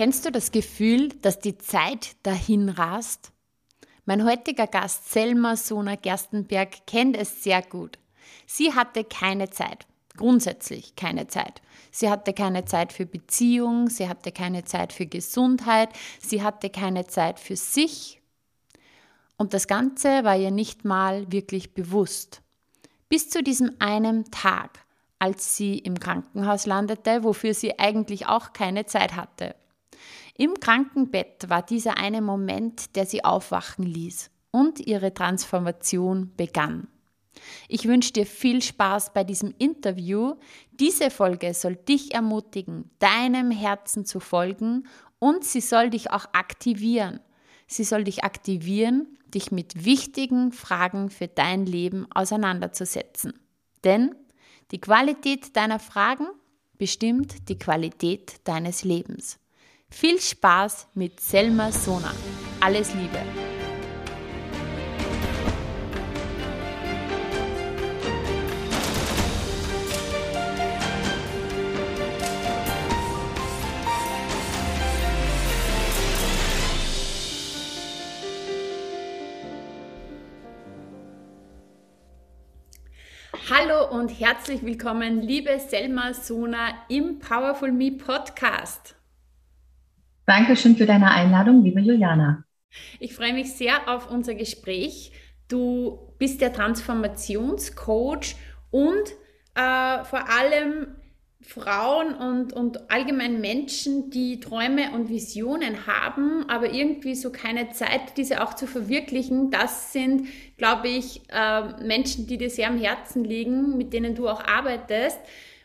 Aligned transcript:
Kennst 0.00 0.24
du 0.24 0.32
das 0.32 0.50
Gefühl, 0.50 1.10
dass 1.20 1.40
die 1.40 1.58
Zeit 1.58 2.16
dahin 2.22 2.70
rast? 2.70 3.32
Mein 4.06 4.24
heutiger 4.24 4.66
Gast 4.66 5.12
Selma 5.12 5.56
Sona 5.56 5.96
Gerstenberg 5.96 6.86
kennt 6.86 7.18
es 7.18 7.44
sehr 7.44 7.60
gut. 7.60 7.98
Sie 8.46 8.72
hatte 8.72 9.04
keine 9.04 9.50
Zeit, 9.50 9.86
grundsätzlich 10.16 10.96
keine 10.96 11.26
Zeit. 11.26 11.60
Sie 11.90 12.08
hatte 12.08 12.32
keine 12.32 12.64
Zeit 12.64 12.94
für 12.94 13.04
Beziehung, 13.04 13.90
sie 13.90 14.08
hatte 14.08 14.32
keine 14.32 14.64
Zeit 14.64 14.94
für 14.94 15.04
Gesundheit, 15.04 15.90
sie 16.18 16.42
hatte 16.42 16.70
keine 16.70 17.06
Zeit 17.06 17.38
für 17.38 17.56
sich. 17.56 18.22
Und 19.36 19.52
das 19.52 19.66
Ganze 19.66 20.24
war 20.24 20.38
ihr 20.38 20.50
nicht 20.50 20.86
mal 20.86 21.30
wirklich 21.30 21.74
bewusst. 21.74 22.40
Bis 23.10 23.28
zu 23.28 23.42
diesem 23.42 23.72
einen 23.80 24.30
Tag, 24.30 24.78
als 25.18 25.58
sie 25.58 25.76
im 25.76 26.00
Krankenhaus 26.00 26.64
landete, 26.64 27.22
wofür 27.22 27.52
sie 27.52 27.78
eigentlich 27.78 28.28
auch 28.28 28.54
keine 28.54 28.86
Zeit 28.86 29.14
hatte. 29.14 29.59
Im 30.36 30.54
Krankenbett 30.58 31.48
war 31.48 31.62
dieser 31.62 31.98
eine 31.98 32.22
Moment, 32.22 32.96
der 32.96 33.06
sie 33.06 33.24
aufwachen 33.24 33.84
ließ 33.84 34.30
und 34.50 34.80
ihre 34.80 35.12
Transformation 35.12 36.32
begann. 36.36 36.88
Ich 37.68 37.86
wünsche 37.86 38.12
dir 38.12 38.26
viel 38.26 38.62
Spaß 38.62 39.12
bei 39.12 39.24
diesem 39.24 39.54
Interview. 39.58 40.34
Diese 40.72 41.10
Folge 41.10 41.54
soll 41.54 41.76
dich 41.76 42.14
ermutigen, 42.14 42.90
deinem 42.98 43.50
Herzen 43.50 44.04
zu 44.04 44.20
folgen 44.20 44.86
und 45.18 45.44
sie 45.44 45.60
soll 45.60 45.90
dich 45.90 46.10
auch 46.10 46.26
aktivieren. 46.32 47.20
Sie 47.66 47.84
soll 47.84 48.04
dich 48.04 48.24
aktivieren, 48.24 49.18
dich 49.28 49.52
mit 49.52 49.84
wichtigen 49.84 50.52
Fragen 50.52 51.08
für 51.08 51.28
dein 51.28 51.66
Leben 51.66 52.06
auseinanderzusetzen. 52.12 53.38
Denn 53.84 54.14
die 54.72 54.80
Qualität 54.80 55.56
deiner 55.56 55.78
Fragen 55.78 56.26
bestimmt 56.78 57.48
die 57.48 57.58
Qualität 57.58 58.40
deines 58.44 58.82
Lebens. 58.84 59.38
Viel 59.92 60.20
Spaß 60.20 60.86
mit 60.94 61.20
Selma 61.20 61.72
Sona. 61.72 62.14
Alles 62.60 62.94
Liebe. 62.94 63.18
Hallo 83.50 83.90
und 83.90 84.08
herzlich 84.08 84.62
willkommen, 84.62 85.20
liebe 85.20 85.58
Selma 85.58 86.14
Sona 86.14 86.68
im 86.88 87.18
Powerful 87.18 87.72
Me 87.72 87.90
Podcast. 87.90 88.94
Dankeschön 90.26 90.76
für 90.76 90.86
deine 90.86 91.10
Einladung, 91.10 91.64
liebe 91.64 91.80
Juliana. 91.80 92.44
Ich 92.98 93.14
freue 93.14 93.32
mich 93.32 93.52
sehr 93.52 93.88
auf 93.88 94.10
unser 94.10 94.34
Gespräch. 94.34 95.12
Du 95.48 95.98
bist 96.18 96.40
der 96.40 96.52
Transformationscoach 96.52 98.36
und 98.70 99.10
äh, 99.54 100.04
vor 100.04 100.28
allem 100.28 100.94
Frauen 101.42 102.14
und, 102.14 102.52
und 102.52 102.90
allgemein 102.90 103.40
Menschen, 103.40 104.10
die 104.10 104.40
Träume 104.40 104.92
und 104.92 105.08
Visionen 105.08 105.86
haben, 105.86 106.48
aber 106.48 106.70
irgendwie 106.70 107.14
so 107.14 107.32
keine 107.32 107.70
Zeit, 107.70 108.16
diese 108.18 108.42
auch 108.42 108.54
zu 108.54 108.66
verwirklichen. 108.66 109.50
Das 109.50 109.92
sind, 109.92 110.28
glaube 110.58 110.88
ich, 110.88 111.22
äh, 111.30 111.82
Menschen, 111.82 112.26
die 112.26 112.36
dir 112.36 112.50
sehr 112.50 112.68
am 112.68 112.78
Herzen 112.78 113.24
liegen, 113.24 113.78
mit 113.78 113.92
denen 113.94 114.14
du 114.14 114.28
auch 114.28 114.44
arbeitest. 114.44 115.18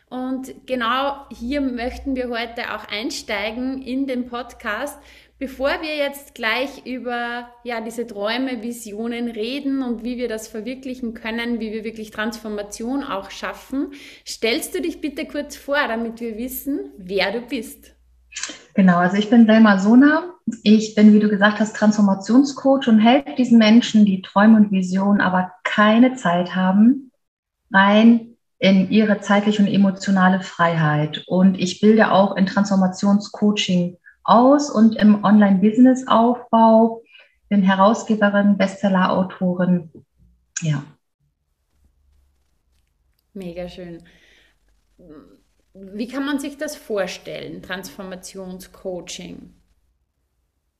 Und 0.08 0.66
genau 0.66 1.26
hier 1.30 1.60
möchten 1.60 2.14
wir 2.14 2.28
heute 2.28 2.74
auch 2.74 2.86
einsteigen 2.88 3.82
in 3.82 4.06
den 4.06 4.26
Podcast. 4.26 4.98
Bevor 5.38 5.68
wir 5.82 5.96
jetzt 5.96 6.34
gleich 6.34 6.86
über 6.86 7.48
ja, 7.64 7.80
diese 7.80 8.06
Träume, 8.06 8.62
Visionen 8.62 9.28
reden 9.28 9.82
und 9.82 10.04
wie 10.04 10.16
wir 10.16 10.28
das 10.28 10.48
verwirklichen 10.48 11.12
können, 11.12 11.60
wie 11.60 11.72
wir 11.72 11.84
wirklich 11.84 12.10
Transformation 12.10 13.02
auch 13.02 13.30
schaffen, 13.30 13.88
stellst 14.26 14.74
du 14.74 14.80
dich 14.80 15.00
bitte 15.00 15.26
kurz 15.26 15.56
vor, 15.56 15.76
damit 15.88 16.20
wir 16.20 16.38
wissen, 16.38 16.92
wer 16.96 17.32
du 17.32 17.40
bist. 17.40 17.96
Genau, 18.74 18.98
also 18.98 19.16
ich 19.16 19.28
bin 19.28 19.46
Selma 19.46 19.78
Sona. 19.78 20.34
Ich 20.62 20.94
bin, 20.94 21.12
wie 21.12 21.18
du 21.18 21.28
gesagt 21.28 21.58
hast, 21.58 21.76
Transformationscoach 21.76 22.86
und 22.86 23.00
helfe 23.00 23.34
diesen 23.36 23.58
Menschen, 23.58 24.06
die 24.06 24.22
Träume 24.22 24.56
und 24.56 24.70
Visionen, 24.70 25.20
aber 25.20 25.52
keine 25.64 26.14
Zeit 26.14 26.54
haben, 26.54 27.10
rein 27.72 28.35
in 28.58 28.90
ihre 28.90 29.20
zeitliche 29.20 29.62
und 29.62 29.68
emotionale 29.68 30.40
Freiheit. 30.40 31.24
Und 31.26 31.58
ich 31.58 31.80
bilde 31.80 32.12
auch 32.12 32.36
in 32.36 32.46
Transformationscoaching 32.46 33.98
aus 34.24 34.70
und 34.70 34.96
im 34.96 35.24
Online-Business-Aufbau, 35.24 37.02
bin 37.48 37.62
Herausgeberin, 37.62 38.56
Bestseller-Autorin. 38.56 39.90
Ja. 40.62 40.82
Mega 43.34 43.68
schön. 43.68 44.02
Wie 45.74 46.08
kann 46.08 46.24
man 46.24 46.38
sich 46.38 46.56
das 46.56 46.74
vorstellen, 46.74 47.62
Transformationscoaching? 47.62 49.52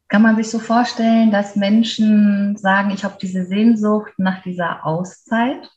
Kann 0.08 0.22
man 0.22 0.36
sich 0.36 0.48
so 0.48 0.58
vorstellen, 0.58 1.30
dass 1.30 1.56
Menschen 1.56 2.56
sagen, 2.56 2.90
ich 2.92 3.04
habe 3.04 3.18
diese 3.20 3.44
Sehnsucht 3.44 4.12
nach 4.16 4.42
dieser 4.42 4.86
Auszeit 4.86 5.68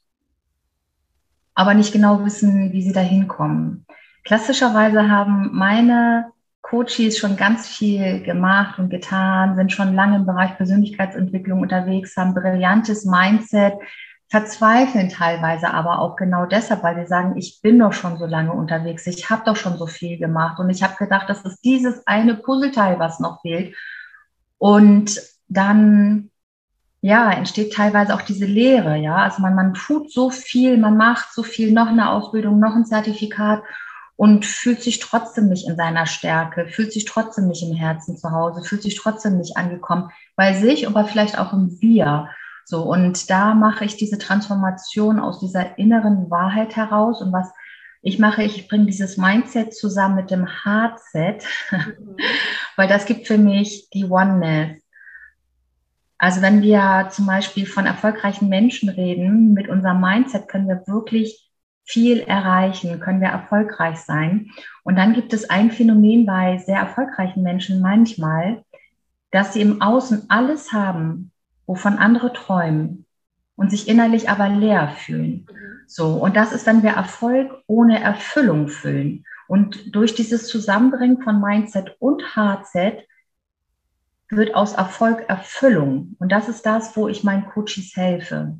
aber 1.60 1.74
nicht 1.74 1.92
genau 1.92 2.24
wissen, 2.24 2.72
wie 2.72 2.82
sie 2.82 2.94
da 2.94 3.02
hinkommen. 3.02 3.86
Klassischerweise 4.24 5.10
haben 5.10 5.50
meine 5.52 6.32
Coaches 6.62 7.18
schon 7.18 7.36
ganz 7.36 7.68
viel 7.68 8.24
gemacht 8.24 8.80
und 8.80 8.90
getan, 8.90 9.58
sind 9.58 9.74
schon 9.74 9.94
lange 9.94 10.16
im 10.16 10.26
Bereich 10.26 10.56
Persönlichkeitsentwicklung 10.56 11.60
unterwegs, 11.60 12.16
haben 12.16 12.34
brillantes 12.34 13.04
Mindset, 13.04 13.74
verzweifeln 14.30 15.10
teilweise 15.10 15.74
aber 15.74 16.00
auch 16.00 16.16
genau 16.16 16.46
deshalb, 16.46 16.82
weil 16.82 16.96
sie 16.96 17.10
sagen, 17.10 17.36
ich 17.36 17.60
bin 17.62 17.78
doch 17.78 17.92
schon 17.92 18.18
so 18.18 18.26
lange 18.26 18.54
unterwegs, 18.54 19.06
ich 19.06 19.30
habe 19.30 19.42
doch 19.46 19.58
schon 19.58 19.78
so 19.78 19.86
viel 19.86 20.18
gemacht 20.18 20.60
und 20.60 20.70
ich 20.70 20.82
habe 20.82 20.96
gedacht, 20.96 21.28
das 21.28 21.42
ist 21.42 21.60
dieses 21.66 22.08
eine 22.08 22.36
Puzzleteil, 22.36 23.00
was 23.00 23.20
noch 23.20 23.42
fehlt. 23.42 23.76
Und 24.60 25.20
dann 25.50 26.32
ja, 27.02 27.32
entsteht 27.32 27.74
teilweise 27.74 28.14
auch 28.14 28.22
diese 28.22 28.46
Lehre, 28.46 28.98
ja. 28.98 29.16
Also 29.16 29.42
man, 29.42 29.56
man 29.56 29.74
tut 29.74 30.12
so 30.12 30.30
viel, 30.30 30.78
man 30.78 30.98
macht 30.98 31.34
so 31.34 31.44
viel, 31.44 31.72
noch 31.72 31.88
eine 31.88 32.10
Ausbildung, 32.10 32.60
noch 32.60 32.76
ein 32.76 32.86
Zertifikat 32.86 33.64
und 34.18 34.46
fühlt 34.46 34.82
sich 34.82 35.00
trotzdem 35.00 35.48
nicht 35.48 35.68
in 35.68 35.78
seiner 35.78 36.06
Stärke, 36.06 36.68
fühlt 36.68 36.92
sich 36.92 37.06
trotzdem 37.06 37.48
nicht 37.48 37.64
im 37.64 37.74
Herzen 37.74 38.18
zu 38.18 38.32
Hause, 38.32 38.64
fühlt 38.64 38.84
sich 38.84 38.96
trotzdem 38.98 39.38
nicht 39.38 39.56
angekommen 39.56 40.10
bei 40.36 40.54
sich, 40.54 40.88
aber 40.88 41.06
vielleicht 41.06 41.40
auch 41.40 41.54
im 41.54 41.80
Wir. 41.80 42.30
So, 42.66 42.84
und 42.84 43.30
da 43.30 43.56
mache 43.56 43.86
ich 43.86 43.96
diese 43.96 44.18
Transformation 44.18 45.20
aus 45.20 45.40
dieser 45.40 45.78
inneren 45.78 46.30
Wahrheit 46.30 46.76
heraus 46.76 47.22
und 47.22 47.32
was 47.32 47.50
ich 48.02 48.20
mache, 48.20 48.44
ich 48.44 48.68
bringe 48.68 48.86
dieses 48.86 49.18
Mindset 49.18 49.74
zusammen 49.74 50.16
mit 50.16 50.32
dem 50.32 50.48
Heartset, 50.48 51.44
mhm. 51.72 52.18
weil 52.76 52.88
das 52.88 53.06
gibt 53.06 53.28
für 53.28 53.38
mich 53.38 53.90
die 53.94 54.06
Oneness. 54.06 54.79
Also 56.20 56.42
wenn 56.42 56.62
wir 56.62 57.08
zum 57.12 57.26
Beispiel 57.26 57.66
von 57.66 57.86
erfolgreichen 57.86 58.50
Menschen 58.50 58.90
reden, 58.90 59.54
mit 59.54 59.70
unserem 59.70 60.02
Mindset 60.02 60.50
können 60.50 60.68
wir 60.68 60.84
wirklich 60.86 61.50
viel 61.86 62.20
erreichen, 62.20 63.00
können 63.00 63.22
wir 63.22 63.30
erfolgreich 63.30 63.98
sein. 64.00 64.52
Und 64.84 64.98
dann 64.98 65.14
gibt 65.14 65.34
es 65.34 65.50
ein 65.50 65.72
Phänomen 65.72 66.26
bei 66.26 66.58
sehr 66.58 66.78
erfolgreichen 66.78 67.42
Menschen 67.42 67.82
manchmal, 67.82 68.64
dass 69.32 69.54
sie 69.54 69.62
im 69.62 69.82
Außen 69.82 70.26
alles 70.30 70.74
haben, 70.74 71.32
wovon 71.66 71.98
andere 71.98 72.34
träumen 72.34 73.06
und 73.56 73.72
sich 73.72 73.88
innerlich 73.88 74.30
aber 74.30 74.50
leer 74.50 74.90
fühlen. 74.90 75.48
So. 75.88 76.16
Und 76.16 76.36
das 76.36 76.52
ist, 76.52 76.66
wenn 76.66 76.84
wir 76.84 76.92
Erfolg 76.92 77.52
ohne 77.66 78.02
Erfüllung 78.02 78.68
füllen. 78.68 79.26
Und 79.48 79.96
durch 79.96 80.16
dieses 80.16 80.48
Zusammenbringen 80.48 81.24
von 81.24 81.42
Mindset 81.42 81.96
und 82.00 82.36
Hardset 82.36 83.08
wird 84.30 84.56
aus 84.56 84.74
Erfolg 84.74 85.26
Erfüllung. 85.30 86.16
Und 86.20 86.32
das 86.32 86.48
ist 86.50 86.66
das, 86.66 86.96
wo 86.96 87.08
ich 87.08 87.24
meinen 87.24 87.46
Coaches 87.48 87.96
helfe. 87.96 88.58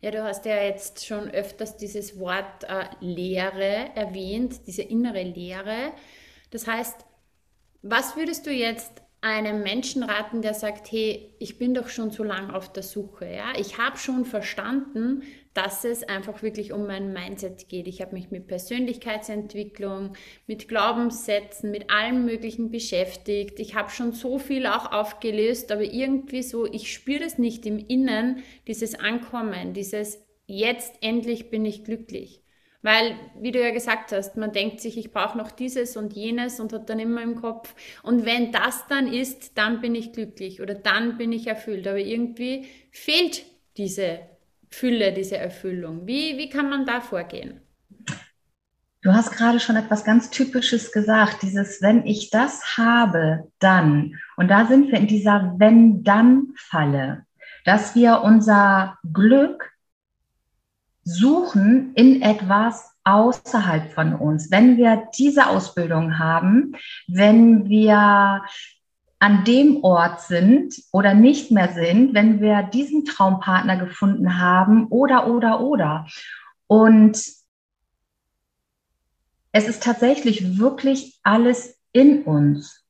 Ja, 0.00 0.10
du 0.10 0.22
hast 0.24 0.44
ja 0.44 0.56
jetzt 0.56 1.06
schon 1.06 1.30
öfters 1.30 1.76
dieses 1.76 2.18
Wort 2.18 2.64
äh, 2.64 2.86
Lehre 3.00 3.90
erwähnt, 3.94 4.66
diese 4.66 4.82
innere 4.82 5.22
Lehre. 5.22 5.92
Das 6.50 6.66
heißt, 6.66 7.04
Was 7.82 8.16
würdest 8.16 8.46
du 8.46 8.52
jetzt 8.52 9.02
einem 9.22 9.62
Menschen 9.62 10.02
raten, 10.04 10.42
der 10.42 10.54
sagt, 10.54 10.92
hey, 10.92 11.34
ich 11.40 11.58
bin 11.58 11.74
doch 11.74 11.88
schon 11.88 12.10
so 12.12 12.24
lange 12.24 12.54
auf 12.54 12.72
der 12.72 12.82
Suche, 12.84 13.26
ja, 13.26 13.52
ich 13.58 13.78
habe 13.78 13.98
schon 13.98 14.24
verstanden, 14.26 15.22
dass 15.54 15.84
es 15.84 16.02
einfach 16.02 16.42
wirklich 16.42 16.72
um 16.72 16.86
mein 16.86 17.12
Mindset 17.12 17.68
geht. 17.68 17.86
Ich 17.86 18.00
habe 18.00 18.14
mich 18.14 18.30
mit 18.30 18.46
Persönlichkeitsentwicklung, 18.46 20.14
mit 20.46 20.68
Glaubenssätzen, 20.68 21.70
mit 21.70 21.90
allem 21.90 22.24
Möglichen 22.24 22.70
beschäftigt. 22.70 23.60
Ich 23.60 23.74
habe 23.74 23.90
schon 23.90 24.12
so 24.12 24.38
viel 24.38 24.66
auch 24.66 24.92
aufgelöst, 24.92 25.70
aber 25.70 25.82
irgendwie 25.82 26.42
so, 26.42 26.66
ich 26.66 26.92
spüre 26.92 27.20
das 27.20 27.38
nicht 27.38 27.66
im 27.66 27.78
Innen, 27.78 28.42
dieses 28.66 28.94
Ankommen, 28.94 29.74
dieses 29.74 30.24
jetzt 30.46 30.94
endlich 31.02 31.50
bin 31.50 31.64
ich 31.64 31.84
glücklich. 31.84 32.42
Weil, 32.84 33.14
wie 33.38 33.52
du 33.52 33.60
ja 33.60 33.70
gesagt 33.70 34.10
hast, 34.10 34.36
man 34.36 34.52
denkt 34.52 34.80
sich, 34.80 34.98
ich 34.98 35.12
brauche 35.12 35.38
noch 35.38 35.52
dieses 35.52 35.96
und 35.96 36.14
jenes 36.14 36.58
und 36.58 36.72
hat 36.72 36.90
dann 36.90 36.98
immer 36.98 37.22
im 37.22 37.36
Kopf. 37.36 37.76
Und 38.02 38.26
wenn 38.26 38.50
das 38.50 38.88
dann 38.88 39.12
ist, 39.12 39.56
dann 39.56 39.80
bin 39.80 39.94
ich 39.94 40.12
glücklich 40.12 40.60
oder 40.60 40.74
dann 40.74 41.16
bin 41.16 41.30
ich 41.30 41.46
erfüllt. 41.46 41.86
Aber 41.86 41.98
irgendwie 41.98 42.66
fehlt 42.90 43.44
diese 43.76 44.18
Fülle, 44.72 45.12
diese 45.12 45.36
Erfüllung. 45.36 46.06
Wie, 46.06 46.38
wie 46.38 46.48
kann 46.48 46.68
man 46.68 46.86
da 46.86 47.00
vorgehen? 47.00 47.60
Du 49.02 49.12
hast 49.12 49.32
gerade 49.32 49.58
schon 49.58 49.76
etwas 49.76 50.04
ganz 50.04 50.30
Typisches 50.30 50.92
gesagt, 50.92 51.42
dieses 51.42 51.82
wenn 51.82 52.06
ich 52.06 52.30
das 52.30 52.76
habe, 52.78 53.50
dann. 53.58 54.14
Und 54.36 54.48
da 54.48 54.66
sind 54.66 54.92
wir 54.92 54.98
in 54.98 55.08
dieser 55.08 55.54
wenn-dann-Falle, 55.58 57.26
dass 57.64 57.96
wir 57.96 58.22
unser 58.22 58.98
Glück 59.12 59.72
suchen 61.04 61.92
in 61.94 62.22
etwas 62.22 62.92
außerhalb 63.04 63.92
von 63.92 64.14
uns. 64.14 64.52
Wenn 64.52 64.76
wir 64.76 65.08
diese 65.18 65.48
Ausbildung 65.48 66.20
haben, 66.20 66.76
wenn 67.08 67.68
wir 67.68 68.42
an 69.22 69.44
dem 69.44 69.84
Ort 69.84 70.20
sind 70.20 70.74
oder 70.90 71.14
nicht 71.14 71.52
mehr 71.52 71.72
sind, 71.72 72.12
wenn 72.12 72.40
wir 72.40 72.64
diesen 72.64 73.04
Traumpartner 73.04 73.76
gefunden 73.76 74.40
haben 74.40 74.88
oder, 74.88 75.28
oder, 75.28 75.60
oder. 75.60 76.08
Und 76.66 77.12
es 79.52 79.68
ist 79.68 79.80
tatsächlich 79.80 80.58
wirklich 80.58 81.20
alles 81.22 81.78
in 81.92 82.24
uns. 82.24 82.84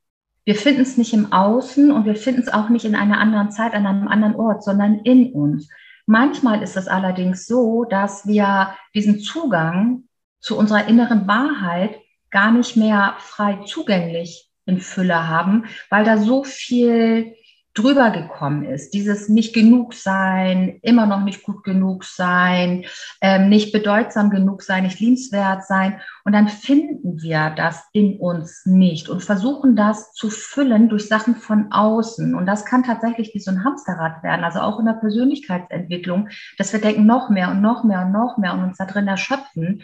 Wir 0.46 0.54
finden 0.54 0.80
es 0.80 0.96
nicht 0.96 1.12
im 1.12 1.34
Außen 1.34 1.92
und 1.92 2.06
wir 2.06 2.16
finden 2.16 2.40
es 2.40 2.48
auch 2.48 2.70
nicht 2.70 2.86
in 2.86 2.94
einer 2.94 3.18
anderen 3.18 3.50
Zeit, 3.50 3.74
an 3.74 3.86
einem 3.86 4.08
anderen 4.08 4.36
Ort, 4.36 4.64
sondern 4.64 5.00
in 5.00 5.34
uns. 5.34 5.68
Manchmal 6.06 6.62
ist 6.62 6.78
es 6.78 6.88
allerdings 6.88 7.46
so, 7.46 7.84
dass 7.84 8.26
wir 8.26 8.74
diesen 8.94 9.20
Zugang 9.20 10.04
zu 10.40 10.56
unserer 10.56 10.88
inneren 10.88 11.28
Wahrheit 11.28 11.94
gar 12.30 12.52
nicht 12.52 12.74
mehr 12.74 13.16
frei 13.18 13.60
zugänglich 13.66 14.48
in 14.66 14.80
Fülle 14.80 15.28
haben, 15.28 15.64
weil 15.90 16.04
da 16.04 16.18
so 16.18 16.44
viel 16.44 17.34
drüber 17.74 18.10
gekommen 18.10 18.64
ist. 18.64 18.92
Dieses 18.92 19.28
nicht 19.28 19.54
genug 19.54 19.94
sein, 19.94 20.78
immer 20.82 21.06
noch 21.06 21.22
nicht 21.24 21.42
gut 21.42 21.64
genug 21.64 22.04
sein, 22.04 22.84
ähm, 23.22 23.48
nicht 23.48 23.72
bedeutsam 23.72 24.28
genug 24.28 24.62
sein, 24.62 24.84
nicht 24.84 25.00
liebenswert 25.00 25.64
sein. 25.64 26.00
Und 26.24 26.32
dann 26.32 26.48
finden 26.48 27.22
wir 27.22 27.50
das 27.50 27.82
in 27.92 28.18
uns 28.18 28.66
nicht 28.66 29.08
und 29.08 29.22
versuchen 29.22 29.74
das 29.74 30.12
zu 30.12 30.28
füllen 30.28 30.90
durch 30.90 31.08
Sachen 31.08 31.36
von 31.36 31.72
außen. 31.72 32.34
Und 32.34 32.44
das 32.44 32.66
kann 32.66 32.82
tatsächlich 32.82 33.32
wie 33.34 33.40
so 33.40 33.50
ein 33.50 33.64
Hamsterrad 33.64 34.22
werden, 34.22 34.44
also 34.44 34.60
auch 34.60 34.78
in 34.78 34.86
der 34.86 34.92
Persönlichkeitsentwicklung, 34.94 36.28
dass 36.58 36.72
wir 36.74 36.80
denken 36.80 37.06
noch 37.06 37.30
mehr 37.30 37.50
und 37.50 37.62
noch 37.62 37.84
mehr 37.84 38.02
und 38.02 38.12
noch 38.12 38.36
mehr 38.36 38.52
und 38.52 38.64
uns 38.64 38.76
da 38.76 38.84
drin 38.84 39.08
erschöpfen. 39.08 39.82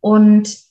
Und 0.00 0.67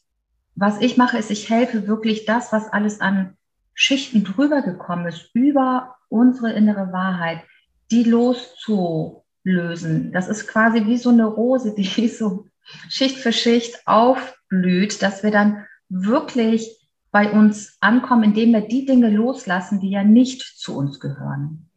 was 0.57 0.81
ich 0.81 0.98
mache, 0.98 1.18
ist, 1.19 1.31
ich 1.31 1.50
helfe 1.50 1.88
wirklich 1.88 2.25
das, 2.25 2.51
was 2.51 2.74
alles 2.74 3.00
an 3.00 3.38
Schichten 3.75 4.24
drüber 4.24 4.63
gekommen 4.63 5.06
ist, 5.06 5.30
über 5.33 5.95
unsere 6.09 6.51
innere 6.51 6.92
Wahrheit, 6.92 7.42
die 7.92 8.04
loszulösen. 8.04 9.21
Das 10.12 10.27
ist 10.27 10.48
quasi 10.48 10.88
wie 10.88 10.98
so 10.98 11.09
eine 11.09 11.25
Rose, 11.25 11.75
die 11.77 12.07
so 12.07 12.48
Schicht 12.89 13.18
für 13.18 13.31
Schicht 13.31 13.88
aufblüht, 13.88 15.01
dass 15.01 15.24
wir 15.24 15.31
dann 15.31 15.65
wirklich 15.89 16.75
bei 17.12 17.31
uns 17.31 17.77
ankommen, 17.80 18.24
indem 18.24 18.51
wir 18.51 18.62
die 18.62 18.86
Dinge 18.86 19.10
loslassen, 19.10 19.80
die 19.80 19.92
ja 19.92 20.03
nicht 20.03 20.42
zu 20.42 20.75
uns 20.75 21.00
gehören. 21.00 21.69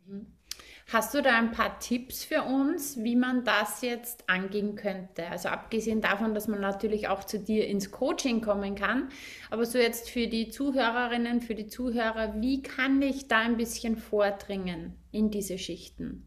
Hast 0.92 1.14
du 1.14 1.22
da 1.22 1.38
ein 1.38 1.52
paar 1.52 1.78
Tipps 1.78 2.24
für 2.24 2.42
uns, 2.42 2.96
wie 2.96 3.14
man 3.14 3.44
das 3.44 3.80
jetzt 3.80 4.28
angehen 4.28 4.74
könnte? 4.74 5.24
Also 5.28 5.48
abgesehen 5.48 6.00
davon, 6.00 6.34
dass 6.34 6.48
man 6.48 6.60
natürlich 6.60 7.06
auch 7.06 7.22
zu 7.22 7.38
dir 7.38 7.68
ins 7.68 7.92
Coaching 7.92 8.40
kommen 8.40 8.74
kann, 8.74 9.08
aber 9.50 9.64
so 9.66 9.78
jetzt 9.78 10.10
für 10.10 10.26
die 10.26 10.48
Zuhörerinnen, 10.48 11.42
für 11.42 11.54
die 11.54 11.68
Zuhörer, 11.68 12.40
wie 12.40 12.60
kann 12.60 13.00
ich 13.02 13.28
da 13.28 13.38
ein 13.38 13.56
bisschen 13.56 13.98
vordringen 13.98 14.96
in 15.12 15.30
diese 15.30 15.58
Schichten? 15.58 16.26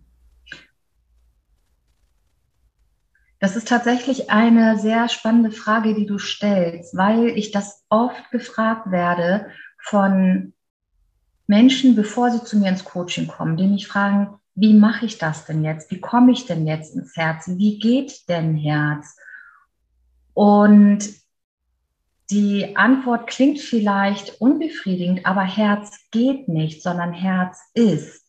Das 3.39 3.57
ist 3.57 3.67
tatsächlich 3.67 4.29
eine 4.29 4.79
sehr 4.79 5.09
spannende 5.09 5.51
Frage, 5.51 5.93
die 5.93 6.05
du 6.05 6.17
stellst, 6.19 6.95
weil 6.95 7.27
ich 7.37 7.51
das 7.51 7.83
oft 7.89 8.31
gefragt 8.31 8.91
werde 8.91 9.47
von 9.81 10.53
Menschen, 11.47 11.97
bevor 11.97 12.31
sie 12.31 12.45
zu 12.45 12.57
mir 12.57 12.69
ins 12.69 12.85
Coaching 12.85 13.27
kommen, 13.27 13.57
die 13.57 13.67
mich 13.67 13.89
fragen, 13.89 14.39
wie 14.55 14.73
mache 14.73 15.05
ich 15.05 15.17
das 15.17 15.45
denn 15.45 15.63
jetzt? 15.63 15.89
Wie 15.91 15.99
komme 15.99 16.31
ich 16.31 16.45
denn 16.45 16.67
jetzt 16.67 16.95
ins 16.95 17.15
Herz? 17.15 17.47
Wie 17.47 17.79
geht 17.79 18.29
denn 18.29 18.55
Herz? 18.55 19.15
Und 20.33 21.09
die 22.29 22.75
Antwort 22.75 23.27
klingt 23.27 23.59
vielleicht 23.59 24.41
unbefriedigend, 24.41 25.25
aber 25.25 25.41
Herz 25.41 25.99
geht 26.11 26.47
nicht, 26.47 26.81
sondern 26.81 27.13
Herz 27.13 27.59
ist. 27.73 28.23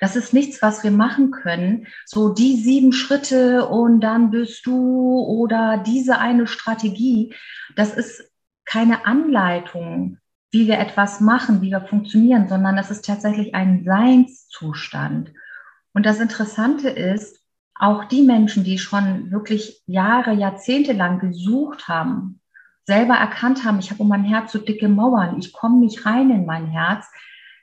Das 0.00 0.14
ist 0.14 0.34
nichts, 0.34 0.60
was 0.60 0.84
wir 0.84 0.90
machen 0.90 1.30
können. 1.30 1.86
So 2.04 2.34
die 2.34 2.56
sieben 2.56 2.92
Schritte 2.92 3.66
und 3.66 4.00
dann 4.00 4.30
bist 4.30 4.66
du 4.66 5.20
oder 5.20 5.78
diese 5.78 6.18
eine 6.18 6.46
Strategie. 6.46 7.34
Das 7.76 7.94
ist 7.94 8.30
keine 8.66 9.06
Anleitung, 9.06 10.18
wie 10.50 10.66
wir 10.66 10.78
etwas 10.78 11.20
machen, 11.20 11.62
wie 11.62 11.70
wir 11.70 11.80
funktionieren, 11.80 12.48
sondern 12.48 12.76
das 12.76 12.90
ist 12.90 13.06
tatsächlich 13.06 13.54
ein 13.54 13.84
Seinszustand. 13.84 15.32
Und 15.96 16.04
das 16.04 16.20
Interessante 16.20 16.90
ist, 16.90 17.40
auch 17.74 18.04
die 18.04 18.20
Menschen, 18.20 18.64
die 18.64 18.78
schon 18.78 19.30
wirklich 19.30 19.82
Jahre, 19.86 20.34
Jahrzehnte 20.34 20.92
lang 20.92 21.20
gesucht 21.20 21.88
haben, 21.88 22.42
selber 22.84 23.14
erkannt 23.14 23.64
haben, 23.64 23.78
ich 23.78 23.90
habe 23.90 24.02
um 24.02 24.08
mein 24.08 24.22
Herz 24.22 24.52
so 24.52 24.58
dicke 24.58 24.90
Mauern, 24.90 25.38
ich 25.38 25.54
komme 25.54 25.80
nicht 25.80 26.04
rein 26.04 26.28
in 26.28 26.44
mein 26.44 26.66
Herz, 26.66 27.06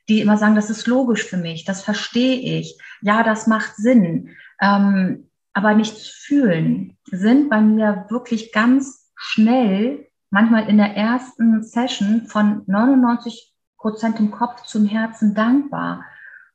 die 0.09 0.19
immer 0.19 0.38
sagen, 0.38 0.56
das 0.56 0.71
ist 0.71 0.87
logisch 0.87 1.23
für 1.23 1.37
mich, 1.37 1.63
das 1.63 1.83
verstehe 1.83 2.59
ich, 2.59 2.75
ja, 3.02 3.21
das 3.21 3.45
macht 3.45 3.75
Sinn, 3.75 4.31
ähm, 4.59 5.30
aber 5.54 5.75
nichts 5.75 6.07
fühlen, 6.07 6.97
sind 7.06 7.52
bei 7.52 7.61
mir 7.61 8.07
wirklich 8.09 8.52
ganz 8.52 9.11
schnell, 9.16 10.07
manchmal 10.31 10.68
in 10.69 10.78
der 10.78 10.97
ersten 10.97 11.61
Session 11.61 12.25
von 12.25 12.63
99 12.66 13.54
Prozent 13.78 14.19
im 14.19 14.31
Kopf 14.31 14.63
zum 14.63 14.87
Herzen 14.87 15.35
dankbar. 15.35 16.04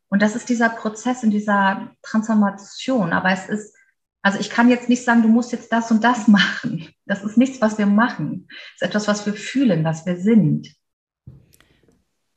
Und 0.09 0.23
das 0.23 0.35
ist 0.35 0.49
dieser 0.49 0.71
Prozess 0.71 1.23
in 1.23 1.31
dieser 1.31 1.91
Transformation. 2.03 3.13
Aber 3.13 3.31
es 3.31 3.49
ist, 3.49 3.75
also 4.23 4.39
ich 4.39 4.51
kann 4.51 4.69
jetzt 4.69 4.89
nicht 4.89 5.05
sagen, 5.05 5.23
du 5.23 5.29
musst 5.29 5.53
jetzt 5.53 5.73
das 5.73 5.91
und 5.91 6.03
das 6.03 6.29
machen. 6.29 6.89
Das 7.07 7.23
ist 7.23 7.37
nichts, 7.37 7.61
was 7.61 7.79
wir 7.79 7.87
machen. 7.87 8.49
Es 8.77 8.83
ist 8.83 8.89
etwas, 8.89 9.09
was 9.09 9.27
wir 9.27 9.35
fühlen, 9.35 9.85
was 9.85 10.07
wir 10.07 10.17
sind. 10.17 10.75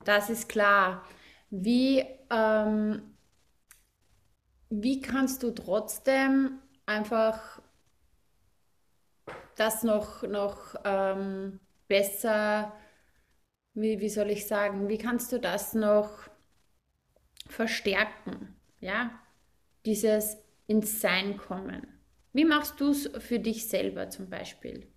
Das 0.03 0.29
ist 0.29 0.49
klar. 0.49 1.03
Wie, 1.49 2.03
ähm, 2.29 3.01
wie 4.69 5.01
kannst 5.01 5.43
du 5.43 5.51
trotzdem 5.51 6.59
einfach 6.85 7.61
das 9.55 9.83
noch, 9.83 10.23
noch 10.23 10.75
ähm, 10.83 11.59
besser, 11.87 12.73
wie, 13.73 13.99
wie 13.99 14.09
soll 14.09 14.31
ich 14.31 14.47
sagen, 14.47 14.87
wie 14.87 14.97
kannst 14.97 15.31
du 15.31 15.39
das 15.39 15.73
noch 15.73 16.30
verstärken, 17.51 18.55
ja, 18.79 19.11
dieses 19.85 20.37
ins 20.67 21.01
Sein 21.01 21.37
kommen. 21.37 21.87
Wie 22.33 22.45
machst 22.45 22.79
du 22.79 22.91
es 22.91 23.09
für 23.19 23.39
dich 23.39 23.67
selber 23.67 24.09
zum 24.09 24.29
Beispiel? 24.29 24.87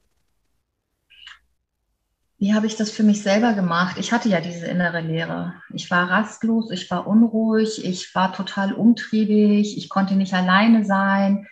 Wie 2.38 2.52
habe 2.52 2.66
ich 2.66 2.76
das 2.76 2.90
für 2.90 3.02
mich 3.02 3.22
selber 3.22 3.54
gemacht? 3.54 3.96
Ich 3.98 4.12
hatte 4.12 4.28
ja 4.28 4.40
diese 4.40 4.66
innere 4.66 5.00
Leere. 5.00 5.54
Ich 5.72 5.90
war 5.90 6.10
rastlos, 6.10 6.70
ich 6.70 6.90
war 6.90 7.06
unruhig, 7.06 7.84
ich 7.84 8.14
war 8.14 8.32
total 8.32 8.72
umtriebig, 8.72 9.78
ich 9.78 9.88
konnte 9.88 10.14
nicht 10.14 10.34
alleine 10.34 10.84
sein, 10.84 11.46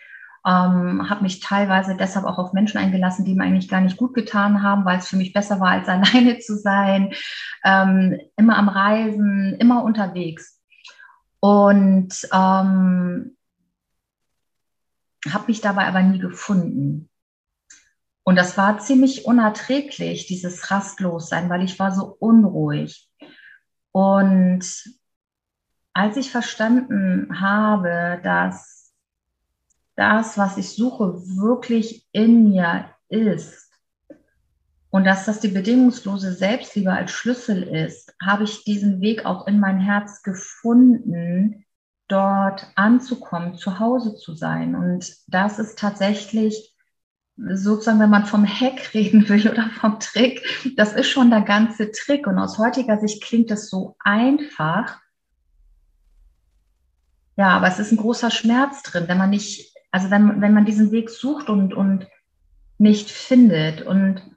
ähm, 0.45 1.09
habe 1.09 1.23
mich 1.23 1.39
teilweise 1.39 1.95
deshalb 1.95 2.25
auch 2.25 2.37
auf 2.37 2.53
Menschen 2.53 2.77
eingelassen, 2.77 3.23
die 3.23 3.33
mir 3.33 3.43
eigentlich 3.43 3.69
gar 3.69 3.79
nicht 3.79 3.97
gut 3.97 4.13
getan 4.13 4.61
haben, 4.61 4.83
weil 4.83 4.99
es 4.99 5.07
für 5.07 5.15
mich 5.15 5.33
besser 5.33 5.59
war, 5.59 5.69
als 5.69 5.87
alleine 5.89 6.39
zu 6.39 6.57
sein. 6.57 7.13
Ähm, 7.63 8.19
immer 8.35 8.57
am 8.57 8.69
Reisen, 8.69 9.55
immer 9.59 9.83
unterwegs. 9.83 10.52
Und 11.43 12.29
ähm, 12.31 13.35
habe 15.29 15.47
mich 15.47 15.59
dabei 15.59 15.87
aber 15.87 16.01
nie 16.01 16.19
gefunden. 16.19 17.09
Und 18.23 18.37
das 18.37 18.57
war 18.57 18.79
ziemlich 18.79 19.25
unerträglich, 19.25 20.25
dieses 20.25 20.71
Rastlossein, 20.71 21.49
weil 21.49 21.61
ich 21.63 21.77
war 21.79 21.91
so 21.91 22.15
unruhig. 22.17 23.11
Und 23.91 24.63
als 25.91 26.15
ich 26.15 26.31
verstanden 26.31 27.41
habe, 27.41 28.21
dass 28.23 28.93
das, 29.97 30.37
was 30.37 30.55
ich 30.55 30.69
suche, 30.69 31.13
wirklich 31.35 32.07
in 32.13 32.51
mir 32.51 32.89
ist 33.09 33.72
und 34.93 35.05
dass 35.05 35.25
das 35.25 35.39
die 35.39 35.47
bedingungslose 35.47 36.33
Selbstliebe 36.33 36.93
als 36.93 37.09
Schlüssel 37.09 37.63
ist, 37.63 38.13
habe 38.23 38.43
ich 38.43 38.63
diesen 38.63 39.01
Weg 39.01 39.25
auch 39.25 39.47
in 39.47 39.59
mein 39.59 39.79
Herz 39.79 40.21
gefunden, 40.21 41.65
dort 42.07 42.67
anzukommen, 42.75 43.55
zu 43.55 43.79
Hause 43.79 44.15
zu 44.15 44.35
sein. 44.35 44.75
Und 44.75 45.11
das 45.25 45.57
ist 45.57 45.79
tatsächlich 45.79 46.75
sozusagen, 47.35 48.01
wenn 48.01 48.11
man 48.11 48.27
vom 48.27 48.45
Hack 48.45 48.87
reden 48.93 49.27
will 49.29 49.49
oder 49.49 49.67
vom 49.81 49.99
Trick, 49.99 50.45
das 50.77 50.93
ist 50.93 51.09
schon 51.09 51.31
der 51.31 51.41
ganze 51.41 51.89
Trick. 51.89 52.27
Und 52.27 52.37
aus 52.37 52.59
heutiger 52.59 52.99
Sicht 52.99 53.23
klingt 53.23 53.49
es 53.49 53.71
so 53.71 53.95
einfach. 53.97 54.99
Ja, 57.35 57.57
aber 57.57 57.67
es 57.67 57.79
ist 57.79 57.91
ein 57.91 57.97
großer 57.97 58.29
Schmerz 58.29 58.83
drin, 58.83 59.05
wenn 59.07 59.17
man 59.17 59.31
nicht, 59.31 59.73
also 59.89 60.11
wenn, 60.11 60.39
wenn 60.39 60.53
man 60.53 60.65
diesen 60.65 60.91
Weg 60.91 61.09
sucht 61.09 61.49
und, 61.49 61.73
und 61.73 62.05
nicht 62.77 63.09
findet. 63.09 63.81
Und 63.81 64.32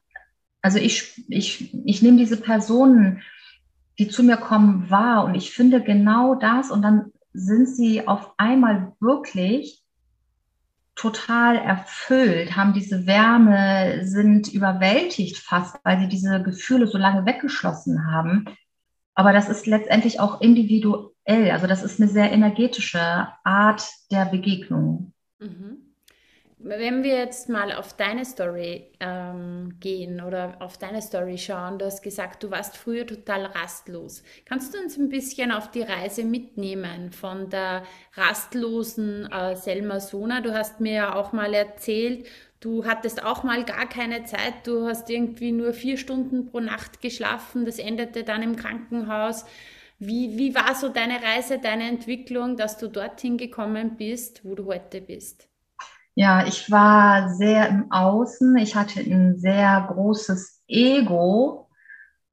also 0.66 0.80
ich, 0.80 1.22
ich, 1.28 1.72
ich 1.86 2.02
nehme 2.02 2.16
diese 2.16 2.36
Personen, 2.36 3.22
die 4.00 4.08
zu 4.08 4.24
mir 4.24 4.36
kommen, 4.36 4.90
wahr 4.90 5.24
und 5.24 5.36
ich 5.36 5.52
finde 5.52 5.80
genau 5.80 6.34
das 6.34 6.72
und 6.72 6.82
dann 6.82 7.12
sind 7.32 7.68
sie 7.68 8.08
auf 8.08 8.32
einmal 8.36 8.92
wirklich 8.98 9.84
total 10.96 11.54
erfüllt, 11.54 12.56
haben 12.56 12.72
diese 12.72 13.06
Wärme, 13.06 14.04
sind 14.04 14.52
überwältigt 14.52 15.38
fast, 15.38 15.78
weil 15.84 16.00
sie 16.00 16.08
diese 16.08 16.42
Gefühle 16.42 16.88
so 16.88 16.98
lange 16.98 17.24
weggeschlossen 17.26 18.10
haben. 18.10 18.46
Aber 19.14 19.32
das 19.32 19.48
ist 19.48 19.68
letztendlich 19.68 20.18
auch 20.18 20.40
individuell. 20.40 21.52
Also 21.52 21.68
das 21.68 21.84
ist 21.84 22.00
eine 22.00 22.10
sehr 22.10 22.32
energetische 22.32 23.28
Art 23.44 23.88
der 24.10 24.24
Begegnung. 24.24 25.12
Mhm. 25.38 25.85
Wenn 26.68 27.04
wir 27.04 27.14
jetzt 27.14 27.48
mal 27.48 27.70
auf 27.70 27.96
deine 27.96 28.24
Story 28.24 28.90
ähm, 28.98 29.76
gehen 29.78 30.20
oder 30.20 30.56
auf 30.58 30.76
deine 30.76 31.00
Story 31.00 31.38
schauen, 31.38 31.78
du 31.78 31.84
hast 31.86 32.02
gesagt, 32.02 32.42
du 32.42 32.50
warst 32.50 32.76
früher 32.76 33.06
total 33.06 33.46
rastlos. 33.46 34.24
Kannst 34.46 34.74
du 34.74 34.80
uns 34.80 34.96
ein 34.96 35.08
bisschen 35.08 35.52
auf 35.52 35.70
die 35.70 35.82
Reise 35.82 36.24
mitnehmen 36.24 37.12
von 37.12 37.50
der 37.50 37.84
rastlosen 38.14 39.30
äh, 39.30 39.54
Selma 39.54 40.00
Sona? 40.00 40.40
Du 40.40 40.54
hast 40.54 40.80
mir 40.80 40.92
ja 40.92 41.14
auch 41.14 41.32
mal 41.32 41.54
erzählt, 41.54 42.26
du 42.58 42.84
hattest 42.84 43.22
auch 43.22 43.44
mal 43.44 43.64
gar 43.64 43.88
keine 43.88 44.24
Zeit, 44.24 44.66
du 44.66 44.88
hast 44.88 45.08
irgendwie 45.08 45.52
nur 45.52 45.72
vier 45.72 45.96
Stunden 45.96 46.46
pro 46.46 46.58
Nacht 46.58 47.00
geschlafen, 47.00 47.64
das 47.64 47.78
endete 47.78 48.24
dann 48.24 48.42
im 48.42 48.56
Krankenhaus. 48.56 49.44
Wie, 50.00 50.36
wie 50.36 50.56
war 50.56 50.74
so 50.74 50.88
deine 50.88 51.22
Reise, 51.22 51.60
deine 51.60 51.88
Entwicklung, 51.88 52.56
dass 52.56 52.76
du 52.76 52.88
dorthin 52.88 53.38
gekommen 53.38 53.96
bist, 53.96 54.44
wo 54.44 54.56
du 54.56 54.66
heute 54.66 55.00
bist? 55.00 55.48
Ja, 56.18 56.46
ich 56.46 56.70
war 56.70 57.28
sehr 57.34 57.68
im 57.68 57.92
Außen. 57.92 58.56
Ich 58.56 58.74
hatte 58.74 59.00
ein 59.00 59.38
sehr 59.38 59.86
großes 59.92 60.62
Ego, 60.66 61.68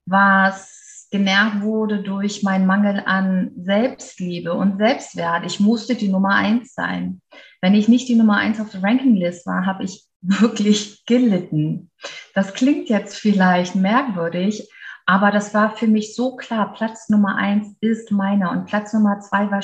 was 0.05 1.07
genährt 1.11 1.61
wurde 1.61 2.01
durch 2.01 2.43
meinen 2.43 2.65
Mangel 2.65 3.03
an 3.05 3.51
Selbstliebe 3.57 4.53
und 4.53 4.77
Selbstwert. 4.77 5.45
Ich 5.45 5.59
musste 5.59 5.95
die 5.95 6.07
Nummer 6.07 6.33
eins 6.33 6.73
sein. 6.73 7.21
Wenn 7.61 7.75
ich 7.75 7.89
nicht 7.89 8.07
die 8.07 8.15
Nummer 8.15 8.37
eins 8.37 8.61
auf 8.61 8.71
der 8.71 8.83
Rankinglist 8.83 9.45
war, 9.45 9.65
habe 9.65 9.83
ich 9.83 10.05
wirklich 10.21 11.05
gelitten. 11.05 11.91
Das 12.33 12.53
klingt 12.53 12.87
jetzt 12.87 13.17
vielleicht 13.17 13.75
merkwürdig, 13.75 14.69
aber 15.05 15.29
das 15.29 15.53
war 15.53 15.75
für 15.75 15.87
mich 15.87 16.15
so 16.15 16.37
klar. 16.37 16.73
Platz 16.73 17.09
Nummer 17.09 17.35
eins 17.35 17.75
ist 17.81 18.11
meiner 18.11 18.51
und 18.51 18.65
Platz 18.65 18.93
Nummer 18.93 19.19
zwei 19.19 19.51
war 19.51 19.61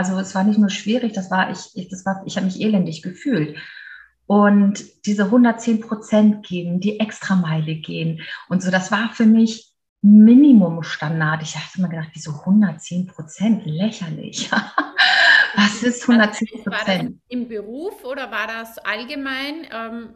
also 0.00 0.18
es 0.18 0.34
war 0.34 0.44
nicht 0.44 0.58
nur 0.58 0.70
schwierig, 0.70 1.12
das 1.12 1.30
war 1.30 1.50
ich, 1.50 1.58
ich 1.74 1.88
das 1.90 2.06
war, 2.06 2.22
ich 2.24 2.36
habe 2.36 2.46
mich 2.46 2.58
elendig 2.58 3.02
gefühlt. 3.02 3.58
Und 4.26 4.82
diese 5.04 5.24
110 5.24 5.80
Prozent 5.80 6.46
geben, 6.46 6.80
die 6.80 7.00
Extrameile 7.00 7.74
gehen 7.74 8.22
und 8.48 8.62
so, 8.62 8.70
das 8.70 8.90
war 8.90 9.10
für 9.12 9.26
mich 9.26 9.74
Minimumstandard. 10.00 11.42
Ich 11.42 11.54
habe 11.54 11.66
immer 11.76 11.88
gedacht, 11.90 12.08
wieso 12.14 12.30
110 12.30 13.08
Prozent? 13.08 13.66
Lächerlich. 13.66 14.50
Was 15.56 15.82
ist 15.82 16.08
110 16.08 16.48
Prozent? 16.48 16.66
War 16.66 16.96
das 16.96 17.12
im 17.28 17.48
Beruf 17.48 18.02
oder 18.04 18.30
war 18.30 18.46
das 18.46 18.78
allgemein? 18.78 19.66
Ähm 19.70 20.14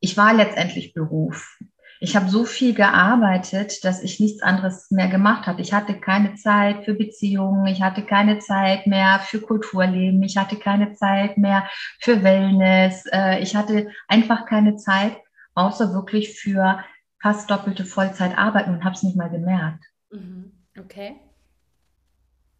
ich 0.00 0.16
war 0.16 0.34
letztendlich 0.34 0.94
Beruf 0.94 1.58
ich 2.02 2.16
habe 2.16 2.28
so 2.28 2.44
viel 2.44 2.74
gearbeitet, 2.74 3.84
dass 3.84 4.02
ich 4.02 4.18
nichts 4.18 4.42
anderes 4.42 4.90
mehr 4.90 5.06
gemacht 5.06 5.46
habe. 5.46 5.62
Ich 5.62 5.72
hatte 5.72 6.00
keine 6.00 6.34
Zeit 6.34 6.84
für 6.84 6.94
Beziehungen, 6.94 7.64
ich 7.68 7.80
hatte 7.80 8.02
keine 8.02 8.40
Zeit 8.40 8.88
mehr 8.88 9.20
für 9.20 9.40
Kulturleben, 9.40 10.20
ich 10.24 10.36
hatte 10.36 10.56
keine 10.56 10.94
Zeit 10.94 11.38
mehr 11.38 11.70
für 12.00 12.24
Wellness, 12.24 13.04
äh, 13.12 13.40
ich 13.40 13.54
hatte 13.54 13.92
einfach 14.08 14.46
keine 14.46 14.74
Zeit, 14.74 15.16
außer 15.54 15.94
wirklich 15.94 16.36
für 16.40 16.84
fast 17.20 17.48
doppelte 17.48 17.84
Vollzeit 17.84 18.36
arbeiten 18.36 18.74
und 18.74 18.84
habe 18.84 18.96
es 18.96 19.04
nicht 19.04 19.16
mal 19.16 19.30
gemerkt. 19.30 19.84
Mhm. 20.10 20.50
Okay. 20.76 21.20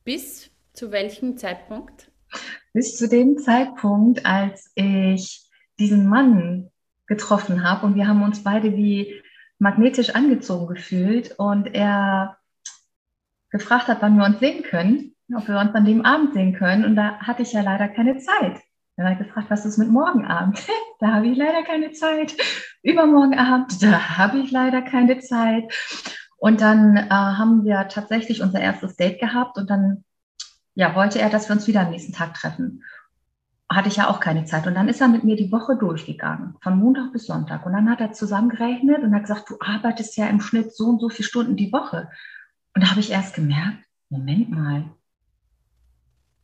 Bis 0.05 0.53
zu 0.73 0.93
welchem 0.93 1.37
Zeitpunkt? 1.37 2.13
Bis 2.75 2.97
zu 2.97 3.09
dem 3.09 3.39
Zeitpunkt, 3.39 4.25
als 4.25 4.71
ich 4.77 5.51
diesen 5.81 6.07
Mann 6.07 6.71
getroffen 7.07 7.69
habe 7.69 7.87
und 7.87 7.97
wir 7.97 8.07
haben 8.07 8.23
uns 8.23 8.45
beide 8.45 8.77
wie 8.77 9.22
magnetisch 9.63 10.15
angezogen 10.17 10.75
gefühlt 10.75 11.39
und 11.39 11.73
er 11.73 12.37
gefragt 13.51 13.87
hat, 13.87 14.03
wann 14.03 14.17
wir 14.17 14.25
uns 14.25 14.41
sehen 14.41 14.65
können, 14.65 15.15
ob 15.35 15.47
wir 15.47 15.59
uns 15.59 15.75
an 15.75 15.85
dem 15.85 16.05
Abend 16.05 16.35
sehen 16.35 16.53
können. 16.55 16.85
Und 16.85 16.97
da 16.97 17.19
hatte 17.19 17.43
ich 17.43 17.53
ja 17.53 17.63
leider 17.63 17.89
keine 17.89 18.19
Zeit. 18.19 18.61
Dann 18.97 19.07
hat 19.07 19.19
er 19.19 19.25
gefragt, 19.25 19.51
was 19.51 19.65
ist 19.65 19.79
mit 19.79 19.89
morgen 19.89 20.27
Abend? 20.27 20.61
da 21.01 21.15
habe 21.15 21.29
ich 21.29 21.39
leider 21.39 21.63
keine 21.63 21.93
Zeit. 21.93 22.35
Übermorgen 22.83 23.39
Abend, 23.39 23.81
da 23.83 24.19
habe 24.19 24.41
ich 24.41 24.51
leider 24.51 24.83
keine 24.83 25.21
Zeit. 25.21 25.73
Und 26.39 26.61
dann 26.61 26.97
äh, 26.97 27.09
haben 27.11 27.65
wir 27.65 27.87
tatsächlich 27.87 28.43
unser 28.43 28.61
erstes 28.61 28.97
Date 28.97 29.21
gehabt 29.21 29.59
und 29.59 29.71
dann 29.71 30.05
ja, 30.75 30.97
wollte 30.97 31.21
er, 31.21 31.31
dass 31.31 31.49
wir 31.49 31.55
uns 31.55 31.69
wieder 31.69 31.83
am 31.83 31.91
nächsten 31.91 32.13
Tag 32.13 32.35
treffen 32.35 32.83
hatte 33.75 33.89
ich 33.89 33.97
ja 33.97 34.09
auch 34.09 34.21
keine 34.21 34.45
Zeit. 34.45 34.67
Und 34.67 34.75
dann 34.75 34.89
ist 34.89 35.01
er 35.01 35.09
mit 35.09 35.25
mir 35.25 35.37
die 35.37 35.53
Woche 35.53 35.77
durchgegangen, 35.77 36.57
von 36.61 36.79
Montag 36.79 37.13
bis 37.13 37.27
Sonntag. 37.27 37.65
Und 37.67 37.73
dann 37.73 37.91
hat 37.91 38.01
er 38.01 38.13
zusammengerechnet 38.13 39.03
und 39.03 39.15
hat 39.15 39.23
gesagt, 39.23 39.51
du 39.51 39.57
arbeitest 39.61 40.17
ja 40.17 40.27
im 40.27 40.41
Schnitt 40.41 40.75
so 40.75 40.87
und 40.87 41.01
so 41.01 41.09
viele 41.09 41.29
Stunden 41.29 41.57
die 41.57 41.73
Woche. 41.73 42.11
Und 42.75 42.83
da 42.83 42.91
habe 42.91 43.01
ich 43.01 43.11
erst 43.11 43.35
gemerkt, 43.35 43.85
Moment 44.09 44.51
mal. 44.51 44.85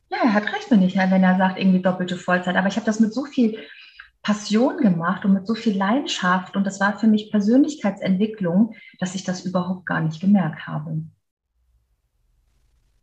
Ja, 0.09 0.17
er 0.23 0.33
hat 0.33 0.51
recht, 0.53 0.71
wenn, 0.71 0.81
ich, 0.81 0.95
wenn 0.95 1.23
er 1.23 1.37
sagt, 1.37 1.59
irgendwie 1.59 1.81
doppelte 1.81 2.17
Vollzeit. 2.17 2.55
Aber 2.55 2.67
ich 2.67 2.75
habe 2.75 2.85
das 2.85 2.99
mit 2.99 3.13
so 3.13 3.25
viel 3.25 3.59
Passion 4.21 4.77
gemacht 4.77 5.23
und 5.23 5.33
mit 5.33 5.47
so 5.47 5.55
viel 5.55 5.77
Leidenschaft. 5.77 6.55
Und 6.55 6.65
das 6.65 6.79
war 6.79 6.99
für 6.99 7.07
mich 7.07 7.31
Persönlichkeitsentwicklung, 7.31 8.75
dass 8.99 9.15
ich 9.15 9.23
das 9.23 9.45
überhaupt 9.45 9.85
gar 9.85 10.01
nicht 10.01 10.19
gemerkt 10.19 10.67
habe. 10.67 11.03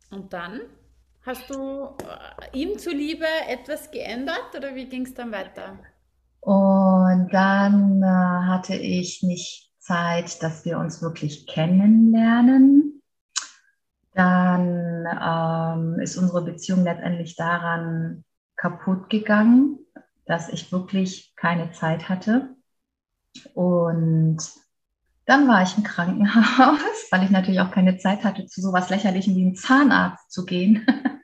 Und 0.09 0.33
dann? 0.33 0.61
Hast 1.27 1.49
du 1.49 1.89
äh, 2.05 2.57
ihm 2.57 2.79
zuliebe 2.79 3.25
etwas 3.49 3.91
geändert 3.91 4.55
oder 4.55 4.73
wie 4.75 4.87
ging 4.87 5.01
es 5.01 5.13
dann 5.13 5.33
weiter? 5.33 5.77
Und 6.39 7.27
dann 7.33 8.01
äh, 8.01 8.05
hatte 8.05 8.75
ich 8.75 9.23
nicht 9.23 9.69
Zeit, 9.77 10.41
dass 10.41 10.63
wir 10.63 10.79
uns 10.79 11.01
wirklich 11.01 11.45
kennenlernen. 11.45 13.03
Dann 14.13 15.05
ähm, 15.21 15.99
ist 15.99 16.15
unsere 16.15 16.45
Beziehung 16.45 16.85
letztendlich 16.85 17.35
daran 17.35 18.23
kaputt 18.55 19.09
gegangen, 19.09 19.79
dass 20.27 20.47
ich 20.47 20.71
wirklich 20.71 21.33
keine 21.35 21.73
Zeit 21.73 22.07
hatte. 22.07 22.55
Und 23.53 24.37
dann 25.25 25.45
war 25.49 25.61
ich 25.61 25.75
im 25.75 25.83
Krankenhaus, 25.83 26.79
weil 27.11 27.25
ich 27.25 27.31
natürlich 27.31 27.59
auch 27.59 27.71
keine 27.71 27.97
Zeit 27.97 28.23
hatte, 28.23 28.45
zu 28.45 28.61
sowas 28.61 28.89
Lächerlichem 28.89 29.35
wie 29.35 29.41
einem 29.41 29.55
Zahnarzt 29.55 30.31
zu 30.31 30.45
gehen. 30.45 30.87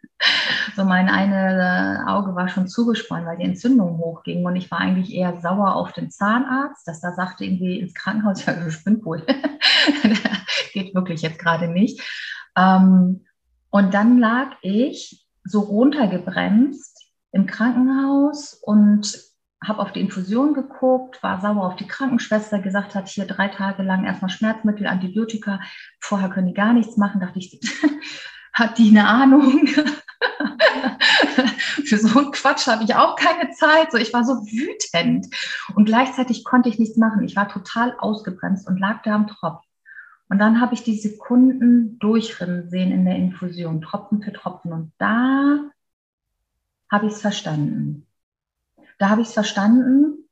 So 0.76 0.86
mein 0.86 1.08
eine 1.10 2.06
Auge 2.08 2.36
war 2.36 2.48
schon 2.48 2.68
zugespannt, 2.68 3.26
weil 3.28 3.38
die 3.38 3.44
Entzündung 3.44 3.98
hochging 3.98 4.44
und 4.46 4.56
ich 4.56 4.72
war 4.72 4.80
eigentlich 4.80 5.14
eher 5.14 5.40
sauer 5.40 5.76
auf 5.76 5.94
den 5.94 6.10
Zahnarzt, 6.10 6.88
dass 6.88 7.02
da 7.02 7.14
sagte 7.14 7.46
irgendwie 7.46 7.80
ins 7.80 7.94
Krankenhaus, 7.94 8.46
ja, 8.46 8.70
spinnt 8.72 9.06
wohl. 9.06 9.24
Geht 10.74 10.96
wirklich 10.96 11.22
jetzt 11.22 11.40
gerade 11.40 11.68
nicht. 11.68 12.02
Ähm, 12.56 13.26
und 13.70 13.94
dann 13.94 14.18
lag 14.18 14.52
ich 14.62 15.26
so 15.44 15.62
runtergebremst 15.62 17.04
im 17.32 17.46
Krankenhaus 17.46 18.54
und 18.54 19.20
habe 19.64 19.82
auf 19.82 19.92
die 19.94 20.02
Infusion 20.02 20.54
geguckt, 20.54 21.22
war 21.24 21.40
sauer 21.40 21.66
auf 21.66 21.76
die 21.76 21.88
Krankenschwester, 21.88 22.60
gesagt 22.60 22.96
hat, 22.96 23.08
hier 23.08 23.26
drei 23.26 23.48
Tage 23.48 23.84
lang 23.84 24.06
erstmal 24.06 24.30
Schmerzmittel, 24.30 24.88
Antibiotika, 24.88 25.60
vorher 26.00 26.30
können 26.30 26.48
die 26.48 26.54
gar 26.54 26.74
nichts 26.74 26.98
machen, 26.98 27.22
dachte 27.22 27.40
ich, 27.40 27.60
hat 28.54 28.78
die 28.78 28.90
eine 28.90 29.08
Ahnung? 29.08 29.68
Für 31.86 31.98
so 31.98 32.20
einen 32.20 32.32
Quatsch 32.32 32.68
habe 32.68 32.84
ich 32.84 32.96
auch 32.96 33.16
keine 33.16 33.52
Zeit. 33.52 33.92
So, 33.92 33.98
ich 33.98 34.14
war 34.14 34.24
so 34.24 34.34
wütend. 34.34 35.28
Und 35.76 35.86
gleichzeitig 35.86 36.44
konnte 36.44 36.70
ich 36.70 36.80
nichts 36.80 36.98
machen. 36.98 37.24
Ich 37.24 37.36
war 37.36 37.50
total 37.50 37.96
ausgebremst 37.98 38.68
und 38.68 38.80
lag 38.80 39.02
da 39.04 39.16
am 39.16 39.28
Tropf. 39.28 39.64
Und 40.30 40.40
dann 40.40 40.62
habe 40.62 40.74
ich 40.74 40.84
die 40.84 40.98
Sekunden 40.98 42.00
durchrinnen 42.00 42.70
sehen 42.70 42.92
in 42.92 43.06
der 43.06 43.16
Infusion, 43.16 43.82
Tropfen 43.82 44.22
für 44.22 44.34
Tropfen. 44.34 44.72
Und 44.72 44.92
da 44.98 45.70
habe 46.92 47.08
ich 47.08 47.14
es 47.14 47.22
verstanden. 47.22 48.08
Da 48.98 49.10
habe 49.10 49.22
ich 49.22 49.28
es 49.28 49.34
verstanden. 49.34 50.30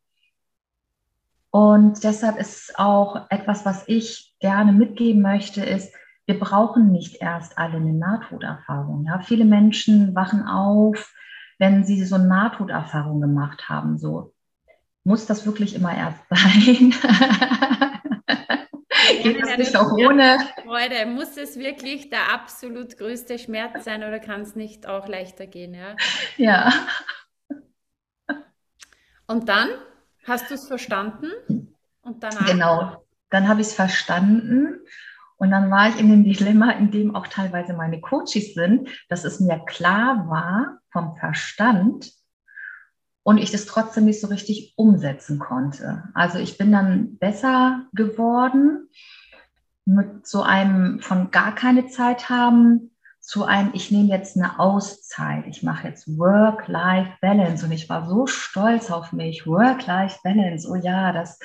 Und 1.51 2.03
deshalb 2.03 2.39
ist 2.39 2.79
auch 2.79 3.29
etwas, 3.29 3.65
was 3.65 3.83
ich 3.87 4.33
gerne 4.39 4.71
mitgeben 4.71 5.21
möchte, 5.21 5.63
ist, 5.63 5.93
wir 6.25 6.39
brauchen 6.39 6.91
nicht 6.91 7.21
erst 7.21 7.57
alle 7.57 7.77
eine 7.77 7.93
Nahtoderfahrung. 7.93 9.05
Ja? 9.05 9.19
Viele 9.19 9.45
Menschen 9.45 10.15
wachen 10.15 10.43
auf, 10.43 11.13
wenn 11.57 11.83
sie 11.83 12.03
so 12.03 12.15
eine 12.15 12.27
Nahtoderfahrung 12.27 13.21
gemacht 13.21 13.69
haben. 13.69 13.97
So 13.97 14.33
muss 15.03 15.25
das 15.25 15.45
wirklich 15.45 15.75
immer 15.75 15.95
erst 15.95 16.19
sein. 16.29 16.93
Geht 19.23 19.41
das 19.41 19.57
nicht 19.57 19.75
auch 19.75 19.91
ohne? 19.91 20.37
Freude, 20.63 21.05
muss 21.05 21.37
es 21.37 21.57
wirklich 21.57 22.09
der 22.09 22.33
absolut 22.33 22.97
größte 22.97 23.37
Schmerz 23.39 23.83
sein 23.83 24.03
oder 24.03 24.19
kann 24.19 24.41
es 24.41 24.55
nicht 24.55 24.87
auch 24.87 25.07
leichter 25.07 25.47
gehen? 25.47 25.73
Ja. 25.73 25.95
ja. 26.37 26.71
Und 29.27 29.49
dann 29.49 29.69
hast 30.25 30.49
du 30.49 30.55
es 30.55 30.67
verstanden 30.67 31.31
und 32.01 32.23
danach. 32.23 32.45
Genau, 32.45 33.05
dann 33.29 33.47
habe 33.47 33.61
ich 33.61 33.67
es 33.67 33.73
verstanden 33.73 34.79
und 35.41 35.49
dann 35.49 35.71
war 35.71 35.89
ich 35.89 35.99
in 35.99 36.07
dem 36.07 36.23
Dilemma, 36.23 36.69
in 36.73 36.91
dem 36.91 37.15
auch 37.15 37.25
teilweise 37.25 37.73
meine 37.73 37.99
Coaches 37.99 38.53
sind, 38.53 38.89
dass 39.09 39.23
es 39.23 39.39
mir 39.39 39.57
klar 39.65 40.29
war 40.29 40.77
vom 40.91 41.15
Verstand 41.15 42.11
und 43.23 43.39
ich 43.39 43.49
das 43.49 43.65
trotzdem 43.65 44.05
nicht 44.05 44.21
so 44.21 44.27
richtig 44.27 44.75
umsetzen 44.75 45.39
konnte. 45.39 46.03
Also 46.13 46.37
ich 46.37 46.59
bin 46.59 46.71
dann 46.71 47.17
besser 47.17 47.87
geworden 47.93 48.87
mit 49.85 50.27
so 50.27 50.43
einem 50.43 50.99
von 50.99 51.31
gar 51.31 51.55
keine 51.55 51.87
Zeit 51.87 52.29
haben 52.29 52.91
zu 53.19 53.43
einem, 53.43 53.71
ich 53.73 53.89
nehme 53.89 54.09
jetzt 54.09 54.37
eine 54.37 54.59
Auszeit, 54.59 55.47
ich 55.47 55.63
mache 55.63 55.87
jetzt 55.87 56.07
Work-Life-Balance 56.19 57.65
und 57.65 57.71
ich 57.71 57.89
war 57.89 58.07
so 58.07 58.27
stolz 58.27 58.91
auf 58.91 59.11
mich, 59.11 59.47
Work-Life-Balance, 59.47 60.69
oh 60.69 60.75
ja, 60.75 61.11
das 61.11 61.39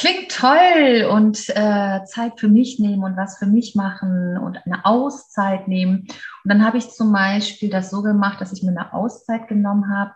klingt 0.00 0.30
toll 0.30 1.10
und 1.12 1.50
äh, 1.50 2.04
Zeit 2.04 2.40
für 2.40 2.48
mich 2.48 2.78
nehmen 2.78 3.04
und 3.04 3.18
was 3.18 3.36
für 3.36 3.44
mich 3.44 3.74
machen 3.74 4.38
und 4.38 4.64
eine 4.64 4.86
Auszeit 4.86 5.68
nehmen. 5.68 6.06
Und 6.42 6.46
dann 6.46 6.64
habe 6.64 6.78
ich 6.78 6.88
zum 6.88 7.12
Beispiel 7.12 7.68
das 7.68 7.90
so 7.90 8.00
gemacht, 8.00 8.40
dass 8.40 8.50
ich 8.50 8.62
mir 8.62 8.70
eine 8.70 8.94
Auszeit 8.94 9.46
genommen 9.46 9.94
habe, 9.94 10.12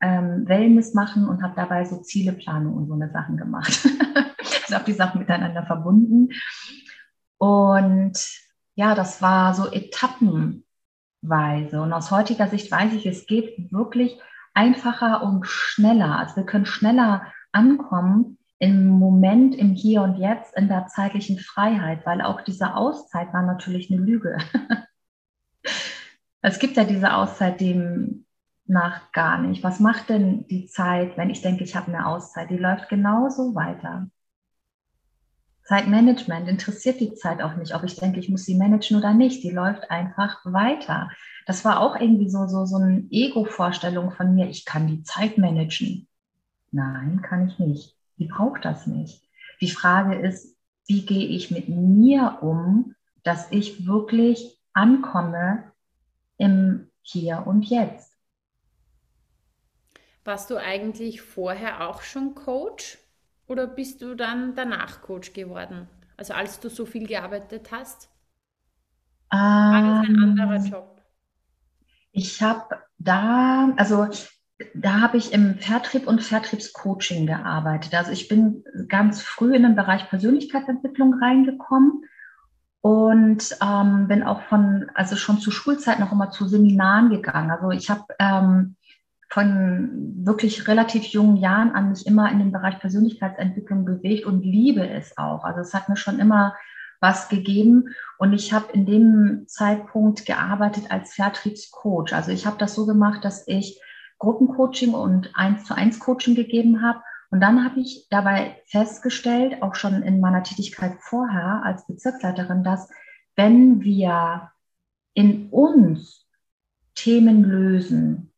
ähm, 0.00 0.48
Wellness 0.48 0.94
machen 0.94 1.28
und 1.28 1.44
habe 1.44 1.54
dabei 1.54 1.84
so 1.84 1.98
Zieleplanung 1.98 2.74
und 2.74 2.88
so 2.88 2.94
eine 2.94 3.08
Sachen 3.12 3.36
gemacht. 3.36 3.88
also 4.38 4.74
habe 4.74 4.84
die 4.86 4.94
Sachen 4.94 5.20
miteinander 5.20 5.64
verbunden. 5.64 6.30
Und 7.38 8.18
ja, 8.74 8.96
das 8.96 9.22
war 9.22 9.54
so 9.54 9.70
etappenweise. 9.70 10.64
Und 11.80 11.92
aus 11.92 12.10
heutiger 12.10 12.48
Sicht 12.48 12.72
weiß 12.72 12.94
ich, 12.94 13.06
es 13.06 13.26
geht 13.26 13.70
wirklich 13.70 14.18
einfacher 14.54 15.22
und 15.22 15.46
schneller. 15.46 16.18
Also 16.18 16.34
wir 16.34 16.46
können 16.46 16.66
schneller 16.66 17.26
ankommen, 17.52 18.38
im 18.60 18.86
Moment, 18.86 19.54
im 19.54 19.72
Hier 19.72 20.02
und 20.02 20.16
Jetzt, 20.18 20.54
in 20.54 20.68
der 20.68 20.86
zeitlichen 20.86 21.38
Freiheit, 21.38 22.04
weil 22.04 22.20
auch 22.20 22.42
diese 22.42 22.74
Auszeit 22.74 23.32
war 23.32 23.42
natürlich 23.42 23.90
eine 23.90 24.00
Lüge. 24.00 24.36
es 26.42 26.58
gibt 26.58 26.76
ja 26.76 26.84
diese 26.84 27.14
Auszeit 27.14 27.60
dem 27.60 28.26
nach 28.66 29.12
gar 29.12 29.38
nicht. 29.38 29.64
Was 29.64 29.80
macht 29.80 30.10
denn 30.10 30.46
die 30.48 30.66
Zeit, 30.66 31.16
wenn 31.16 31.30
ich 31.30 31.40
denke, 31.40 31.64
ich 31.64 31.74
habe 31.74 31.88
eine 31.88 32.06
Auszeit? 32.06 32.50
Die 32.50 32.58
läuft 32.58 32.90
genauso 32.90 33.54
weiter. 33.54 34.10
Zeitmanagement 35.64 36.46
interessiert 36.46 37.00
die 37.00 37.14
Zeit 37.14 37.40
auch 37.40 37.56
nicht, 37.56 37.74
ob 37.74 37.82
ich 37.84 37.96
denke, 37.96 38.20
ich 38.20 38.28
muss 38.28 38.44
sie 38.44 38.58
managen 38.58 38.98
oder 38.98 39.14
nicht. 39.14 39.42
Die 39.42 39.50
läuft 39.50 39.90
einfach 39.90 40.44
weiter. 40.44 41.10
Das 41.46 41.64
war 41.64 41.80
auch 41.80 41.98
irgendwie 41.98 42.28
so, 42.28 42.46
so, 42.46 42.66
so 42.66 42.76
eine 42.76 43.06
Ego-Vorstellung 43.10 44.10
von 44.10 44.34
mir, 44.34 44.50
ich 44.50 44.66
kann 44.66 44.86
die 44.86 45.02
Zeit 45.02 45.38
managen. 45.38 46.06
Nein, 46.72 47.22
kann 47.22 47.48
ich 47.48 47.58
nicht 47.58 47.99
die 48.20 48.26
braucht 48.26 48.64
das 48.64 48.86
nicht. 48.86 49.22
Die 49.60 49.70
Frage 49.70 50.14
ist, 50.14 50.56
wie 50.86 51.04
gehe 51.04 51.26
ich 51.26 51.50
mit 51.50 51.68
mir 51.68 52.38
um, 52.42 52.94
dass 53.24 53.50
ich 53.50 53.86
wirklich 53.86 54.60
ankomme 54.72 55.72
im 56.36 56.90
Hier 57.02 57.44
und 57.46 57.64
Jetzt. 57.64 58.16
Warst 60.24 60.50
du 60.50 60.56
eigentlich 60.58 61.22
vorher 61.22 61.88
auch 61.88 62.02
schon 62.02 62.34
Coach 62.34 62.98
oder 63.46 63.66
bist 63.66 64.02
du 64.02 64.14
dann 64.14 64.54
danach 64.54 65.02
Coach 65.02 65.32
geworden? 65.32 65.88
Also 66.16 66.34
als 66.34 66.60
du 66.60 66.68
so 66.68 66.84
viel 66.84 67.06
gearbeitet 67.06 67.72
hast? 67.72 68.10
War 69.30 70.02
das 70.02 70.08
ein 70.08 70.22
anderer 70.22 70.56
ähm, 70.56 70.64
Job? 70.66 71.02
Ich 72.12 72.42
habe 72.42 72.82
da, 72.98 73.72
also 73.76 74.08
da 74.74 75.00
habe 75.00 75.16
ich 75.16 75.32
im 75.32 75.58
Vertrieb 75.58 76.06
und 76.06 76.22
Vertriebscoaching 76.22 77.26
gearbeitet. 77.26 77.94
Also 77.94 78.12
ich 78.12 78.28
bin 78.28 78.64
ganz 78.88 79.22
früh 79.22 79.54
in 79.54 79.62
den 79.62 79.76
Bereich 79.76 80.08
Persönlichkeitsentwicklung 80.08 81.14
reingekommen 81.14 82.04
und 82.82 83.56
ähm, 83.62 84.08
bin 84.08 84.22
auch 84.22 84.42
von, 84.42 84.90
also 84.94 85.16
schon 85.16 85.38
zu 85.38 85.50
Schulzeit 85.50 85.98
noch 85.98 86.12
immer 86.12 86.30
zu 86.30 86.46
Seminaren 86.46 87.10
gegangen. 87.10 87.50
Also 87.50 87.70
ich 87.70 87.90
habe 87.90 88.04
ähm, 88.18 88.76
von 89.28 90.16
wirklich 90.24 90.66
relativ 90.66 91.04
jungen 91.04 91.36
Jahren 91.36 91.72
an 91.72 91.90
mich 91.90 92.06
immer 92.06 92.30
in 92.30 92.38
den 92.38 92.52
Bereich 92.52 92.78
Persönlichkeitsentwicklung 92.80 93.84
bewegt 93.84 94.26
und 94.26 94.42
liebe 94.42 94.86
es 94.88 95.16
auch. 95.16 95.44
Also 95.44 95.60
es 95.60 95.72
hat 95.72 95.88
mir 95.88 95.96
schon 95.96 96.18
immer 96.18 96.54
was 97.00 97.28
gegeben 97.30 97.94
und 98.18 98.34
ich 98.34 98.52
habe 98.52 98.72
in 98.72 98.84
dem 98.84 99.44
Zeitpunkt 99.46 100.26
gearbeitet 100.26 100.90
als 100.90 101.14
Vertriebscoach. 101.14 102.12
Also 102.12 102.30
ich 102.30 102.46
habe 102.46 102.58
das 102.58 102.74
so 102.74 102.84
gemacht, 102.84 103.24
dass 103.24 103.46
ich 103.46 103.80
Gruppencoaching 104.20 104.94
und 104.94 105.34
eins 105.34 105.64
zu 105.64 105.74
eins 105.74 105.98
Coaching 105.98 106.36
gegeben 106.36 106.82
habe. 106.82 107.00
Und 107.30 107.40
dann 107.40 107.64
habe 107.64 107.80
ich 107.80 108.06
dabei 108.10 108.60
festgestellt, 108.66 109.62
auch 109.62 109.74
schon 109.74 110.02
in 110.02 110.20
meiner 110.20 110.42
Tätigkeit 110.42 110.98
vorher 111.00 111.62
als 111.64 111.86
Bezirksleiterin, 111.86 112.62
dass 112.62 112.88
wenn 113.34 113.82
wir 113.82 114.50
in 115.14 115.48
uns 115.50 116.26
Themen 116.94 117.42
lösen 117.42 118.32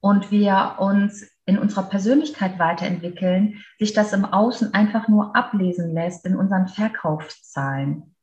und 0.00 0.30
wir 0.30 0.76
uns 0.78 1.26
in 1.44 1.58
unserer 1.58 1.82
Persönlichkeit 1.82 2.58
weiterentwickeln, 2.58 3.64
sich 3.78 3.92
das 3.92 4.12
im 4.12 4.24
Außen 4.24 4.74
einfach 4.74 5.08
nur 5.08 5.34
ablesen 5.34 5.92
lässt 5.92 6.24
in 6.24 6.36
unseren 6.36 6.68
Verkaufszahlen. 6.68 8.14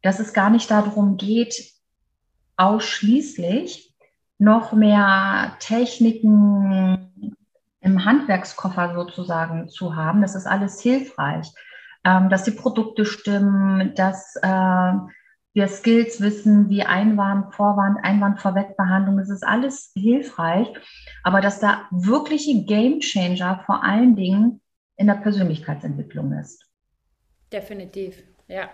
Dass 0.00 0.18
es 0.18 0.32
gar 0.32 0.50
nicht 0.50 0.70
darum 0.70 1.16
geht, 1.16 1.72
ausschließlich 2.56 3.93
noch 4.44 4.72
mehr 4.72 5.56
Techniken 5.58 7.10
im 7.80 8.04
Handwerkskoffer 8.04 8.94
sozusagen 8.94 9.68
zu 9.68 9.96
haben. 9.96 10.22
Das 10.22 10.34
ist 10.34 10.46
alles 10.46 10.80
hilfreich, 10.80 11.50
ähm, 12.04 12.28
dass 12.28 12.44
die 12.44 12.50
Produkte 12.50 13.04
stimmen, 13.04 13.94
dass 13.94 14.36
äh, 14.36 14.92
wir 15.54 15.68
Skills 15.68 16.20
wissen, 16.20 16.68
wie 16.68 16.82
Einwand, 16.82 17.54
Vorwand, 17.54 17.98
Einwand, 18.02 18.40
Vorwegbehandlung, 18.40 19.18
das 19.18 19.30
ist 19.30 19.46
alles 19.46 19.92
hilfreich, 19.96 20.68
aber 21.22 21.40
dass 21.40 21.60
da 21.60 21.82
wirkliche 21.92 22.64
Gamechanger 22.64 23.62
vor 23.64 23.84
allen 23.84 24.16
Dingen 24.16 24.60
in 24.96 25.06
der 25.06 25.14
Persönlichkeitsentwicklung 25.14 26.32
ist. 26.32 26.64
Definitiv, 27.52 28.22
ja, 28.48 28.68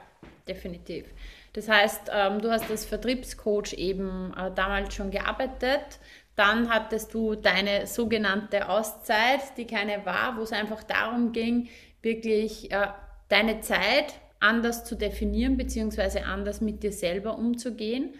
definitiv. 0.48 1.06
Das 1.52 1.68
heißt, 1.68 2.10
ähm, 2.12 2.40
du 2.40 2.50
hast 2.50 2.70
als 2.70 2.84
Vertriebscoach 2.84 3.72
eben 3.74 4.32
äh, 4.36 4.52
damals 4.54 4.94
schon 4.94 5.10
gearbeitet. 5.10 5.98
Dann 6.36 6.70
hattest 6.70 7.12
du 7.12 7.34
deine 7.34 7.86
sogenannte 7.86 8.68
Auszeit, 8.68 9.56
die 9.56 9.66
keine 9.66 10.06
war, 10.06 10.36
wo 10.36 10.42
es 10.42 10.52
einfach 10.52 10.82
darum 10.84 11.32
ging, 11.32 11.68
wirklich 12.02 12.70
äh, 12.70 12.88
deine 13.28 13.60
Zeit 13.60 14.14
anders 14.38 14.84
zu 14.84 14.96
definieren, 14.96 15.56
beziehungsweise 15.56 16.24
anders 16.24 16.60
mit 16.60 16.82
dir 16.82 16.92
selber 16.92 17.36
umzugehen. 17.36 18.14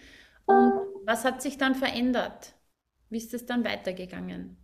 Und 0.44 0.72
was 1.04 1.24
hat 1.24 1.40
sich 1.40 1.56
dann 1.56 1.74
verändert? 1.74 2.52
Wie 3.08 3.16
ist 3.16 3.32
es 3.34 3.46
dann 3.46 3.64
weitergegangen? 3.64 4.56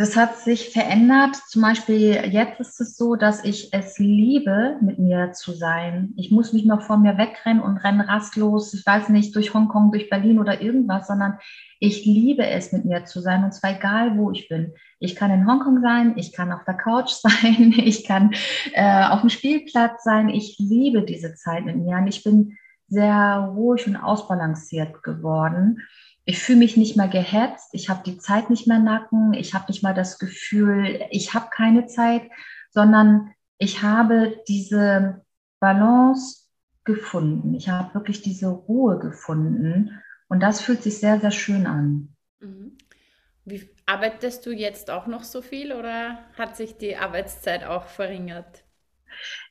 Das 0.00 0.16
hat 0.16 0.38
sich 0.38 0.70
verändert. 0.70 1.36
Zum 1.48 1.60
Beispiel 1.60 2.14
jetzt 2.30 2.58
ist 2.58 2.80
es 2.80 2.96
so, 2.96 3.16
dass 3.16 3.44
ich 3.44 3.74
es 3.74 3.98
liebe, 3.98 4.78
mit 4.80 4.98
mir 4.98 5.32
zu 5.32 5.52
sein. 5.52 6.14
Ich 6.16 6.30
muss 6.30 6.54
nicht 6.54 6.64
mehr 6.64 6.80
vor 6.80 6.96
mir 6.96 7.18
wegrennen 7.18 7.62
und 7.62 7.76
rennen 7.76 8.00
rastlos, 8.00 8.72
ich 8.72 8.86
weiß 8.86 9.10
nicht, 9.10 9.36
durch 9.36 9.52
Hongkong, 9.52 9.92
durch 9.92 10.08
Berlin 10.08 10.38
oder 10.38 10.62
irgendwas, 10.62 11.06
sondern 11.06 11.38
ich 11.80 12.06
liebe 12.06 12.46
es, 12.46 12.72
mit 12.72 12.86
mir 12.86 13.04
zu 13.04 13.20
sein 13.20 13.44
und 13.44 13.52
zwar 13.52 13.76
egal, 13.76 14.16
wo 14.16 14.30
ich 14.30 14.48
bin. 14.48 14.72
Ich 15.00 15.16
kann 15.16 15.30
in 15.30 15.46
Hongkong 15.46 15.82
sein, 15.82 16.14
ich 16.16 16.32
kann 16.32 16.50
auf 16.50 16.64
der 16.64 16.78
Couch 16.78 17.10
sein, 17.10 17.74
ich 17.76 18.06
kann 18.06 18.32
äh, 18.72 19.04
auf 19.04 19.20
dem 19.20 19.28
Spielplatz 19.28 20.02
sein. 20.02 20.30
Ich 20.30 20.56
liebe 20.58 21.02
diese 21.02 21.34
Zeit 21.34 21.66
mit 21.66 21.76
mir 21.76 21.98
und 21.98 22.06
ich 22.06 22.24
bin 22.24 22.56
sehr 22.88 23.52
ruhig 23.54 23.86
und 23.86 23.96
ausbalanciert 23.96 25.02
geworden 25.02 25.82
ich 26.30 26.38
fühle 26.38 26.58
mich 26.60 26.76
nicht 26.76 26.96
mehr 26.96 27.08
gehetzt, 27.08 27.70
ich 27.72 27.88
habe 27.88 28.04
die 28.06 28.16
Zeit 28.18 28.50
nicht 28.50 28.68
mehr 28.68 28.78
nacken, 28.78 29.34
ich 29.34 29.52
habe 29.52 29.64
nicht 29.66 29.82
mal 29.82 29.94
das 29.94 30.20
Gefühl, 30.20 31.04
ich 31.10 31.34
habe 31.34 31.48
keine 31.50 31.86
Zeit, 31.86 32.22
sondern 32.70 33.32
ich 33.58 33.82
habe 33.82 34.40
diese 34.46 35.24
Balance 35.58 36.46
gefunden. 36.84 37.54
Ich 37.54 37.68
habe 37.68 37.94
wirklich 37.94 38.22
diese 38.22 38.46
Ruhe 38.46 39.00
gefunden 39.00 40.00
und 40.28 40.40
das 40.40 40.60
fühlt 40.60 40.84
sich 40.84 40.98
sehr, 40.98 41.18
sehr 41.18 41.32
schön 41.32 41.66
an. 41.66 42.14
Mhm. 42.38 42.78
Wie, 43.44 43.68
arbeitest 43.86 44.46
du 44.46 44.52
jetzt 44.52 44.88
auch 44.88 45.08
noch 45.08 45.24
so 45.24 45.42
viel 45.42 45.72
oder 45.72 46.20
hat 46.38 46.56
sich 46.56 46.78
die 46.78 46.96
Arbeitszeit 46.96 47.64
auch 47.64 47.86
verringert? 47.86 48.62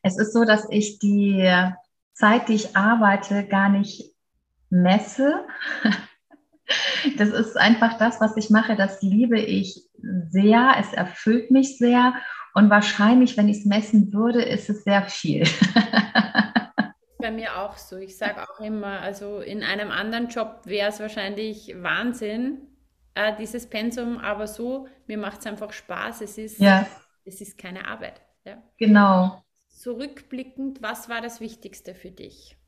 Es 0.02 0.18
ist 0.18 0.32
so, 0.32 0.46
dass 0.46 0.66
ich 0.70 0.98
die 1.00 1.46
Zeit, 2.14 2.48
die 2.48 2.56
ich 2.56 2.78
arbeite, 2.78 3.46
gar 3.46 3.68
nicht 3.68 4.16
messe. 4.70 5.46
Das 7.18 7.30
ist 7.30 7.58
einfach 7.58 7.98
das, 7.98 8.20
was 8.22 8.36
ich 8.38 8.50
mache. 8.50 8.76
Das 8.76 9.02
liebe 9.02 9.40
ich 9.40 9.82
sehr. 10.30 10.76
Es 10.80 10.94
erfüllt 10.94 11.52
mich 11.52 11.78
sehr. 11.78 12.14
Und 12.54 12.70
wahrscheinlich, 12.70 13.38
wenn 13.38 13.48
ich 13.48 13.60
es 13.60 13.66
messen 13.66 14.14
würde, 14.14 14.42
ist 14.42 14.70
es 14.70 14.84
sehr 14.84 15.04
viel. 15.04 15.46
Bei 17.20 17.32
mir 17.32 17.58
auch 17.58 17.78
so. 17.78 17.98
Ich 17.98 18.18
sage 18.18 18.42
auch 18.44 18.60
immer, 18.60 19.02
also 19.02 19.40
in 19.40 19.64
einem 19.64 19.92
anderen 19.92 20.28
Job 20.30 20.62
wäre 20.66 20.90
es 20.90 21.00
wahrscheinlich 21.00 21.76
Wahnsinn, 21.78 22.60
äh, 23.16 23.36
dieses 23.38 23.70
Pensum, 23.70 24.18
aber 24.18 24.48
so, 24.48 24.88
mir 25.08 25.18
macht 25.18 25.40
es 25.40 25.46
einfach 25.46 25.74
Spaß. 25.74 26.22
Es 26.22 26.38
ist, 26.38 26.60
ja. 26.60 26.88
es 27.26 27.42
ist 27.42 27.58
keine 27.58 27.88
Arbeit. 27.88 28.22
Ja. 28.46 28.64
Genau. 28.78 29.44
Zurückblickend, 29.70 30.82
was 30.82 31.10
war 31.10 31.22
das 31.22 31.40
Wichtigste 31.40 31.94
für 31.94 32.12
dich? 32.12 32.59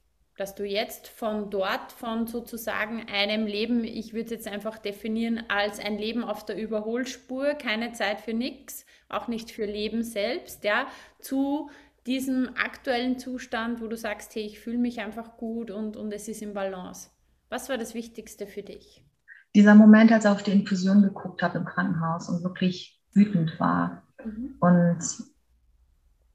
Dass 0.41 0.55
du 0.55 0.65
jetzt 0.65 1.07
von 1.07 1.51
dort, 1.51 1.91
von 1.91 2.25
sozusagen 2.25 3.05
einem 3.13 3.45
Leben, 3.45 3.83
ich 3.83 4.13
würde 4.13 4.25
es 4.25 4.31
jetzt 4.31 4.47
einfach 4.47 4.79
definieren 4.79 5.43
als 5.49 5.77
ein 5.77 5.99
Leben 5.99 6.23
auf 6.23 6.47
der 6.47 6.57
Überholspur, 6.57 7.53
keine 7.53 7.91
Zeit 7.91 8.21
für 8.21 8.33
nichts, 8.33 8.87
auch 9.07 9.27
nicht 9.27 9.51
für 9.51 9.65
Leben 9.65 10.01
selbst, 10.01 10.63
ja, 10.63 10.87
zu 11.19 11.69
diesem 12.07 12.49
aktuellen 12.55 13.19
Zustand, 13.19 13.81
wo 13.81 13.87
du 13.87 13.95
sagst, 13.95 14.33
hey, 14.33 14.41
ich 14.41 14.59
fühle 14.59 14.79
mich 14.79 14.99
einfach 14.99 15.37
gut 15.37 15.69
und, 15.69 15.95
und 15.95 16.11
es 16.11 16.27
ist 16.27 16.41
im 16.41 16.55
Balance. 16.55 17.11
Was 17.49 17.69
war 17.69 17.77
das 17.77 17.93
Wichtigste 17.93 18.47
für 18.47 18.63
dich? 18.63 19.05
Dieser 19.53 19.75
Moment, 19.75 20.11
als 20.11 20.25
ich 20.25 20.31
auf 20.31 20.41
die 20.41 20.53
Infusion 20.53 21.03
geguckt 21.03 21.43
habe 21.43 21.59
im 21.59 21.65
Krankenhaus 21.65 22.29
und 22.29 22.43
wirklich 22.43 22.99
wütend 23.13 23.59
war 23.59 24.07
mhm. 24.25 24.55
und 24.59 25.03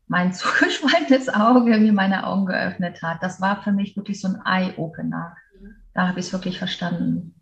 mein 0.08 0.32
zugeschweißtes 0.34 1.28
Auge 1.28 1.78
mir 1.78 1.92
meine 1.92 2.26
Augen 2.26 2.46
geöffnet 2.46 3.02
hat, 3.02 3.22
das 3.22 3.40
war 3.40 3.62
für 3.62 3.72
mich 3.72 3.96
wirklich 3.96 4.20
so 4.20 4.28
ein 4.28 4.42
Eye-Opener. 4.44 5.36
Da 5.94 6.08
habe 6.08 6.20
ich 6.20 6.26
es 6.26 6.32
wirklich 6.32 6.58
verstanden. 6.58 7.34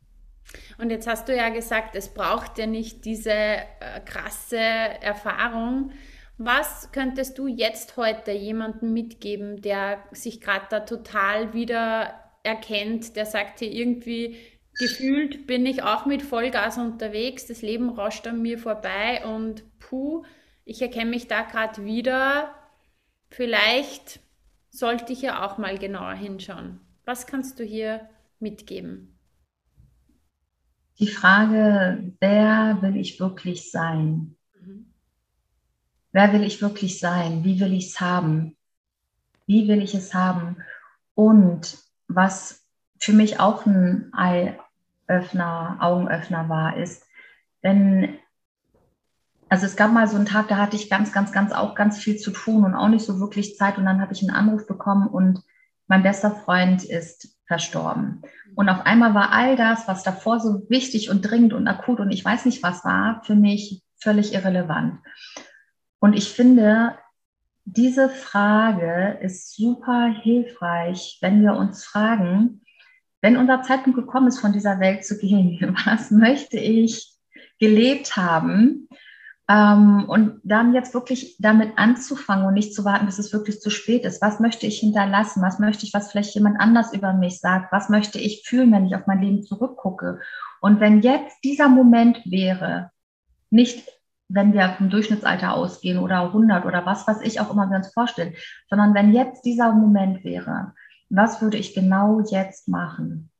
Und 0.78 0.90
jetzt 0.90 1.06
hast 1.06 1.28
du 1.28 1.36
ja 1.36 1.48
gesagt, 1.48 1.96
es 1.96 2.12
braucht 2.12 2.58
ja 2.58 2.66
nicht 2.66 3.04
diese 3.04 3.32
äh, 3.32 3.64
krasse 4.04 4.58
Erfahrung. 4.58 5.92
Was 6.36 6.90
könntest 6.92 7.38
du 7.38 7.46
jetzt 7.46 7.96
heute 7.96 8.32
jemandem 8.32 8.92
mitgeben, 8.92 9.62
der 9.62 9.98
sich 10.10 10.40
gerade 10.40 10.66
da 10.68 10.80
total 10.80 11.54
wieder 11.54 12.14
erkennt, 12.42 13.16
der 13.16 13.26
sagt 13.26 13.60
hier 13.60 13.70
irgendwie, 13.70 14.36
gefühlt 14.78 15.46
bin 15.46 15.64
ich 15.64 15.82
auch 15.82 16.06
mit 16.06 16.22
Vollgas 16.22 16.78
unterwegs, 16.78 17.46
das 17.46 17.62
Leben 17.62 17.88
rauscht 17.88 18.26
an 18.26 18.42
mir 18.42 18.58
vorbei 18.58 19.24
und 19.24 19.62
puh, 19.78 20.24
ich 20.64 20.82
erkenne 20.82 21.10
mich 21.10 21.28
da 21.28 21.42
gerade 21.42 21.84
wieder. 21.84 22.54
Vielleicht 23.30 24.20
sollte 24.70 25.12
ich 25.12 25.22
ja 25.22 25.44
auch 25.44 25.58
mal 25.58 25.78
genauer 25.78 26.14
hinschauen. 26.14 26.80
Was 27.04 27.26
kannst 27.26 27.58
du 27.58 27.64
hier 27.64 28.08
mitgeben? 28.38 29.14
die 30.98 31.08
Frage, 31.08 32.12
wer 32.20 32.78
will 32.80 32.96
ich 32.96 33.18
wirklich 33.18 33.70
sein? 33.70 34.36
Mhm. 34.60 34.86
Wer 36.12 36.32
will 36.32 36.44
ich 36.44 36.62
wirklich 36.62 37.00
sein? 37.00 37.44
Wie 37.44 37.58
will 37.60 37.72
ich 37.72 37.86
es 37.88 38.00
haben? 38.00 38.56
Wie 39.46 39.68
will 39.68 39.82
ich 39.82 39.94
es 39.94 40.14
haben? 40.14 40.56
Und 41.14 41.78
was 42.08 42.64
für 42.98 43.12
mich 43.12 43.40
auch 43.40 43.66
ein 43.66 44.12
Eye-Öffner, 44.16 45.78
Augenöffner 45.80 46.48
war, 46.48 46.76
ist, 46.76 47.04
wenn, 47.60 48.18
also 49.54 49.66
es 49.66 49.76
gab 49.76 49.92
mal 49.92 50.08
so 50.08 50.16
einen 50.16 50.26
Tag, 50.26 50.48
da 50.48 50.56
hatte 50.56 50.74
ich 50.74 50.90
ganz, 50.90 51.12
ganz, 51.12 51.30
ganz 51.30 51.52
auch 51.52 51.76
ganz 51.76 51.96
viel 51.96 52.16
zu 52.16 52.32
tun 52.32 52.64
und 52.64 52.74
auch 52.74 52.88
nicht 52.88 53.06
so 53.06 53.20
wirklich 53.20 53.56
Zeit. 53.56 53.78
Und 53.78 53.84
dann 53.84 54.00
habe 54.00 54.12
ich 54.12 54.20
einen 54.20 54.34
Anruf 54.34 54.66
bekommen 54.66 55.06
und 55.06 55.44
mein 55.86 56.02
bester 56.02 56.32
Freund 56.32 56.82
ist 56.82 57.38
verstorben. 57.46 58.22
Und 58.56 58.68
auf 58.68 58.84
einmal 58.84 59.14
war 59.14 59.30
all 59.30 59.54
das, 59.54 59.86
was 59.86 60.02
davor 60.02 60.40
so 60.40 60.68
wichtig 60.68 61.08
und 61.08 61.22
dringend 61.22 61.52
und 61.52 61.68
akut 61.68 62.00
und 62.00 62.10
ich 62.10 62.24
weiß 62.24 62.46
nicht 62.46 62.64
was 62.64 62.84
war, 62.84 63.22
für 63.22 63.36
mich 63.36 63.84
völlig 63.96 64.34
irrelevant. 64.34 64.98
Und 66.00 66.14
ich 66.14 66.32
finde, 66.32 66.98
diese 67.64 68.08
Frage 68.08 69.20
ist 69.22 69.54
super 69.54 70.12
hilfreich, 70.20 71.18
wenn 71.20 71.42
wir 71.42 71.54
uns 71.54 71.84
fragen, 71.84 72.62
wenn 73.20 73.36
unser 73.36 73.62
Zeitpunkt 73.62 74.00
gekommen 74.00 74.26
ist, 74.26 74.40
von 74.40 74.52
dieser 74.52 74.80
Welt 74.80 75.04
zu 75.04 75.16
gehen, 75.16 75.76
was 75.84 76.10
möchte 76.10 76.56
ich 76.56 77.14
gelebt 77.60 78.16
haben? 78.16 78.88
Ähm, 79.48 80.06
und 80.08 80.40
dann 80.42 80.72
jetzt 80.72 80.94
wirklich 80.94 81.36
damit 81.38 81.72
anzufangen 81.76 82.46
und 82.46 82.54
nicht 82.54 82.74
zu 82.74 82.84
warten, 82.84 83.06
bis 83.06 83.18
es 83.18 83.32
wirklich 83.32 83.60
zu 83.60 83.70
spät 83.70 84.04
ist. 84.04 84.22
Was 84.22 84.40
möchte 84.40 84.66
ich 84.66 84.80
hinterlassen? 84.80 85.42
Was 85.42 85.58
möchte 85.58 85.84
ich, 85.84 85.92
was 85.92 86.10
vielleicht 86.10 86.34
jemand 86.34 86.58
anders 86.60 86.94
über 86.94 87.12
mich 87.12 87.40
sagt? 87.40 87.70
Was 87.72 87.88
möchte 87.90 88.18
ich 88.18 88.44
fühlen, 88.46 88.72
wenn 88.72 88.86
ich 88.86 88.94
auf 88.94 89.06
mein 89.06 89.20
Leben 89.20 89.42
zurückgucke? 89.42 90.20
Und 90.60 90.80
wenn 90.80 91.02
jetzt 91.02 91.44
dieser 91.44 91.68
Moment 91.68 92.22
wäre, 92.24 92.90
nicht 93.50 93.86
wenn 94.28 94.52
wir 94.52 94.74
vom 94.78 94.90
Durchschnittsalter 94.90 95.52
ausgehen 95.52 95.98
oder 95.98 96.22
100 96.22 96.64
oder 96.64 96.86
was, 96.86 97.06
was 97.06 97.20
ich 97.20 97.40
auch 97.40 97.52
immer 97.52 97.68
wir 97.68 97.76
uns 97.76 97.92
vorstellen, 97.92 98.34
sondern 98.68 98.94
wenn 98.94 99.12
jetzt 99.12 99.44
dieser 99.44 99.72
Moment 99.72 100.24
wäre, 100.24 100.72
was 101.10 101.42
würde 101.42 101.58
ich 101.58 101.74
genau 101.74 102.20
jetzt 102.20 102.68
machen? 102.68 103.30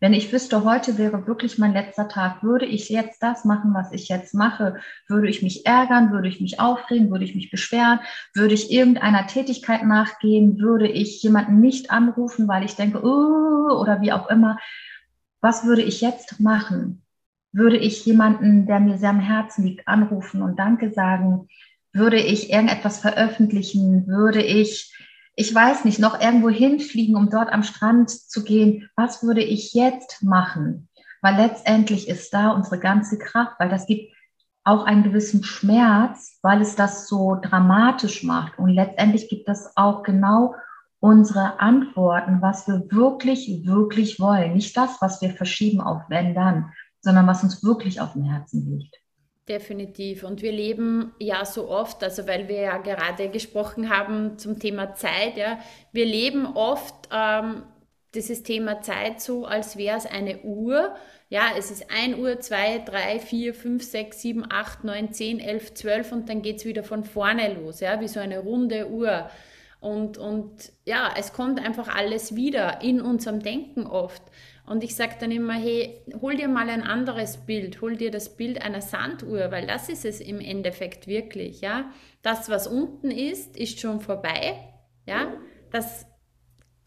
Wenn 0.00 0.12
ich 0.12 0.32
wüsste, 0.32 0.64
heute 0.64 0.98
wäre 0.98 1.26
wirklich 1.26 1.58
mein 1.58 1.72
letzter 1.72 2.08
Tag, 2.08 2.42
würde 2.42 2.66
ich 2.66 2.88
jetzt 2.88 3.22
das 3.22 3.44
machen, 3.44 3.72
was 3.74 3.92
ich 3.92 4.08
jetzt 4.08 4.34
mache? 4.34 4.80
Würde 5.08 5.28
ich 5.28 5.42
mich 5.42 5.66
ärgern? 5.66 6.12
Würde 6.12 6.28
ich 6.28 6.40
mich 6.40 6.60
aufregen? 6.60 7.10
Würde 7.10 7.24
ich 7.24 7.34
mich 7.34 7.50
beschweren? 7.50 8.00
Würde 8.34 8.54
ich 8.54 8.70
irgendeiner 8.70 9.26
Tätigkeit 9.26 9.84
nachgehen? 9.84 10.58
Würde 10.58 10.88
ich 10.88 11.22
jemanden 11.22 11.60
nicht 11.60 11.90
anrufen, 11.90 12.48
weil 12.48 12.64
ich 12.64 12.76
denke, 12.76 13.02
oh, 13.02 13.80
oder 13.80 14.00
wie 14.00 14.12
auch 14.12 14.28
immer? 14.28 14.58
Was 15.40 15.64
würde 15.64 15.82
ich 15.82 16.00
jetzt 16.00 16.40
machen? 16.40 17.02
Würde 17.52 17.76
ich 17.76 18.04
jemanden, 18.04 18.66
der 18.66 18.80
mir 18.80 18.98
sehr 18.98 19.10
am 19.10 19.20
Herzen 19.20 19.64
liegt, 19.64 19.86
anrufen 19.86 20.42
und 20.42 20.58
Danke 20.58 20.90
sagen? 20.90 21.48
Würde 21.92 22.16
ich 22.16 22.50
irgendetwas 22.50 22.98
veröffentlichen? 22.98 24.08
Würde 24.08 24.42
ich 24.42 24.92
ich 25.36 25.54
weiß 25.54 25.84
nicht, 25.84 25.98
noch 25.98 26.20
irgendwo 26.20 26.48
hinfliegen, 26.48 27.16
um 27.16 27.30
dort 27.30 27.52
am 27.52 27.62
Strand 27.62 28.10
zu 28.10 28.44
gehen, 28.44 28.88
was 28.96 29.22
würde 29.22 29.42
ich 29.42 29.74
jetzt 29.74 30.22
machen? 30.22 30.88
Weil 31.22 31.36
letztendlich 31.36 32.08
ist 32.08 32.32
da 32.32 32.50
unsere 32.50 32.78
ganze 32.78 33.18
Kraft, 33.18 33.58
weil 33.58 33.68
das 33.68 33.86
gibt 33.86 34.12
auch 34.62 34.84
einen 34.84 35.02
gewissen 35.02 35.44
Schmerz, 35.44 36.38
weil 36.42 36.62
es 36.62 36.76
das 36.76 37.08
so 37.08 37.36
dramatisch 37.40 38.22
macht. 38.22 38.58
Und 38.58 38.70
letztendlich 38.70 39.28
gibt 39.28 39.48
es 39.48 39.76
auch 39.76 40.02
genau 40.02 40.54
unsere 41.00 41.60
Antworten, 41.60 42.40
was 42.40 42.66
wir 42.66 42.90
wirklich, 42.90 43.66
wirklich 43.66 44.18
wollen. 44.20 44.54
Nicht 44.54 44.76
das, 44.76 45.02
was 45.02 45.20
wir 45.20 45.30
verschieben 45.30 45.80
auf 45.80 46.02
wenn 46.08 46.34
dann, 46.34 46.72
sondern 47.00 47.26
was 47.26 47.42
uns 47.42 47.62
wirklich 47.62 48.00
auf 48.00 48.14
dem 48.14 48.24
Herzen 48.24 48.78
liegt. 48.78 49.03
Definitiv. 49.48 50.24
Und 50.24 50.40
wir 50.40 50.52
leben 50.52 51.12
ja 51.18 51.44
so 51.44 51.68
oft, 51.68 52.02
also 52.02 52.26
weil 52.26 52.48
wir 52.48 52.60
ja 52.60 52.78
gerade 52.78 53.28
gesprochen 53.28 53.90
haben 53.90 54.38
zum 54.38 54.58
Thema 54.58 54.94
Zeit, 54.94 55.36
ja, 55.36 55.58
wir 55.92 56.06
leben 56.06 56.46
oft 56.46 56.94
ähm, 57.12 57.62
dieses 58.14 58.42
Thema 58.42 58.80
Zeit 58.80 59.20
so, 59.20 59.44
als 59.44 59.76
wäre 59.76 59.98
es 59.98 60.06
eine 60.06 60.38
Uhr. 60.40 60.94
Ja, 61.28 61.48
es 61.58 61.70
ist 61.70 61.90
1 61.90 62.16
Uhr, 62.18 62.40
2, 62.40 62.84
3, 62.86 63.18
4, 63.18 63.54
5, 63.54 63.84
6, 63.84 64.22
7, 64.22 64.44
8, 64.48 64.84
9, 64.84 65.12
10, 65.12 65.40
11, 65.40 65.74
12 65.74 66.12
und 66.12 66.28
dann 66.30 66.40
geht 66.40 66.58
es 66.58 66.64
wieder 66.64 66.84
von 66.84 67.04
vorne 67.04 67.52
los, 67.52 67.80
ja, 67.80 68.00
wie 68.00 68.08
so 68.08 68.20
eine 68.20 68.38
runde 68.38 68.88
Uhr. 68.88 69.28
Und, 69.80 70.16
und 70.16 70.72
ja, 70.86 71.12
es 71.18 71.34
kommt 71.34 71.60
einfach 71.60 71.94
alles 71.94 72.34
wieder 72.34 72.80
in 72.80 73.02
unserem 73.02 73.40
Denken 73.40 73.86
oft. 73.86 74.22
Und 74.66 74.82
ich 74.82 74.96
sage 74.96 75.16
dann 75.20 75.30
immer, 75.30 75.54
hey, 75.54 76.00
hol 76.22 76.36
dir 76.36 76.48
mal 76.48 76.70
ein 76.70 76.82
anderes 76.82 77.36
Bild, 77.36 77.82
hol 77.82 77.96
dir 77.96 78.10
das 78.10 78.36
Bild 78.36 78.62
einer 78.62 78.80
Sanduhr, 78.80 79.50
weil 79.50 79.66
das 79.66 79.90
ist 79.90 80.04
es 80.06 80.20
im 80.20 80.40
Endeffekt 80.40 81.06
wirklich, 81.06 81.60
ja. 81.60 81.90
Das, 82.22 82.48
was 82.48 82.66
unten 82.66 83.10
ist, 83.10 83.58
ist 83.58 83.78
schon 83.78 84.00
vorbei, 84.00 84.56
ja. 85.06 85.34
Das 85.70 86.06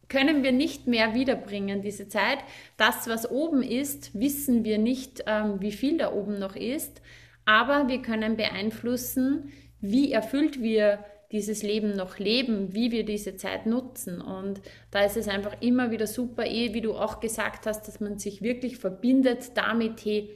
können 0.09 0.43
wir 0.43 0.51
nicht 0.51 0.87
mehr 0.87 1.13
wiederbringen, 1.13 1.81
diese 1.81 2.07
Zeit. 2.07 2.39
Das, 2.77 3.07
was 3.07 3.29
oben 3.29 3.61
ist, 3.61 4.17
wissen 4.19 4.63
wir 4.63 4.79
nicht, 4.79 5.23
ähm, 5.27 5.61
wie 5.61 5.71
viel 5.71 5.97
da 5.97 6.13
oben 6.13 6.39
noch 6.39 6.55
ist, 6.55 7.01
aber 7.45 7.87
wir 7.87 8.01
können 8.01 8.37
beeinflussen, 8.37 9.51
wie 9.79 10.11
erfüllt 10.11 10.61
wir 10.61 11.03
dieses 11.31 11.61
Leben 11.61 11.93
noch 11.95 12.19
leben, 12.19 12.73
wie 12.73 12.91
wir 12.91 13.03
diese 13.03 13.35
Zeit 13.35 13.65
nutzen. 13.65 14.21
Und 14.21 14.61
da 14.91 15.03
ist 15.03 15.17
es 15.17 15.27
einfach 15.27 15.61
immer 15.61 15.91
wieder 15.91 16.07
super, 16.07 16.45
eh, 16.45 16.73
wie 16.73 16.81
du 16.81 16.93
auch 16.93 17.19
gesagt 17.19 17.65
hast, 17.65 17.87
dass 17.87 17.99
man 17.99 18.17
sich 18.17 18.41
wirklich 18.41 18.77
verbindet 18.77 19.51
damit, 19.55 20.03
hey, 20.05 20.29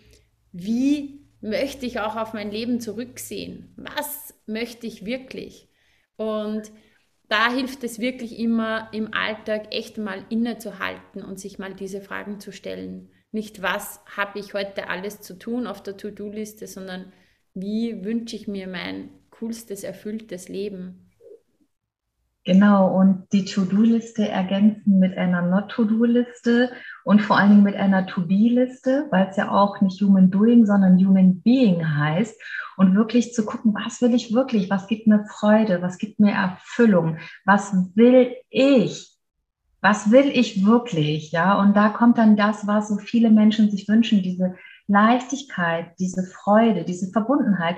wie 0.51 1.27
möchte 1.39 1.85
ich 1.85 1.99
auch 1.99 2.15
auf 2.15 2.33
mein 2.33 2.51
Leben 2.51 2.79
zurücksehen? 2.81 3.73
Was 3.77 4.33
möchte 4.45 4.85
ich 4.85 5.05
wirklich? 5.05 5.69
Und 6.17 6.71
da 7.29 7.49
hilft 7.49 7.83
es 7.85 7.99
wirklich 7.99 8.37
immer 8.37 8.89
im 8.91 9.13
Alltag 9.13 9.73
echt 9.73 9.97
mal 9.97 10.25
innezuhalten 10.29 11.23
und 11.23 11.39
sich 11.39 11.57
mal 11.57 11.73
diese 11.73 12.01
Fragen 12.01 12.41
zu 12.41 12.51
stellen. 12.51 13.09
Nicht, 13.31 13.61
was 13.61 14.01
habe 14.17 14.39
ich 14.39 14.53
heute 14.53 14.89
alles 14.89 15.21
zu 15.21 15.39
tun 15.39 15.65
auf 15.65 15.81
der 15.81 15.95
To-Do-Liste, 15.95 16.67
sondern 16.67 17.13
wie 17.53 18.03
wünsche 18.03 18.35
ich 18.35 18.49
mir 18.49 18.67
mein 18.67 19.09
coolstes, 19.41 19.83
erfülltes 19.83 20.49
Leben. 20.49 21.09
Genau, 22.43 22.95
und 22.95 23.27
die 23.33 23.45
To-Do-Liste 23.45 24.27
ergänzen 24.27 24.99
mit 24.99 25.17
einer 25.17 25.41
Not-To-Do-Liste 25.43 26.71
und 27.03 27.21
vor 27.21 27.37
allen 27.37 27.49
Dingen 27.49 27.63
mit 27.63 27.75
einer 27.75 28.07
To-Be-Liste, 28.07 29.07
weil 29.11 29.27
es 29.27 29.37
ja 29.37 29.51
auch 29.51 29.81
nicht 29.81 30.01
Human 30.01 30.31
Doing, 30.31 30.65
sondern 30.65 30.97
Human 30.97 31.41
Being 31.41 31.97
heißt. 31.97 32.39
Und 32.77 32.95
wirklich 32.95 33.33
zu 33.33 33.45
gucken, 33.45 33.75
was 33.75 34.01
will 34.01 34.13
ich 34.15 34.33
wirklich, 34.33 34.69
was 34.71 34.87
gibt 34.87 35.05
mir 35.05 35.25
Freude, 35.25 35.83
was 35.83 35.99
gibt 35.99 36.19
mir 36.19 36.31
Erfüllung, 36.31 37.17
was 37.45 37.73
will 37.95 38.35
ich, 38.49 39.15
was 39.81 40.11
will 40.11 40.31
ich 40.33 40.65
wirklich, 40.65 41.31
ja. 41.31 41.59
Und 41.59 41.75
da 41.75 41.89
kommt 41.89 42.17
dann 42.17 42.37
das, 42.37 42.65
was 42.65 42.89
so 42.89 42.97
viele 42.97 43.29
Menschen 43.29 43.69
sich 43.69 43.87
wünschen, 43.87 44.23
diese 44.23 44.55
Leichtigkeit, 44.87 45.93
diese 45.99 46.23
Freude, 46.23 46.85
diese 46.85 47.11
Verbundenheit. 47.11 47.75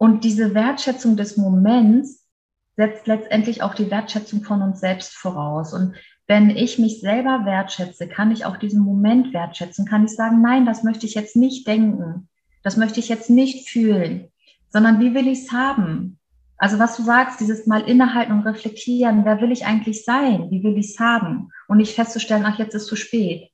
Und 0.00 0.24
diese 0.24 0.54
Wertschätzung 0.54 1.18
des 1.18 1.36
Moments 1.36 2.26
setzt 2.74 3.06
letztendlich 3.06 3.62
auch 3.62 3.74
die 3.74 3.90
Wertschätzung 3.90 4.42
von 4.42 4.62
uns 4.62 4.80
selbst 4.80 5.12
voraus. 5.12 5.74
Und 5.74 5.94
wenn 6.26 6.48
ich 6.48 6.78
mich 6.78 7.00
selber 7.00 7.44
wertschätze, 7.44 8.08
kann 8.08 8.30
ich 8.30 8.46
auch 8.46 8.56
diesen 8.56 8.80
Moment 8.80 9.34
wertschätzen, 9.34 9.84
kann 9.84 10.06
ich 10.06 10.12
sagen, 10.12 10.40
nein, 10.40 10.64
das 10.64 10.84
möchte 10.84 11.04
ich 11.04 11.12
jetzt 11.12 11.36
nicht 11.36 11.66
denken, 11.66 12.30
das 12.62 12.78
möchte 12.78 12.98
ich 12.98 13.10
jetzt 13.10 13.28
nicht 13.28 13.68
fühlen, 13.68 14.28
sondern 14.70 15.00
wie 15.00 15.12
will 15.12 15.28
ich 15.28 15.40
es 15.40 15.52
haben? 15.52 16.18
Also 16.56 16.78
was 16.78 16.96
du 16.96 17.02
sagst, 17.02 17.38
dieses 17.38 17.66
Mal 17.66 17.82
innehalten 17.82 18.32
und 18.32 18.46
reflektieren, 18.46 19.26
wer 19.26 19.42
will 19.42 19.52
ich 19.52 19.66
eigentlich 19.66 20.06
sein? 20.06 20.50
Wie 20.50 20.62
will 20.62 20.78
ich 20.78 20.92
es 20.92 20.98
haben? 20.98 21.50
Und 21.68 21.76
nicht 21.76 21.94
festzustellen, 21.94 22.46
ach, 22.46 22.58
jetzt 22.58 22.74
ist 22.74 22.86
zu 22.86 22.96
spät. 22.96 23.50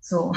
So. 0.00 0.34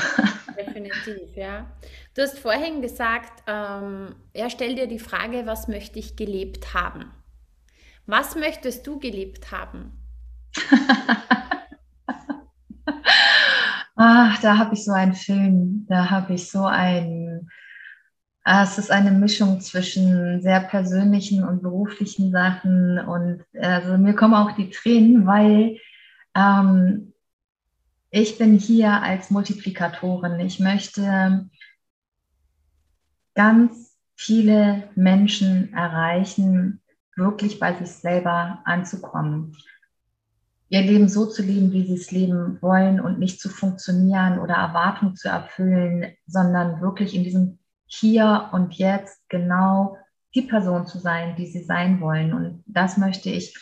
Definitiv, 0.58 1.36
ja. 1.36 1.70
Du 2.14 2.22
hast 2.22 2.40
vorhin 2.40 2.82
gesagt, 2.82 3.44
ähm, 3.48 4.16
ja, 4.34 4.50
stell 4.50 4.76
dir 4.76 4.88
die 4.88 5.00
Frage, 5.00 5.46
was 5.46 5.70
möchte 5.70 5.98
ich 5.98 6.18
gelebt 6.18 6.74
haben? 6.74 7.06
Was 8.06 8.36
möchtest 8.36 8.86
du 8.86 9.00
geliebt 9.00 9.52
haben? 9.52 9.94
Ach, 13.96 14.40
da 14.42 14.58
habe 14.58 14.74
ich 14.74 14.84
so 14.84 14.92
einen 14.92 15.14
Film, 15.14 15.86
da 15.88 16.10
habe 16.10 16.34
ich 16.34 16.52
so 16.52 16.66
einen. 16.66 17.50
Ah, 18.44 18.64
es 18.64 18.78
ist 18.78 18.92
eine 18.92 19.12
Mischung 19.12 19.62
zwischen 19.62 20.42
sehr 20.42 20.62
persönlichen 20.62 21.44
und 21.44 21.62
beruflichen 21.62 22.32
Sachen 22.32 22.98
und 22.98 23.46
also 23.56 24.00
mir 24.00 24.16
kommen 24.16 24.34
auch 24.34 24.56
die 24.56 24.72
Tränen, 24.72 25.28
weil 25.28 25.78
ähm, 26.36 27.14
ich 28.10 28.40
bin 28.40 28.58
hier 28.58 29.04
als 29.04 29.30
Multiplikatorin. 29.30 30.40
Ich 30.40 30.60
möchte 30.60 31.50
ganz 33.36 33.98
viele 34.16 34.90
Menschen 34.96 35.74
erreichen, 35.74 36.82
wirklich 37.16 37.60
bei 37.60 37.74
sich 37.74 37.90
selber 37.90 38.60
anzukommen. 38.66 39.56
Ihr 40.70 40.82
Leben 40.82 41.10
so 41.10 41.26
zu 41.26 41.42
leben, 41.42 41.74
wie 41.74 41.86
sie 41.86 41.96
es 41.96 42.12
leben 42.12 42.62
wollen 42.62 43.02
und 43.02 43.20
nicht 43.20 43.42
zu 43.42 43.50
funktionieren 43.50 44.40
oder 44.40 44.56
Erwartungen 44.56 45.16
zu 45.16 45.28
erfüllen, 45.28 46.14
sondern 46.28 46.82
wirklich 46.82 47.14
in 47.14 47.24
diesem 47.24 47.60
Hier 47.88 48.50
und 48.54 48.76
Jetzt 48.76 49.28
genau 49.28 49.98
die 50.34 50.44
Person 50.44 50.88
zu 50.88 50.98
sein, 51.00 51.36
die 51.36 51.48
sie 51.48 51.64
sein 51.64 52.00
wollen. 52.00 52.34
Und 52.34 52.64
das 52.68 52.98
möchte 52.98 53.30
ich 53.30 53.54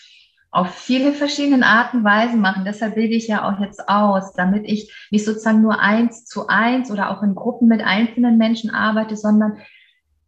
auf 0.52 0.74
viele 0.74 1.14
verschiedene 1.14 1.66
Arten 1.66 1.98
und 1.98 2.04
Weisen 2.04 2.42
machen. 2.42 2.66
Deshalb 2.66 2.96
bilde 2.96 3.14
ich 3.14 3.28
ja 3.28 3.48
auch 3.48 3.60
jetzt 3.60 3.88
aus, 3.88 4.34
damit 4.34 4.64
ich 4.66 4.92
nicht 5.12 5.26
sozusagen 5.26 5.62
nur 5.62 5.80
eins 5.80 6.26
zu 6.26 6.48
eins 6.48 6.90
oder 6.90 7.12
auch 7.12 7.22
in 7.22 7.36
Gruppen 7.36 7.68
mit 7.68 7.82
einzelnen 7.82 8.38
Menschen 8.38 8.72
arbeite, 8.72 9.16
sondern 9.16 9.58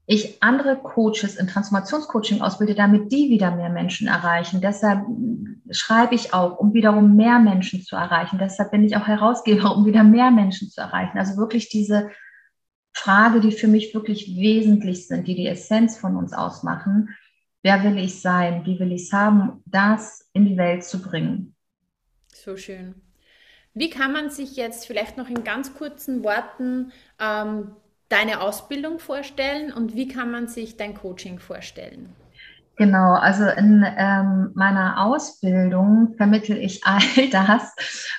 ich 0.05 0.43
andere 0.43 0.77
Coaches 0.77 1.37
in 1.37 1.47
Transformationscoaching 1.47 2.41
ausbilde, 2.41 2.75
damit 2.75 3.11
die 3.11 3.29
wieder 3.29 3.55
mehr 3.55 3.69
Menschen 3.69 4.07
erreichen. 4.07 4.61
Deshalb 4.61 5.05
schreibe 5.71 6.15
ich 6.15 6.33
auch, 6.33 6.59
um 6.59 6.73
wiederum 6.73 7.15
mehr 7.15 7.39
Menschen 7.39 7.81
zu 7.81 7.95
erreichen. 7.95 8.37
Deshalb 8.37 8.71
bin 8.71 8.83
ich 8.83 8.97
auch 8.97 9.07
Herausgeber, 9.07 9.75
um 9.75 9.85
wieder 9.85 10.03
mehr 10.03 10.29
Menschen 10.29 10.69
zu 10.69 10.81
erreichen. 10.81 11.17
Also 11.17 11.37
wirklich 11.37 11.69
diese 11.69 12.09
Frage, 12.93 13.39
die 13.39 13.51
für 13.51 13.67
mich 13.67 13.93
wirklich 13.93 14.35
wesentlich 14.35 15.07
sind, 15.07 15.27
die 15.27 15.35
die 15.35 15.47
Essenz 15.47 15.97
von 15.97 16.17
uns 16.17 16.33
ausmachen. 16.33 17.15
Wer 17.63 17.83
will 17.83 17.97
ich 17.97 18.21
sein? 18.21 18.65
Wie 18.65 18.79
will 18.79 18.91
ich 18.91 19.03
es 19.03 19.13
haben? 19.13 19.61
Das 19.65 20.29
in 20.33 20.45
die 20.45 20.57
Welt 20.57 20.83
zu 20.83 21.01
bringen. 21.01 21.55
So 22.33 22.57
schön. 22.57 22.95
Wie 23.73 23.89
kann 23.89 24.11
man 24.11 24.29
sich 24.29 24.55
jetzt 24.55 24.85
vielleicht 24.85 25.17
noch 25.17 25.29
in 25.29 25.43
ganz 25.43 25.73
kurzen 25.75 26.23
Worten 26.23 26.91
ähm, 27.19 27.75
deine 28.09 28.41
Ausbildung 28.41 28.99
vorstellen 28.99 29.71
und 29.71 29.95
wie 29.95 30.07
kann 30.07 30.31
man 30.31 30.47
sich 30.47 30.75
dein 30.75 30.95
Coaching 30.95 31.39
vorstellen? 31.39 32.09
Genau, 32.75 33.13
also 33.13 33.45
in 33.45 33.85
ähm, 33.97 34.51
meiner 34.55 35.05
Ausbildung 35.05 36.15
vermittel 36.17 36.57
ich 36.57 36.83
all 36.85 37.01
das, 37.31 37.73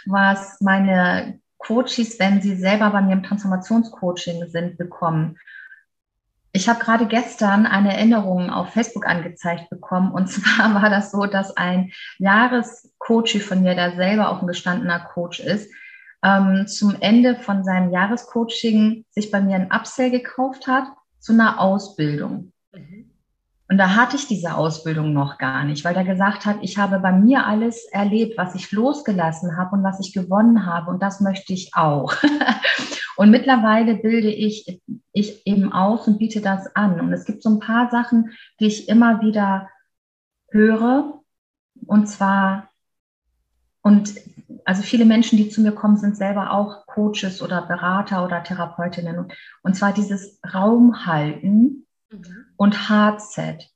was 0.07 0.61
meine 0.61 1.41
Coaches, 1.59 2.19
wenn 2.19 2.41
sie 2.41 2.57
selber 2.57 2.91
bei 2.91 3.03
mir 3.03 3.13
im 3.13 3.23
Transformationscoaching 3.23 4.49
sind, 4.49 4.79
bekommen. 4.79 5.37
Ich 6.55 6.69
habe 6.69 6.81
gerade 6.81 7.07
gestern 7.07 7.65
eine 7.65 7.97
Erinnerung 7.97 8.51
auf 8.51 8.71
Facebook 8.71 9.07
angezeigt 9.07 9.71
bekommen. 9.71 10.13
Und 10.13 10.27
zwar 10.29 10.75
war 10.75 10.91
das 10.91 11.11
so, 11.11 11.27
dass 11.27 11.57
ein 11.57 11.93
Jahrescoach 12.19 13.43
von 13.43 13.63
mir, 13.63 13.75
der 13.75 13.97
selber 13.97 14.31
auch 14.31 14.43
ein 14.43 14.47
gestandener 14.47 15.01
Coach 15.01 15.41
ist, 15.41 15.71
ähm, 16.25 16.67
zum 16.67 16.97
Ende 17.01 17.37
von 17.37 17.65
seinem 17.65 17.91
Jahrescoaching 17.91 19.05
sich 19.11 19.31
bei 19.31 19.41
mir 19.41 19.57
ein 19.57 19.73
Upsell 19.73 20.11
gekauft 20.11 20.67
hat 20.67 20.85
zu 21.19 21.33
einer 21.33 21.61
Ausbildung. 21.61 22.53
Mhm. 22.73 23.11
Und 23.69 23.79
da 23.79 23.97
hatte 23.97 24.17
ich 24.17 24.29
diese 24.29 24.55
Ausbildung 24.55 25.15
noch 25.15 25.39
gar 25.39 25.65
nicht, 25.65 25.83
weil 25.85 25.97
er 25.97 26.05
gesagt 26.05 26.45
hat, 26.45 26.59
ich 26.61 26.77
habe 26.77 26.99
bei 26.99 27.11
mir 27.11 27.47
alles 27.47 27.87
erlebt, 27.91 28.37
was 28.37 28.55
ich 28.55 28.71
losgelassen 28.71 29.57
habe 29.57 29.77
und 29.77 29.83
was 29.83 29.99
ich 29.99 30.13
gewonnen 30.13 30.67
habe 30.67 30.91
und 30.91 31.03
das 31.03 31.21
möchte 31.21 31.55
ich 31.55 31.71
auch. 31.75 32.15
und 33.17 33.31
mittlerweile 33.31 33.95
bilde 33.95 34.31
ich, 34.31 34.79
ich 35.13 35.47
eben 35.47 35.73
aus 35.73 36.07
und 36.09 36.19
biete 36.19 36.41
das 36.41 36.75
an. 36.75 37.01
Und 37.01 37.13
es 37.13 37.25
gibt 37.25 37.43
so 37.43 37.51
ein 37.51 37.61
paar 37.61 37.91
Sachen, 37.91 38.31
die 38.61 38.67
ich 38.67 38.89
immer 38.89 39.21
wieder 39.21 39.69
höre. 40.51 41.21
Und 41.87 42.07
zwar, 42.09 42.71
und 43.83 44.15
also 44.65 44.83
viele 44.83 45.05
Menschen, 45.05 45.37
die 45.37 45.49
zu 45.49 45.61
mir 45.61 45.73
kommen, 45.73 45.97
sind 45.97 46.17
selber 46.17 46.53
auch 46.53 46.87
Coaches 46.87 47.43
oder 47.43 47.63
Berater 47.63 48.25
oder 48.25 48.43
Therapeutinnen. 48.43 49.33
Und 49.63 49.77
zwar 49.77 49.93
dieses 49.93 50.41
Raumhalten 50.55 51.87
mhm. 52.11 52.45
und 52.57 52.89
Hardset. 52.89 53.69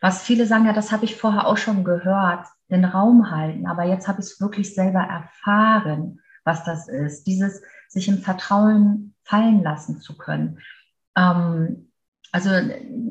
Was 0.00 0.22
viele 0.22 0.46
sagen, 0.46 0.66
ja, 0.66 0.72
das 0.72 0.92
habe 0.92 1.04
ich 1.04 1.16
vorher 1.16 1.46
auch 1.46 1.56
schon 1.56 1.84
gehört, 1.84 2.46
den 2.70 2.84
Raum 2.84 3.30
halten. 3.30 3.66
Aber 3.66 3.84
jetzt 3.84 4.08
habe 4.08 4.20
ich 4.20 4.26
es 4.26 4.40
wirklich 4.40 4.74
selber 4.74 5.00
erfahren, 5.00 6.20
was 6.44 6.64
das 6.64 6.88
ist. 6.88 7.26
Dieses 7.26 7.62
sich 7.88 8.08
im 8.08 8.18
Vertrauen 8.18 9.13
fallen 9.24 9.62
lassen 9.62 10.00
zu 10.00 10.16
können. 10.16 10.58
Ähm, 11.16 11.90
also 12.32 12.50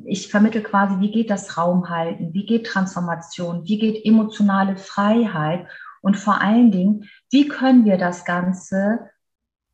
ich 0.06 0.30
vermittle 0.30 0.62
quasi, 0.62 1.00
wie 1.00 1.12
geht 1.12 1.30
das 1.30 1.58
Raumhalten, 1.58 2.34
wie 2.34 2.46
geht 2.46 2.68
Transformation, 2.68 3.64
wie 3.66 3.80
geht 3.80 4.06
emotionale 4.06 4.76
Freiheit 4.76 5.68
und 6.02 6.18
vor 6.18 6.42
allen 6.42 6.72
Dingen, 6.72 7.10
wie 7.32 7.48
können 7.48 7.86
wir 7.86 7.98
das 7.98 8.26
Ganze 8.26 9.10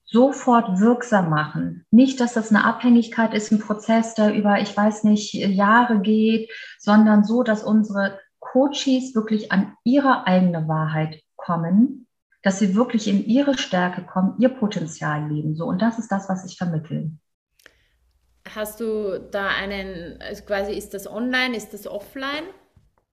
sofort 0.06 0.80
wirksam 0.80 1.32
machen? 1.32 1.86
Nicht, 1.89 2.19
dass 2.19 2.34
das 2.34 2.52
eine 2.52 2.63
Abhängigkeit 2.63 3.34
ist, 3.34 3.52
ein 3.52 3.60
Prozess, 3.60 4.13
der 4.13 4.36
über, 4.36 4.60
ich 4.60 4.75
weiß 4.78 5.04
nicht, 5.04 5.34
Jahre 5.34 5.99
geht, 5.99 6.52
sondern 6.78 7.23
so, 7.23 7.41
dass 7.41 7.63
unsere 7.63 8.19
Coaches 8.39 9.15
wirklich 9.15 9.52
an 9.52 9.73
ihre 9.84 10.28
eigene 10.28 10.67
Wahrheit 10.67 11.21
kommen, 11.36 12.08
dass 12.41 12.60
sie 12.60 12.75
wirklich 12.75 13.08
in 13.08 13.25
ihre 13.25 13.58
Stärke 13.58 14.04
kommen, 14.04 14.36
ihr 14.39 14.49
Potenzial 14.49 15.28
leben. 15.30 15.56
So, 15.56 15.65
und 15.65 15.82
das 15.82 15.99
ist 15.99 16.12
das, 16.12 16.30
was 16.30 16.45
ich 16.45 16.58
vermittle. 16.58 17.12
Hast 18.56 18.80
du 18.80 19.19
da 19.32 19.49
einen, 19.49 20.21
also 20.21 20.43
quasi 20.43 20.73
ist 20.73 20.93
das 20.93 21.10
online, 21.10 21.56
ist 21.56 21.73
das 21.73 21.86
offline? 21.86 22.45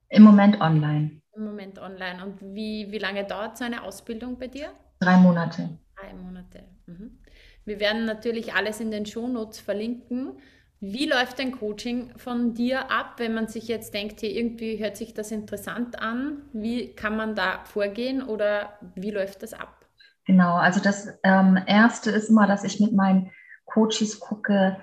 Im 0.08 0.22
Moment 0.22 0.60
online. 0.60 1.20
Im 1.34 1.44
Moment 1.44 1.78
online. 1.78 2.24
Und 2.24 2.40
wie, 2.54 2.90
wie 2.90 2.98
lange 2.98 3.24
dauert 3.24 3.58
so 3.58 3.64
eine 3.64 3.82
Ausbildung 3.82 4.38
bei 4.38 4.46
dir? 4.46 4.68
Drei 5.00 5.16
Monate. 5.16 5.78
Drei 6.00 6.14
Monate. 6.14 6.64
Mhm. 6.86 7.18
Wir 7.64 7.80
werden 7.80 8.04
natürlich 8.04 8.54
alles 8.54 8.80
in 8.80 8.90
den 8.90 9.04
Shownotes 9.04 9.58
verlinken. 9.58 10.38
Wie 10.80 11.06
läuft 11.06 11.40
ein 11.40 11.52
Coaching 11.52 12.10
von 12.16 12.52
dir 12.52 12.90
ab, 12.90 13.14
wenn 13.16 13.32
man 13.32 13.48
sich 13.48 13.66
jetzt 13.66 13.94
denkt, 13.94 14.20
hier 14.20 14.30
irgendwie 14.30 14.76
hört 14.76 14.96
sich 14.96 15.14
das 15.14 15.32
interessant 15.32 16.00
an? 16.00 16.42
Wie 16.52 16.92
kann 16.92 17.16
man 17.16 17.34
da 17.34 17.60
vorgehen 17.64 18.22
oder 18.22 18.74
wie 18.94 19.10
läuft 19.10 19.42
das 19.42 19.54
ab? 19.54 19.86
Genau, 20.26 20.56
also 20.56 20.80
das 20.80 21.08
ähm, 21.22 21.58
Erste 21.66 22.10
ist 22.10 22.28
immer, 22.28 22.46
dass 22.46 22.64
ich 22.64 22.78
mit 22.78 22.92
meinen 22.92 23.30
Coaches 23.64 24.20
gucke, 24.20 24.76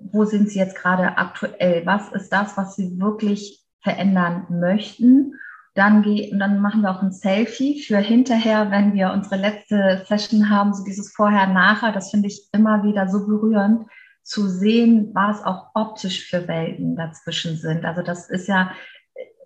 wo 0.00 0.24
sind 0.24 0.48
sie 0.48 0.58
jetzt 0.58 0.76
gerade 0.76 1.16
aktuell? 1.16 1.86
Was 1.86 2.10
ist 2.12 2.32
das, 2.32 2.56
was 2.56 2.74
sie 2.74 2.98
wirklich 2.98 3.64
verändern 3.82 4.46
möchten? 4.50 5.34
Dann, 5.74 6.02
geh, 6.02 6.36
dann 6.36 6.60
machen 6.60 6.82
wir 6.82 6.90
auch 6.90 7.02
ein 7.02 7.12
Selfie 7.12 7.80
für 7.80 7.98
hinterher, 7.98 8.70
wenn 8.72 8.94
wir 8.94 9.12
unsere 9.12 9.36
letzte 9.36 10.04
Session 10.08 10.50
haben, 10.50 10.74
so 10.74 10.82
dieses 10.82 11.12
Vorher-Nachher. 11.12 11.92
Das 11.92 12.10
finde 12.10 12.26
ich 12.26 12.48
immer 12.52 12.82
wieder 12.82 13.08
so 13.08 13.26
berührend 13.26 13.86
zu 14.28 14.46
sehen, 14.46 15.10
was 15.14 15.42
auch 15.42 15.70
optisch 15.72 16.28
für 16.28 16.46
Welten 16.46 16.96
dazwischen 16.96 17.56
sind. 17.56 17.86
Also 17.86 18.02
das 18.02 18.28
ist 18.28 18.46
ja 18.46 18.72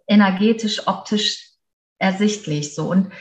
energetisch, 0.09 0.89
optisch 0.89 1.51
ersichtlich 1.99 2.75
so. 2.75 2.91
Und 2.91 3.13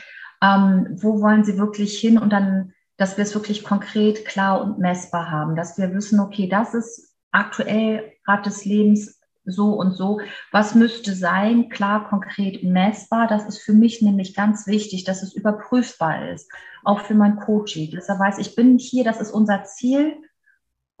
ähm, 0.42 0.88
wo 1.00 1.20
wollen 1.20 1.44
Sie 1.44 1.58
wirklich 1.58 1.96
hin? 1.96 2.18
Und 2.18 2.30
dann, 2.30 2.72
dass 2.96 3.16
wir 3.16 3.22
es 3.22 3.34
wirklich 3.34 3.62
konkret, 3.62 4.24
klar 4.24 4.60
und 4.60 4.80
messbar 4.80 5.30
haben, 5.30 5.54
dass 5.54 5.78
wir 5.78 5.94
wissen, 5.94 6.18
okay, 6.18 6.48
das 6.48 6.74
ist 6.74 7.14
aktuell 7.30 8.12
Rat 8.26 8.44
des 8.44 8.64
Lebens 8.64 9.20
so 9.44 9.74
und 9.74 9.92
so. 9.92 10.20
Was 10.50 10.74
müsste 10.74 11.14
sein? 11.14 11.68
Klar, 11.68 12.08
konkret, 12.08 12.64
messbar. 12.64 13.28
Das 13.28 13.46
ist 13.46 13.58
für 13.58 13.72
mich 13.72 14.02
nämlich 14.02 14.34
ganz 14.34 14.66
wichtig, 14.66 15.04
dass 15.04 15.22
es 15.22 15.32
überprüfbar 15.32 16.30
ist. 16.32 16.50
Auch 16.82 17.02
für 17.02 17.14
mein 17.14 17.36
Coaching. 17.36 17.92
Dass 17.92 18.08
er 18.08 18.18
weiß, 18.18 18.38
ich 18.38 18.56
bin 18.56 18.78
hier, 18.78 19.04
das 19.04 19.20
ist 19.20 19.30
unser 19.30 19.62
Ziel. 19.62 20.16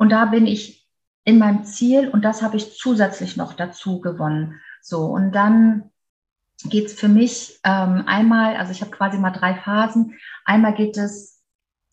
Und 0.02 0.08
da 0.08 0.24
bin 0.24 0.48
ich 0.48 0.84
in 1.22 1.38
meinem 1.38 1.62
Ziel 1.62 2.08
und 2.08 2.24
das 2.24 2.42
habe 2.42 2.56
ich 2.56 2.76
zusätzlich 2.76 3.36
noch 3.36 3.52
dazu 3.52 4.00
gewonnen. 4.00 4.60
So, 4.80 5.04
und 5.04 5.30
dann 5.30 5.92
geht 6.64 6.86
es 6.86 6.94
für 6.94 7.06
mich 7.06 7.60
ähm, 7.62 8.02
einmal, 8.06 8.56
also 8.56 8.72
ich 8.72 8.80
habe 8.80 8.90
quasi 8.90 9.18
mal 9.18 9.30
drei 9.30 9.54
Phasen. 9.54 10.18
Einmal 10.44 10.74
geht 10.74 10.96
es 10.96 11.40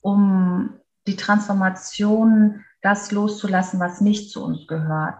um 0.01 0.71
die 1.05 1.17
Transformation, 1.17 2.65
das 2.81 3.11
loszulassen, 3.11 3.79
was 3.79 4.01
nicht 4.01 4.31
zu 4.31 4.43
uns 4.43 4.65
gehört. 4.65 5.19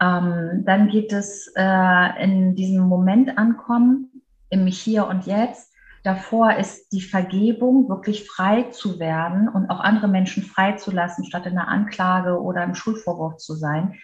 Ähm, 0.00 0.62
dann 0.64 0.86
geht 0.90 1.12
es 1.12 1.52
äh, 1.56 2.22
in 2.22 2.54
diesem 2.54 2.86
Moment 2.86 3.36
ankommen, 3.36 4.22
im 4.48 4.68
Hier 4.68 5.08
und 5.08 5.26
Jetzt. 5.26 5.72
Davor 6.04 6.54
ist 6.56 6.92
die 6.92 7.00
Vergebung, 7.00 7.88
wirklich 7.88 8.28
frei 8.28 8.64
zu 8.64 8.98
werden 8.98 9.48
und 9.48 9.68
auch 9.68 9.80
andere 9.80 10.08
Menschen 10.08 10.42
freizulassen, 10.42 11.24
statt 11.24 11.46
in 11.46 11.54
der 11.54 11.68
Anklage 11.68 12.40
oder 12.40 12.62
im 12.64 12.74
Schulvorwurf 12.74 13.36
zu 13.36 13.54
sein. 13.54 13.94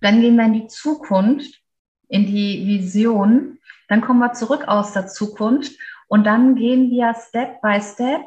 Dann 0.00 0.20
gehen 0.20 0.36
wir 0.36 0.44
in 0.44 0.52
die 0.52 0.66
Zukunft, 0.66 1.60
in 2.08 2.26
die 2.26 2.66
Vision. 2.66 3.58
Dann 3.88 4.00
kommen 4.00 4.20
wir 4.20 4.32
zurück 4.32 4.64
aus 4.66 4.92
der 4.92 5.06
Zukunft 5.06 5.72
und 6.08 6.24
dann 6.24 6.56
gehen 6.56 6.90
wir 6.90 7.14
Step 7.14 7.60
by 7.62 7.80
Step 7.80 8.22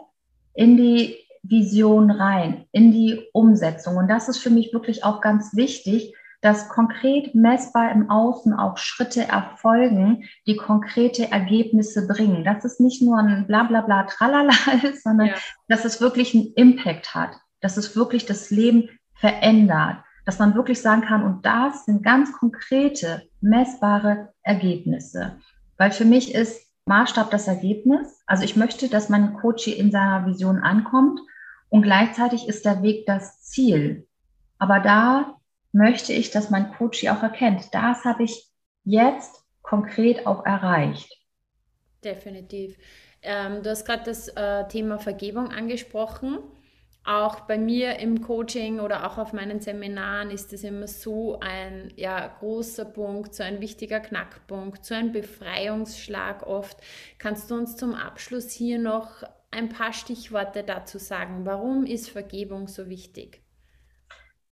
in 0.54 0.78
die 0.78 1.18
Vision 1.44 2.12
rein, 2.12 2.66
in 2.72 2.92
die 2.92 3.28
Umsetzung. 3.34 3.98
Und 3.98 4.08
das 4.08 4.28
ist 4.28 4.40
für 4.40 4.50
mich 4.50 4.74
wirklich 4.74 5.04
auch 5.04 5.22
ganz 5.22 5.56
wichtig, 5.56 6.14
dass 6.42 6.70
konkret 6.70 7.34
messbar 7.34 7.92
im 7.92 8.10
Außen 8.10 8.54
auch 8.54 8.78
Schritte 8.78 9.28
erfolgen, 9.28 10.24
die 10.46 10.56
konkrete 10.56 11.32
Ergebnisse 11.32 12.08
bringen. 12.08 12.44
Dass 12.44 12.64
es 12.64 12.80
nicht 12.80 13.02
nur 13.02 13.18
ein 13.18 13.48
Blablabla 13.48 14.04
Tralala 14.04 14.54
ist, 14.84 15.04
sondern 15.04 15.28
ja. 15.28 15.36
dass 15.68 15.86
es 15.86 16.00
wirklich 16.00 16.36
einen 16.36 16.54
Impact 16.56 17.16
hat, 17.16 17.32
dass 17.62 17.78
es 17.78 17.96
wirklich 17.96 18.26
das 18.26 18.52
Leben 18.52 18.90
verändert, 19.16 19.98
dass 20.26 20.40
man 20.40 20.56
wirklich 20.56 20.82
sagen 20.82 21.02
kann, 21.02 21.24
und 21.24 21.46
das 21.46 21.86
sind 21.86 22.04
ganz 22.04 22.32
konkrete, 22.34 23.24
messbare 23.42 24.34
Ergebnisse. 24.44 25.38
Weil 25.78 25.92
für 25.92 26.06
mich 26.06 26.36
ist 26.36 26.68
Maßstab 26.86 27.32
das 27.32 27.48
Ergebnis. 27.48 28.22
Also 28.26 28.44
ich 28.44 28.56
möchte, 28.56 28.90
dass 28.90 29.10
mein 29.10 29.34
Coach 29.34 29.68
in 29.68 29.92
seiner 29.92 30.26
Vision 30.26 30.60
ankommt 30.60 31.20
und 31.70 31.82
gleichzeitig 31.82 32.48
ist 32.48 32.66
der 32.66 32.82
Weg 32.82 33.06
das 33.06 33.42
Ziel. 33.42 34.08
Aber 34.58 34.80
da 34.80 35.37
möchte 35.78 36.12
ich, 36.12 36.32
dass 36.32 36.50
mein 36.50 36.72
Coach 36.74 37.06
auch 37.08 37.24
erkennt, 37.24 37.74
das 37.74 38.04
habe 38.04 38.24
ich 38.24 38.48
jetzt 38.84 39.44
konkret 39.62 40.26
auch 40.26 40.46
erreicht. 40.46 41.14
Definitiv. 42.04 42.78
Ähm, 43.22 43.62
du 43.64 43.70
hast 43.70 43.86
gerade 43.86 44.04
das 44.04 44.28
äh, 44.30 44.68
Thema 44.68 44.98
Vergebung 44.98 45.50
angesprochen. 45.50 46.40
Auch 47.04 47.42
bei 47.42 47.58
mir 47.58 48.00
im 48.00 48.22
Coaching 48.22 48.82
oder 48.82 49.08
auch 49.08 49.18
auf 49.18 49.32
meinen 49.32 49.62
Seminaren 49.62 50.30
ist 50.30 50.52
es 50.52 50.64
immer 50.64 50.88
so 50.88 51.40
ein 51.40 51.94
ja, 51.96 52.28
großer 52.28 52.84
Punkt, 52.84 53.34
so 53.34 53.44
ein 53.44 53.62
wichtiger 53.62 54.02
Knackpunkt, 54.02 54.86
so 54.86 54.94
ein 54.94 55.14
Befreiungsschlag 55.14 56.46
oft. 56.46 56.78
Kannst 57.18 57.50
du 57.50 57.56
uns 57.56 57.78
zum 57.78 57.96
Abschluss 57.96 58.52
hier 58.52 58.78
noch 58.78 59.24
ein 59.52 59.70
paar 59.70 59.94
Stichworte 59.94 60.64
dazu 60.64 60.98
sagen? 60.98 61.46
Warum 61.46 61.86
ist 61.86 62.10
Vergebung 62.10 62.68
so 62.68 62.90
wichtig? 62.90 63.47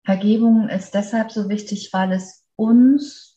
Vergebung 0.09 0.71
ist 0.71 0.95
deshalb 0.95 1.31
so 1.31 1.51
wichtig, 1.51 1.91
weil 1.93 2.13
es 2.13 2.47
uns 2.57 3.37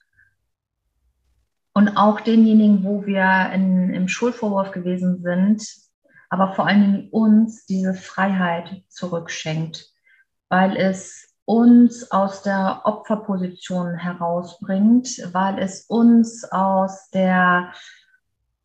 und 1.74 1.98
auch 1.98 2.22
denjenigen, 2.22 2.86
wo 2.86 3.06
wir 3.06 3.52
in, 3.54 3.94
im 3.94 4.08
Schulvorwurf 4.08 4.72
gewesen 4.72 5.22
sind, 5.22 5.68
aber 6.30 6.54
vor 6.54 6.66
allen 6.66 6.80
Dingen 6.80 7.10
uns 7.10 7.66
diese 7.66 7.94
Freiheit 7.94 8.86
zurückschenkt, 8.88 9.92
weil 10.48 10.78
es 10.78 11.36
uns 11.44 12.10
aus 12.10 12.42
der 12.42 12.84
Opferposition 12.86 13.96
herausbringt, 13.96 15.10
weil 15.34 15.60
es 15.60 15.88
uns 15.90 16.50
aus 16.54 17.10
der 17.10 17.74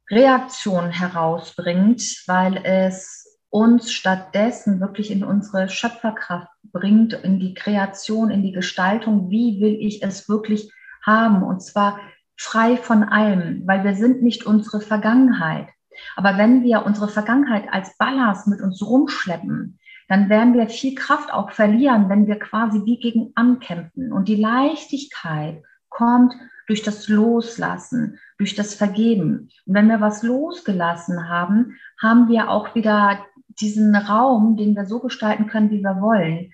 Reaktion 0.09 0.91
herausbringt, 0.91 2.23
weil 2.29 2.59
es 2.63 3.26
uns 3.57 3.91
stattdessen 3.91 4.81
wirklich 4.81 5.11
in 5.11 5.25
unsere 5.25 5.71
Schöpferkraft 5.71 6.51
bringt, 6.63 7.15
in 7.15 7.41
die 7.41 7.55
Kreation, 7.55 8.31
in 8.31 8.43
die 8.43 8.53
Gestaltung, 8.53 9.31
wie 9.31 9.63
will 9.63 9.79
ich 9.81 10.03
es 10.03 10.29
wirklich 10.29 10.71
haben 11.03 11.43
und 11.43 11.63
zwar 11.63 11.99
frei 12.37 12.77
von 12.77 13.03
allem, 13.03 13.63
weil 13.67 13.83
wir 13.83 13.95
sind 13.95 14.23
nicht 14.23 14.45
unsere 14.45 14.83
Vergangenheit. 14.83 15.69
Aber 16.17 16.37
wenn 16.37 16.65
wir 16.65 16.85
unsere 16.85 17.09
Vergangenheit 17.09 17.73
als 17.73 17.97
Ballast 17.97 18.47
mit 18.47 18.61
uns 18.61 18.83
rumschleppen, 18.83 19.79
dann 20.09 20.29
werden 20.29 20.53
wir 20.53 20.69
viel 20.69 20.95
Kraft 20.95 21.33
auch 21.33 21.51
verlieren, 21.51 22.11
wenn 22.11 22.27
wir 22.27 22.39
quasi 22.39 22.83
wie 22.85 22.99
gegen 22.99 23.33
ankämpfen. 23.37 24.13
Und 24.13 24.29
die 24.29 24.37
Leichtigkeit 24.37 25.63
kommt 25.89 26.35
durch 26.67 26.83
das 26.83 27.09
Loslassen, 27.09 28.19
durch 28.37 28.55
das 28.55 28.75
Vergeben. 28.75 29.49
Und 29.65 29.75
wenn 29.75 29.89
wir 29.89 30.03
was 30.03 30.23
losgelassen 30.23 31.31
haben, 31.31 31.79
haben 31.99 32.29
wir 32.29 32.51
auch 32.51 32.75
wieder 32.75 33.19
diesen 33.61 33.95
Raum, 33.95 34.57
den 34.57 34.75
wir 34.75 34.87
so 34.87 35.01
gestalten 35.01 35.47
können, 35.47 35.71
wie 35.71 35.83
wir 35.83 36.01
wollen. 36.01 36.53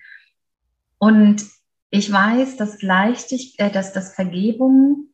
Und 0.97 1.43
ich 1.89 2.11
weiß, 2.11 2.57
dass 2.57 2.81
leichtig, 2.81 3.59
äh, 3.59 3.69
dass 3.69 3.93
das 3.93 4.15
Vergebung, 4.15 5.09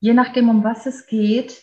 je 0.00 0.14
nachdem, 0.14 0.48
um 0.48 0.64
was 0.64 0.86
es 0.86 1.06
geht, 1.06 1.62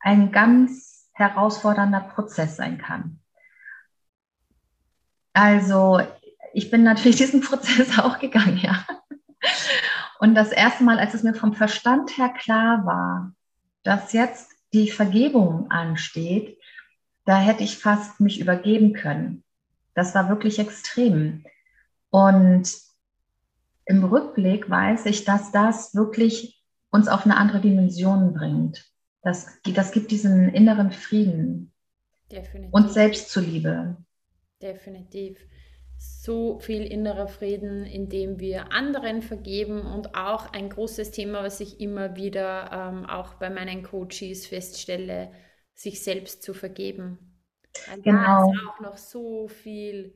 ein 0.00 0.32
ganz 0.32 1.10
herausfordernder 1.12 2.00
Prozess 2.00 2.56
sein 2.56 2.78
kann. 2.78 3.20
Also 5.32 6.00
ich 6.54 6.70
bin 6.70 6.82
natürlich 6.82 7.16
diesen 7.18 7.40
Prozess 7.40 7.98
auch 7.98 8.18
gegangen, 8.18 8.58
ja. 8.58 8.86
Und 10.20 10.34
das 10.34 10.50
erste 10.50 10.84
Mal, 10.84 10.98
als 10.98 11.14
es 11.14 11.22
mir 11.22 11.34
vom 11.34 11.54
Verstand 11.54 12.16
her 12.18 12.30
klar 12.30 12.84
war, 12.84 13.32
dass 13.82 14.12
jetzt 14.12 14.52
die 14.72 14.90
Vergebung 14.90 15.70
ansteht, 15.70 16.57
da 17.28 17.38
hätte 17.38 17.62
ich 17.62 17.76
fast 17.76 18.20
mich 18.20 18.40
übergeben 18.40 18.94
können. 18.94 19.44
Das 19.92 20.14
war 20.14 20.30
wirklich 20.30 20.58
extrem. 20.58 21.44
Und 22.08 22.72
im 23.84 24.02
Rückblick 24.02 24.70
weiß 24.70 25.04
ich, 25.04 25.26
dass 25.26 25.52
das 25.52 25.94
wirklich 25.94 26.64
uns 26.90 27.06
auf 27.06 27.26
eine 27.26 27.36
andere 27.36 27.60
Dimension 27.60 28.32
bringt. 28.32 28.82
Das, 29.20 29.46
das 29.74 29.92
gibt 29.92 30.10
diesen 30.10 30.48
inneren 30.48 30.90
Frieden 30.90 31.70
Definitiv. 32.32 32.72
und 32.72 32.92
Selbstzuliebe. 32.92 33.98
Definitiv. 34.62 35.38
So 35.98 36.58
viel 36.60 36.86
innerer 36.86 37.28
Frieden, 37.28 37.84
indem 37.84 38.40
wir 38.40 38.72
anderen 38.72 39.20
vergeben 39.20 39.82
und 39.82 40.14
auch 40.14 40.50
ein 40.54 40.70
großes 40.70 41.10
Thema, 41.10 41.42
was 41.42 41.60
ich 41.60 41.78
immer 41.78 42.16
wieder 42.16 42.70
ähm, 42.72 43.04
auch 43.04 43.34
bei 43.34 43.50
meinen 43.50 43.82
Coaches 43.82 44.46
feststelle, 44.46 45.30
sich 45.78 46.02
selbst 46.02 46.42
zu 46.42 46.54
vergeben. 46.54 47.18
Weil 47.88 48.02
genau. 48.02 48.52
Da 48.52 48.52
ist 48.52 48.68
auch 48.68 48.80
noch 48.80 48.96
so 48.96 49.48
viel 49.48 50.12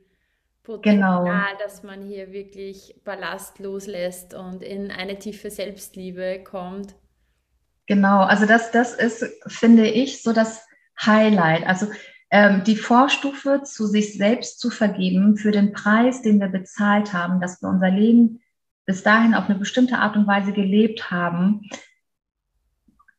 Potenzial, 0.64 1.24
genau. 1.24 1.58
dass 1.62 1.82
man 1.82 2.02
hier 2.02 2.32
wirklich 2.32 3.00
Ballast 3.04 3.60
loslässt 3.60 4.34
und 4.34 4.62
in 4.62 4.90
eine 4.90 5.18
tiefe 5.18 5.50
Selbstliebe 5.50 6.42
kommt. 6.42 6.94
Genau, 7.86 8.22
also 8.22 8.46
das, 8.46 8.70
das 8.72 8.94
ist, 8.94 9.24
finde 9.46 9.88
ich, 9.88 10.22
so 10.22 10.32
das 10.32 10.66
Highlight. 11.00 11.66
Also 11.66 11.86
ähm, 12.30 12.64
die 12.64 12.76
Vorstufe 12.76 13.62
zu 13.64 13.86
sich 13.86 14.16
selbst 14.16 14.58
zu 14.58 14.70
vergeben 14.70 15.36
für 15.36 15.52
den 15.52 15.72
Preis, 15.72 16.22
den 16.22 16.40
wir 16.40 16.48
bezahlt 16.48 17.12
haben, 17.12 17.40
dass 17.40 17.62
wir 17.62 17.68
unser 17.68 17.90
Leben 17.90 18.40
bis 18.84 19.02
dahin 19.02 19.34
auf 19.34 19.48
eine 19.48 19.58
bestimmte 19.58 19.98
Art 19.98 20.16
und 20.16 20.26
Weise 20.26 20.52
gelebt 20.52 21.10
haben. 21.10 21.68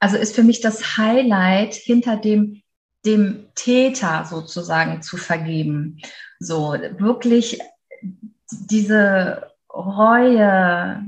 Also 0.04 0.18
ist 0.18 0.36
für 0.36 0.43
mich 0.43 0.60
das 0.60 0.97
Highlight 0.97 1.76
hinter 1.76 2.18
dem 2.18 2.62
dem 3.06 3.45
Täter 3.56 4.26
sozusagen 4.26 5.01
zu 5.01 5.16
vergeben. 5.16 6.01
So 6.39 6.74
wirklich 6.97 7.60
diese 8.51 9.49
Reue, 9.74 11.06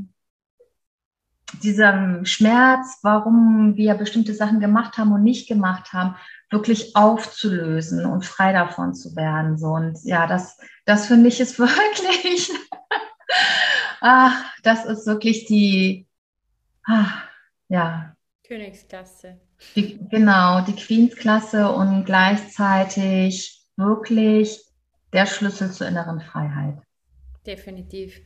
diesem 1.62 2.26
Schmerz, 2.26 3.00
warum 3.02 3.76
wir 3.76 3.96
bestimmte 3.96 4.34
Sachen 4.34 4.62
gemacht 4.62 4.98
haben 4.98 5.12
und 5.12 5.24
nicht 5.24 5.50
gemacht 5.50 5.91
haben, 5.91 6.16
wirklich 6.50 6.96
aufzulösen 6.96 8.06
und 8.06 8.26
frei 8.26 8.54
davon 8.54 8.93
zu 8.93 9.14
werden. 9.18 9.58
So 9.58 9.74
und 9.74 10.00
ja, 10.06 10.26
das, 10.26 10.58
das 10.86 11.08
finde 11.08 11.28
ich 11.28 11.41
ist 11.41 11.60
wirklich, 11.60 12.50
ach, 14.00 14.41
das 14.64 14.86
ist 14.86 15.06
wirklich 15.06 15.48
die, 15.48 16.08
ach, 16.86 17.28
ja. 17.68 18.14
Königsklasse. 18.48 19.39
Die, 19.76 19.98
genau, 20.10 20.62
die 20.62 20.76
Queensklasse 20.76 21.72
und 21.72 22.06
gleichzeitig 22.06 23.64
wirklich 23.76 24.60
der 25.14 25.26
Schlüssel 25.26 25.72
zur 25.72 25.88
inneren 25.88 26.22
Freiheit. 26.22 26.82
Definitiv. 27.46 28.22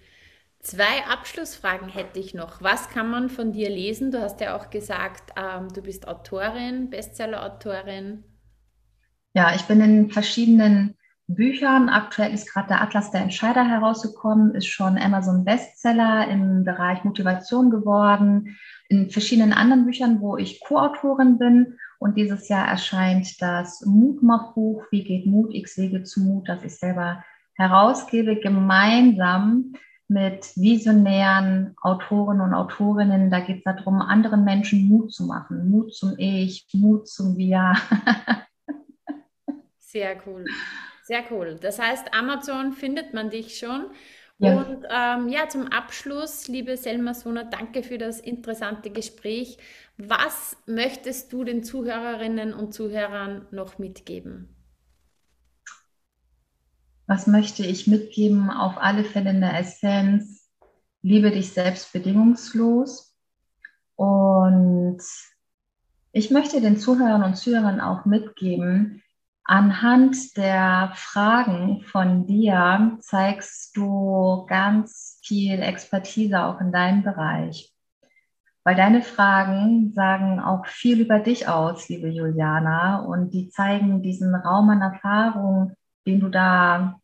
Zwei 0.59 1.05
Abschlussfragen 1.09 1.88
hätte 1.88 2.20
ich 2.20 2.34
noch. 2.34 2.61
Was 2.61 2.89
kann 2.89 3.09
man 3.09 3.30
von 3.30 3.53
dir 3.53 3.70
lesen? 3.70 4.11
Du 4.11 4.22
hast 4.22 4.41
ja 4.41 4.57
auch 4.57 4.70
gesagt, 4.70 5.32
ähm, 5.38 5.70
du 5.70 5.82
bist 5.82 6.07
Autorin, 6.07 6.89
Bestseller-Autorin. 6.89 8.26
Ja, 9.34 9.55
ich 9.55 9.61
bin 9.63 9.80
in 9.80 10.11
verschiedenen 10.11 10.97
Büchern. 11.30 11.89
Aktuell 11.89 12.34
ist 12.34 12.51
gerade 12.51 12.69
der 12.69 12.82
Atlas 12.82 13.11
der 13.11 13.21
Entscheider 13.21 13.63
herausgekommen, 13.63 14.55
ist 14.55 14.67
schon 14.67 14.97
Amazon 14.97 15.45
Bestseller 15.45 16.27
im 16.27 16.63
Bereich 16.63 17.03
Motivation 17.03 17.69
geworden. 17.69 18.57
In 18.89 19.09
verschiedenen 19.09 19.53
anderen 19.53 19.86
Büchern, 19.86 20.19
wo 20.21 20.38
ich 20.38 20.59
Co-Autorin 20.59 21.38
bin. 21.38 21.77
Und 21.99 22.17
dieses 22.17 22.49
Jahr 22.49 22.67
erscheint 22.67 23.41
das 23.41 23.86
Mutmachbuch 23.86 24.84
Wie 24.89 25.03
geht 25.03 25.27
Mut? 25.27 25.53
X 25.53 25.77
Wege 25.77 26.03
zu 26.03 26.21
Mut, 26.21 26.49
das 26.49 26.63
ich 26.63 26.75
selber 26.75 27.23
herausgebe, 27.53 28.38
gemeinsam 28.38 29.73
mit 30.07 30.51
visionären 30.55 31.75
Autoren 31.82 32.41
und 32.41 32.55
Autorinnen. 32.55 33.30
Da 33.30 33.41
geht 33.41 33.57
es 33.57 33.63
darum, 33.63 34.01
anderen 34.01 34.43
Menschen 34.43 34.88
Mut 34.88 35.13
zu 35.13 35.25
machen. 35.25 35.69
Mut 35.69 35.93
zum 35.93 36.15
Ich, 36.17 36.67
Mut 36.73 37.07
zum 37.07 37.38
Wir. 37.38 37.73
Sehr 39.77 40.17
cool. 40.25 40.45
Sehr 41.10 41.24
cool. 41.32 41.57
Das 41.60 41.80
heißt, 41.80 42.14
Amazon 42.14 42.72
findet 42.72 43.16
man 43.16 43.32
dich 43.32 43.57
schon. 43.57 43.88
Ja. 44.38 44.62
Und 44.62 44.86
ähm, 44.91 45.28
ja, 45.28 45.49
zum 45.49 45.66
Abschluss, 45.66 46.47
liebe 46.47 46.78
Selma 46.78 47.16
Sona, 47.16 47.45
danke 47.45 47.82
für 47.82 47.97
das 47.97 48.20
interessante 48.20 48.91
Gespräch. 48.91 49.57
Was 49.97 50.55
möchtest 50.68 51.34
du 51.34 51.43
den 51.43 51.64
Zuhörerinnen 51.64 52.53
und 52.53 52.76
Zuhörern 52.76 53.47
noch 53.49 53.80
mitgeben? 53.80 54.55
Was 57.07 57.26
möchte 57.26 57.66
ich 57.66 57.88
mitgeben? 57.88 58.51
Auf 58.51 58.78
alle 58.78 59.03
Fälle 59.03 59.32
in 59.32 59.41
der 59.41 59.57
Essenz, 59.57 60.47
liebe 61.01 61.32
dich 61.32 61.53
selbst 61.53 61.91
bedingungslos. 61.91 63.18
Und 63.95 65.01
ich 66.12 66.30
möchte 66.30 66.62
den 66.62 66.78
Zuhörern 66.78 67.24
und 67.24 67.36
Zuhörern 67.36 67.82
auch 67.82 68.05
mitgeben, 68.05 69.01
anhand 69.49 70.37
der 70.37 70.91
Fragen 70.93 71.81
von 71.81 72.27
dir 72.27 72.97
zeigst 73.01 73.75
du 73.75 74.45
ganz 74.47 75.19
viel 75.23 75.59
Expertise 75.63 76.43
auch 76.43 76.61
in 76.61 76.71
deinem 76.71 77.01
Bereich. 77.01 77.73
Weil 78.63 78.75
deine 78.75 79.01
Fragen 79.01 79.91
sagen 79.93 80.39
auch 80.39 80.67
viel 80.67 80.99
über 81.01 81.17
dich 81.17 81.47
aus, 81.47 81.89
liebe 81.89 82.09
Juliana, 82.09 82.99
und 82.99 83.31
die 83.31 83.49
zeigen 83.49 84.03
diesen 84.03 84.35
Raum 84.35 84.69
an 84.69 84.81
Erfahrung, 84.81 85.73
den 86.05 86.19
du 86.19 86.29
da 86.29 86.99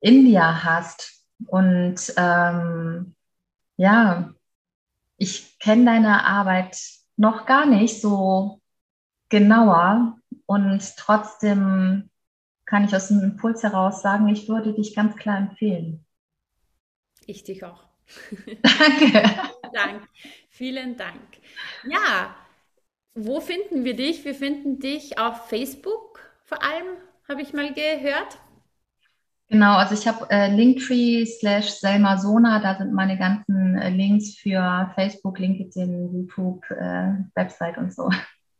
in 0.00 0.24
dir 0.24 0.64
hast. 0.64 1.24
Und 1.46 2.12
ähm, 2.16 3.14
ja, 3.76 4.30
ich 5.16 5.60
kenne 5.60 5.84
deine 5.84 6.26
Arbeit 6.26 6.76
noch 7.16 7.46
gar 7.46 7.66
nicht 7.66 8.00
so 8.00 8.60
genauer 9.28 10.17
und 10.48 10.96
trotzdem 10.96 12.08
kann 12.64 12.84
ich 12.84 12.96
aus 12.96 13.08
dem 13.08 13.20
Impuls 13.22 13.62
heraus 13.62 14.00
sagen, 14.00 14.28
ich 14.28 14.48
würde 14.48 14.72
dich 14.72 14.94
ganz 14.94 15.14
klar 15.16 15.36
empfehlen. 15.36 16.06
Ich 17.26 17.44
dich 17.44 17.64
auch. 17.64 17.84
Danke. 18.62 19.22
Dank. 19.74 20.08
Vielen 20.48 20.96
Dank. 20.96 21.20
Ja, 21.84 22.34
wo 23.14 23.40
finden 23.40 23.84
wir 23.84 23.94
dich? 23.94 24.24
Wir 24.24 24.34
finden 24.34 24.78
dich 24.78 25.18
auf 25.18 25.48
Facebook 25.48 26.20
vor 26.44 26.62
allem, 26.62 26.96
habe 27.28 27.42
ich 27.42 27.52
mal 27.52 27.74
gehört. 27.74 28.38
Genau, 29.50 29.76
also 29.76 29.92
ich 29.92 30.08
habe 30.08 30.30
äh, 30.30 30.50
Linktree 30.50 31.26
slash 31.26 31.72
Selma 31.72 32.16
Sona, 32.16 32.58
da 32.60 32.78
sind 32.78 32.94
meine 32.94 33.18
ganzen 33.18 33.76
äh, 33.76 33.90
Links 33.90 34.36
für 34.38 34.90
Facebook, 34.94 35.38
LinkedIn, 35.38 36.14
YouTube, 36.14 36.64
äh, 36.70 37.12
Website 37.34 37.76
und 37.76 37.92
so. 37.94 38.08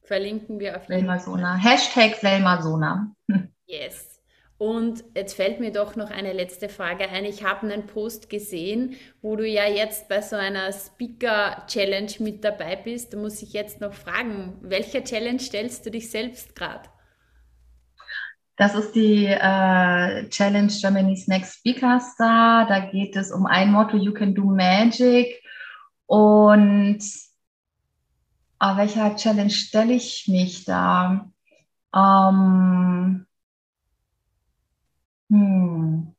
Verlinken 0.08 0.58
wir 0.58 0.76
auf 0.76 0.88
jeden 0.88 1.06
Fall. 1.06 1.20
Sona. 1.20 1.56
Hashtag 1.56 2.16
Selma 2.16 2.60
Sona. 2.62 3.14
Yes. 3.70 4.22
Und 4.56 5.04
jetzt 5.14 5.34
fällt 5.34 5.60
mir 5.60 5.70
doch 5.70 5.94
noch 5.94 6.10
eine 6.10 6.32
letzte 6.32 6.70
Frage 6.70 7.10
ein. 7.10 7.26
Ich 7.26 7.44
habe 7.44 7.70
einen 7.70 7.86
Post 7.86 8.30
gesehen, 8.30 8.96
wo 9.20 9.36
du 9.36 9.46
ja 9.46 9.68
jetzt 9.68 10.08
bei 10.08 10.22
so 10.22 10.36
einer 10.36 10.72
Speaker-Challenge 10.72 12.12
mit 12.20 12.42
dabei 12.42 12.76
bist. 12.76 13.12
Da 13.12 13.18
muss 13.18 13.42
ich 13.42 13.52
jetzt 13.52 13.82
noch 13.82 13.92
fragen, 13.92 14.56
welcher 14.62 15.04
Challenge 15.04 15.38
stellst 15.38 15.84
du 15.84 15.90
dich 15.90 16.10
selbst 16.10 16.56
gerade? 16.56 16.88
Das 18.56 18.74
ist 18.74 18.94
die 18.94 19.26
äh, 19.26 20.28
Challenge 20.30 20.72
Germany's 20.80 21.28
Next 21.28 21.58
Speaker 21.58 22.00
Star. 22.00 22.66
Da 22.66 22.80
geht 22.90 23.14
es 23.16 23.30
um 23.30 23.44
ein 23.44 23.70
Motto, 23.70 23.98
You 23.98 24.14
Can 24.14 24.34
Do 24.34 24.44
Magic. 24.44 25.42
Und 26.06 27.00
auf 28.58 28.76
welcher 28.76 29.14
Challenge 29.16 29.50
stelle 29.50 29.94
ich 29.94 30.26
mich 30.28 30.64
da? 30.64 31.30
Ähm, 31.94 33.26
hm. 35.30 36.14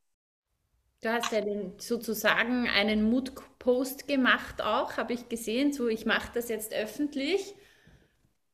Du 1.02 1.10
hast 1.10 1.32
ja 1.32 1.42
den, 1.42 1.74
sozusagen 1.78 2.68
einen 2.68 3.10
Mutpost 3.10 4.08
gemacht 4.08 4.62
auch, 4.62 4.98
habe 4.98 5.14
ich 5.14 5.30
gesehen. 5.30 5.72
So, 5.72 5.88
ich 5.88 6.06
mache 6.06 6.32
das 6.34 6.50
jetzt 6.50 6.74
öffentlich. 6.74 7.56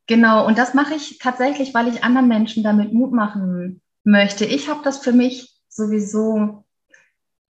Genau, 0.07 0.45
und 0.45 0.57
das 0.57 0.75
mache 0.75 0.93
ich 0.93 1.17
tatsächlich, 1.17 1.73
weil 1.73 1.87
ich 1.87 2.03
anderen 2.03 2.27
Menschen 2.27 2.61
damit 2.61 2.93
Mut 2.93 3.11
machen 3.11 3.81
möchte. 4.03 4.45
Ich 4.45 4.69
habe 4.69 4.81
das 4.83 4.99
für 4.99 5.11
mich 5.11 5.59
sowieso 5.67 6.64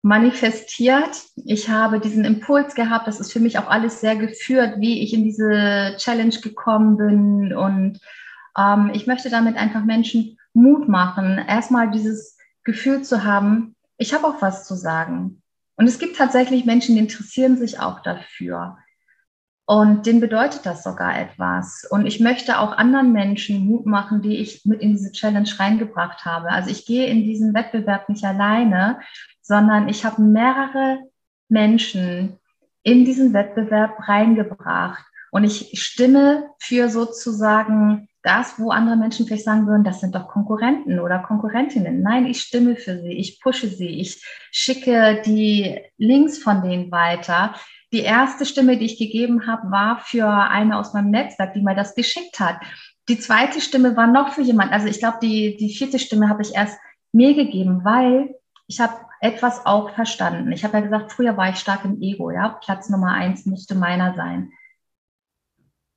manifestiert. 0.03 1.23
Ich 1.45 1.69
habe 1.69 2.01
diesen 2.01 2.25
Impuls 2.25 2.75
gehabt. 2.75 3.07
Das 3.07 3.21
ist 3.21 3.33
für 3.33 3.41
mich 3.41 3.59
auch 3.59 3.69
alles 3.69 4.01
sehr 4.01 4.17
geführt, 4.17 4.75
wie 4.79 5.01
ich 5.03 5.15
in 5.15 5.25
diese 5.25 5.95
Challenge 5.97 6.37
gekommen 6.43 6.97
bin. 6.97 7.55
Und 7.55 8.01
ähm, 8.59 8.91
ich 8.93 9.07
möchte 9.07 9.31
damit 9.31 9.57
einfach 9.57 9.85
Menschen 9.85 10.39
Mut 10.55 10.89
machen, 10.89 11.39
erstmal 11.39 11.91
dieses 11.91 12.37
Gefühl 12.65 13.03
zu 13.03 13.25
haben, 13.25 13.75
ich 13.97 14.13
habe 14.13 14.27
auch 14.27 14.43
was 14.43 14.67
zu 14.67 14.75
sagen. 14.75 15.43
Und 15.77 15.87
es 15.87 15.99
gibt 15.99 16.17
tatsächlich 16.17 16.65
Menschen, 16.65 16.97
die 16.97 17.01
interessieren 17.01 17.57
sich 17.57 17.79
auch 17.81 18.01
dafür. 18.01 18.77
Und 19.65 20.07
denen 20.07 20.21
bedeutet 20.21 20.67
das 20.67 20.83
sogar 20.83 21.19
etwas. 21.19 21.87
Und 21.89 22.07
ich 22.07 22.19
möchte 22.21 22.59
auch 22.59 22.73
anderen 22.73 23.13
Menschen 23.13 23.65
Mut 23.67 23.87
machen, 23.87 24.21
die 24.21 24.39
ich 24.39 24.65
mit 24.65 24.81
in 24.81 24.93
diese 24.93 25.13
Challenge 25.13 25.49
reingebracht 25.57 26.25
habe. 26.25 26.51
Also 26.51 26.71
ich 26.71 26.85
gehe 26.85 27.07
in 27.07 27.23
diesen 27.23 27.55
Wettbewerb 27.55 28.09
nicht 28.09 28.25
alleine, 28.25 29.01
sondern 29.41 29.89
ich 29.89 30.05
habe 30.05 30.21
mehrere 30.21 30.99
Menschen 31.49 32.39
in 32.83 33.05
diesen 33.05 33.33
Wettbewerb 33.33 34.09
reingebracht. 34.09 35.05
Und 35.31 35.45
ich 35.45 35.81
stimme 35.81 36.51
für 36.59 36.89
sozusagen 36.89 38.09
das, 38.23 38.59
wo 38.59 38.71
andere 38.71 38.97
Menschen 38.97 39.27
vielleicht 39.27 39.45
sagen 39.45 39.67
würden, 39.67 39.85
das 39.85 40.01
sind 40.01 40.15
doch 40.15 40.29
Konkurrenten 40.29 41.01
oder 41.01 41.21
Konkurrentinnen. 41.21 42.03
Nein, 42.03 42.27
ich 42.27 42.43
stimme 42.43 42.77
für 42.77 43.01
sie, 43.01 43.13
ich 43.13 43.41
pushe 43.41 43.69
sie, 43.69 44.01
ich 44.01 44.25
schicke 44.51 45.23
die 45.25 45.81
Links 45.97 46.39
von 46.39 46.63
denen 46.63 46.91
weiter 46.91 47.55
die 47.93 48.01
erste 48.01 48.47
Stimme, 48.47 48.79
die 48.79 48.87
ich 48.87 48.99
gegeben 48.99 49.47
habe, 49.47 49.71
war 49.71 49.99
für 49.99 50.27
eine 50.27 50.79
aus 50.79 50.95
meinem 50.95 51.11
Netzwerk, 51.11 51.53
die 51.53 51.61
mir 51.61 51.75
das 51.75 51.95
geschickt 51.95 52.41
hat. 52.41 52.57
Die 53.09 53.19
zweite 53.19 53.61
Stimme 53.61 53.97
war 53.97 54.07
noch 54.07 54.33
für 54.33 54.43
jemand. 54.43 54.73
Also 54.73 54.87
ich 54.87 54.99
glaube, 54.99 55.19
die, 55.23 55.57
die 55.57 55.75
vierte 55.75 55.99
Stimme 55.99 56.29
habe 56.29 56.43
ich 56.43 56.55
erst 56.55 56.79
mir 57.13 57.35
gegeben, 57.35 57.85
weil 57.85 58.35
ich 58.67 58.81
habe 58.81 58.95
etwas 59.21 59.67
auch 59.67 59.91
verstanden. 59.91 60.51
Ich 60.53 60.65
habe 60.65 60.79
ja 60.79 60.81
gesagt, 60.81 61.13
früher 61.13 61.37
war 61.37 61.51
ich 61.51 61.57
stark 61.57 61.85
im 61.85 62.01
Ego, 62.01 62.31
ja. 62.31 62.61
Platz 62.65 62.89
Nummer 62.89 63.13
eins 63.13 63.45
musste 63.45 63.75
meiner 63.75 64.15
sein. 64.15 64.53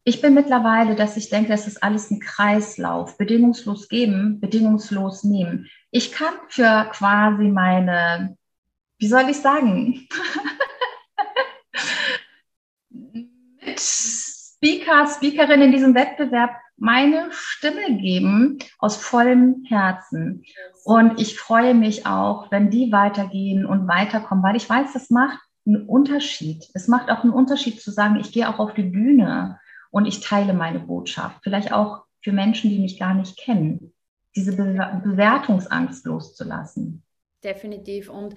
Ich 0.03 0.21
bin 0.21 0.35
mittlerweile, 0.35 0.95
dass 0.95 1.17
ich 1.17 1.29
denke, 1.29 1.49
das 1.49 1.65
ist 1.65 1.81
alles 1.81 2.11
ein 2.11 2.19
Kreislauf. 2.19 3.17
Bedingungslos 3.17 3.87
geben, 3.87 4.39
bedingungslos 4.39 5.23
nehmen. 5.23 5.67
Ich 5.89 6.11
kann 6.11 6.33
für 6.49 6.89
quasi 6.91 7.45
meine, 7.45 8.37
wie 8.99 9.07
soll 9.07 9.29
ich 9.29 9.37
sagen, 9.37 10.07
mit 12.89 13.29
Speaker, 13.80 15.07
Speakerin 15.07 15.61
in 15.61 15.71
diesem 15.71 15.95
Wettbewerb 15.95 16.51
meine 16.78 17.30
Stimme 17.32 17.97
geben 17.97 18.59
aus 18.80 18.97
vollem 18.97 19.63
Herzen. 19.67 20.43
Und 20.84 21.19
ich 21.19 21.39
freue 21.39 21.73
mich 21.73 22.05
auch, 22.05 22.51
wenn 22.51 22.69
die 22.69 22.91
weitergehen 22.91 23.65
und 23.65 23.88
weiterkommen, 23.88 24.43
weil 24.43 24.55
ich 24.55 24.69
weiß, 24.69 24.93
das 24.93 25.09
macht 25.09 25.39
einen 25.65 25.88
Unterschied. 25.88 26.69
Es 26.73 26.88
macht 26.88 27.09
auch 27.09 27.23
einen 27.23 27.34
Unterschied 27.34 27.82
zu 27.82 27.91
sagen, 27.91 28.19
ich 28.19 28.32
gehe 28.32 28.47
auch 28.49 28.59
auf 28.59 28.73
die 28.73 28.84
Bühne 28.84 29.59
und 29.89 30.05
ich 30.05 30.19
teile 30.19 30.53
meine 30.53 30.80
Botschaft. 30.80 31.39
Vielleicht 31.43 31.71
auch 31.71 32.03
für 32.21 32.32
Menschen, 32.32 32.69
die 32.69 32.80
mich 32.80 32.99
gar 32.99 33.13
nicht 33.13 33.38
kennen. 33.38 33.93
Diese 34.36 34.55
Be 34.55 35.01
Bewertungsangst 35.03 36.05
loszulassen. 36.05 37.03
Definitiv. 37.43 38.09
Und 38.09 38.36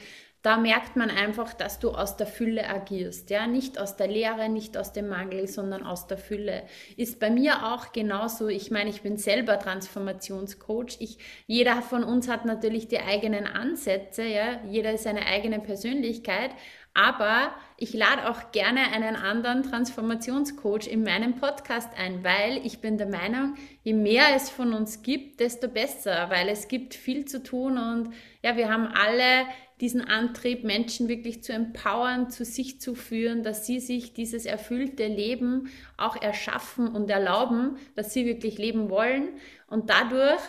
da 0.49 0.57
merkt 0.57 0.97
man 0.97 1.11
einfach, 1.11 1.53
dass 1.53 1.79
du 1.79 1.91
aus 1.91 2.17
der 2.17 2.27
Fülle 2.27 2.67
agierst, 2.67 3.29
ja, 3.29 3.47
nicht 3.47 3.79
aus 3.79 3.97
der 3.97 4.09
Leere, 4.09 4.49
nicht 4.49 4.79
aus 4.79 4.95
dem 4.95 5.11
Mangel, 5.11 5.47
sondern 5.47 5.85
aus 5.85 6.07
der 6.07 6.17
Fülle. 6.17 6.63
Ist 6.97 7.21
bei 7.21 7.29
mir 7.29 7.67
auch 7.67 7.93
genauso. 7.93 8.49
Ich 8.49 8.71
meine, 8.71 8.89
ich 8.89 9.03
bin 9.03 9.19
selber 9.19 9.59
Transformationscoach. 9.59 10.97
Ich, 11.01 11.19
jeder 11.47 11.83
von 11.83 12.03
uns 12.03 12.31
hat 12.31 12.47
natürlich 12.47 12.89
die 12.89 13.01
eigenen 13.01 13.47
Ansätze, 13.47 14.25
ja, 14.25 14.63
jeder 14.67 14.95
ist 14.95 15.03
seine 15.03 15.27
eigene 15.27 15.61
Persönlichkeit, 15.61 16.53
aber 16.95 17.53
ich 17.77 17.93
lade 17.93 18.31
auch 18.31 18.51
gerne 18.51 18.91
einen 18.95 19.17
anderen 19.17 19.65
Transformationscoach 19.65 20.87
in 20.87 21.03
meinen 21.03 21.35
Podcast 21.35 21.91
ein, 21.99 22.25
weil 22.25 22.65
ich 22.65 22.81
bin 22.81 22.97
der 22.97 23.11
Meinung, 23.11 23.57
je 23.83 23.93
mehr 23.93 24.35
es 24.35 24.49
von 24.49 24.73
uns 24.73 25.03
gibt, 25.03 25.41
desto 25.41 25.69
besser, 25.69 26.31
weil 26.31 26.49
es 26.49 26.69
gibt 26.69 26.95
viel 26.95 27.27
zu 27.27 27.43
tun 27.43 27.77
und 27.77 28.15
ja, 28.43 28.57
wir 28.57 28.73
haben 28.73 28.87
alle 28.87 29.47
diesen 29.81 30.01
Antrieb, 30.03 30.65
Menschen 30.65 31.09
wirklich 31.09 31.43
zu 31.43 31.53
empowern, 31.53 32.31
zu 32.31 32.45
sich 32.45 32.81
zu 32.81 32.95
führen, 32.95 33.43
dass 33.43 33.67
sie 33.67 33.81
sich 33.81 34.13
dieses 34.13 34.45
erfüllte 34.45 35.07
Leben 35.07 35.69
auch 35.97 36.21
erschaffen 36.21 36.89
und 36.89 37.09
erlauben, 37.11 37.77
dass 37.95 38.13
sie 38.13 38.27
wirklich 38.27 38.59
leben 38.59 38.91
wollen. 38.91 39.29
Und 39.69 39.91
dadurch, 39.91 40.41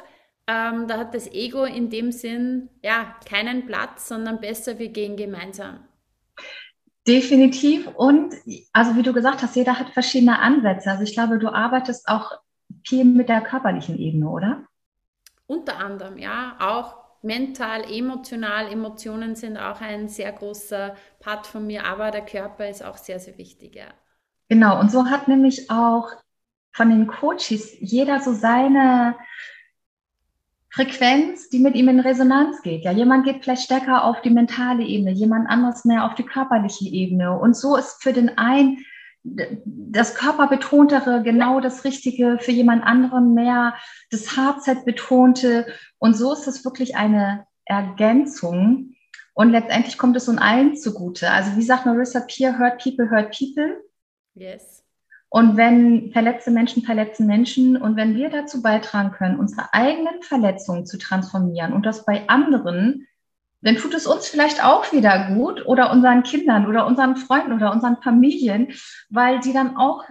ähm, 0.47 0.87
da 0.87 0.97
hat 0.97 1.13
das 1.13 1.31
Ego 1.31 1.63
in 1.63 1.89
dem 1.89 2.11
Sinn 2.11 2.69
ja 2.83 3.15
keinen 3.27 3.65
Platz, 3.65 4.07
sondern 4.07 4.39
besser, 4.39 4.79
wir 4.79 4.89
gehen 4.89 5.15
gemeinsam. 5.15 5.79
Definitiv. 7.07 7.87
Und 7.95 8.35
also 8.73 8.95
wie 8.95 9.03
du 9.03 9.13
gesagt 9.13 9.41
hast, 9.41 9.55
jeder 9.55 9.79
hat 9.79 9.89
verschiedene 9.89 10.39
Ansätze. 10.39 10.91
Also 10.91 11.03
ich 11.03 11.13
glaube, 11.13 11.39
du 11.39 11.49
arbeitest 11.49 12.07
auch 12.07 12.31
viel 12.83 13.05
mit 13.05 13.29
der 13.29 13.41
körperlichen 13.41 13.97
Ebene, 13.97 14.29
oder? 14.29 14.63
Unter 15.47 15.77
anderem, 15.77 16.17
ja, 16.17 16.55
auch 16.59 16.98
mental, 17.21 17.83
emotional. 17.91 18.71
Emotionen 18.71 19.35
sind 19.35 19.57
auch 19.57 19.81
ein 19.81 20.07
sehr 20.07 20.31
großer 20.31 20.95
Part 21.19 21.47
von 21.47 21.65
mir, 21.67 21.85
aber 21.85 22.11
der 22.11 22.25
Körper 22.25 22.69
ist 22.69 22.83
auch 22.83 22.97
sehr, 22.97 23.19
sehr 23.19 23.37
wichtig, 23.37 23.75
ja. 23.75 23.87
Genau, 24.47 24.79
und 24.79 24.91
so 24.91 25.05
hat 25.05 25.27
nämlich 25.27 25.69
auch 25.69 26.09
von 26.71 26.89
den 26.89 27.07
Coaches 27.07 27.75
jeder 27.79 28.19
so 28.19 28.33
seine 28.33 29.15
Frequenz, 30.71 31.49
die 31.49 31.59
mit 31.59 31.75
ihm 31.75 31.89
in 31.89 31.99
Resonanz 31.99 32.61
geht. 32.61 32.83
Ja, 32.83 32.91
jemand 32.91 33.25
geht 33.25 33.43
vielleicht 33.43 33.63
stärker 33.63 34.03
auf 34.03 34.21
die 34.21 34.29
mentale 34.29 34.83
Ebene, 34.83 35.11
jemand 35.11 35.49
anderes 35.49 35.83
mehr 35.85 36.05
auf 36.05 36.15
die 36.15 36.23
körperliche 36.23 36.85
Ebene. 36.85 37.37
Und 37.37 37.55
so 37.55 37.75
ist 37.75 38.01
für 38.01 38.13
den 38.13 38.37
einen 38.37 38.85
das 39.23 40.15
Körperbetontere 40.15 41.23
genau 41.23 41.59
das 41.59 41.83
Richtige, 41.83 42.37
für 42.39 42.51
jemand 42.51 42.83
anderen 42.83 43.33
mehr 43.33 43.75
das 44.11 44.37
Hardset-betonte. 44.37 45.67
Und 45.97 46.15
so 46.15 46.33
ist 46.33 46.47
es 46.47 46.63
wirklich 46.63 46.95
eine 46.95 47.45
Ergänzung. 47.65 48.95
Und 49.33 49.51
letztendlich 49.51 49.97
kommt 49.97 50.15
es 50.17 50.27
uns 50.27 50.41
allen 50.41 50.75
zugute. 50.75 51.29
Also 51.31 51.55
wie 51.55 51.63
sagt 51.63 51.85
Marissa 51.85 52.21
Peer, 52.21 52.57
hurt 52.59 52.81
people, 52.83 53.09
hurt 53.09 53.37
people. 53.37 53.83
Yes. 54.35 54.83
Und 55.29 55.57
wenn 55.57 56.11
verletzte 56.11 56.49
Menschen 56.49 56.83
verletzen 56.83 57.27
Menschen 57.27 57.77
und 57.77 57.95
wenn 57.95 58.15
wir 58.15 58.29
dazu 58.29 58.63
beitragen 58.63 59.11
können, 59.11 59.39
unsere 59.39 59.71
eigenen 59.73 60.23
Verletzungen 60.23 60.87
zu 60.87 60.97
transformieren 60.97 61.71
und 61.73 61.85
das 61.85 62.03
bei 62.03 62.27
anderen, 62.27 63.05
dann 63.61 63.75
tut 63.75 63.93
es 63.93 64.07
uns 64.07 64.27
vielleicht 64.27 64.63
auch 64.63 64.91
wieder 64.93 65.33
gut 65.35 65.65
oder 65.65 65.91
unseren 65.91 66.23
Kindern 66.23 66.67
oder 66.67 66.87
unseren 66.87 67.17
Freunden 67.17 67.53
oder 67.53 67.71
unseren 67.71 67.97
Familien, 68.01 68.73
weil 69.09 69.39
die 69.39 69.53
dann 69.53 69.75
auch 69.75 70.03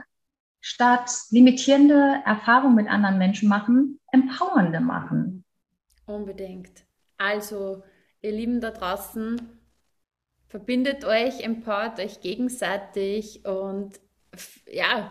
statt 0.60 1.10
limitierende 1.30 2.20
Erfahrungen 2.26 2.74
mit 2.74 2.88
anderen 2.88 3.18
Menschen 3.18 3.48
machen, 3.48 4.00
empowernde 4.12 4.80
machen. 4.80 5.44
Unbedingt. 6.06 6.84
Also, 7.16 7.82
ihr 8.20 8.32
Lieben 8.32 8.60
da 8.60 8.70
draußen, 8.70 9.40
verbindet 10.46 11.04
euch, 11.04 11.40
empowert 11.40 12.00
euch 12.00 12.20
gegenseitig 12.20 13.44
und 13.44 14.00
ja, 14.66 15.10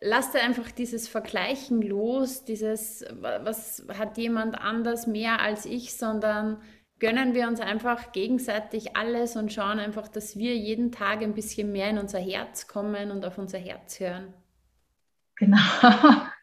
lasst 0.00 0.36
einfach 0.36 0.70
dieses 0.70 1.08
Vergleichen 1.08 1.82
los, 1.82 2.44
dieses, 2.44 3.04
was 3.20 3.84
hat 3.96 4.18
jemand 4.18 4.58
anders 4.58 5.06
mehr 5.06 5.40
als 5.40 5.66
ich, 5.66 5.96
sondern 5.96 6.60
gönnen 6.98 7.34
wir 7.34 7.48
uns 7.48 7.60
einfach 7.60 8.12
gegenseitig 8.12 8.96
alles 8.96 9.36
und 9.36 9.52
schauen 9.52 9.78
einfach, 9.78 10.08
dass 10.08 10.36
wir 10.36 10.56
jeden 10.56 10.92
Tag 10.92 11.22
ein 11.22 11.34
bisschen 11.34 11.72
mehr 11.72 11.90
in 11.90 11.98
unser 11.98 12.20
Herz 12.20 12.66
kommen 12.66 13.10
und 13.10 13.24
auf 13.24 13.38
unser 13.38 13.58
Herz 13.58 14.00
hören. 14.00 14.32
Genau. 15.36 15.58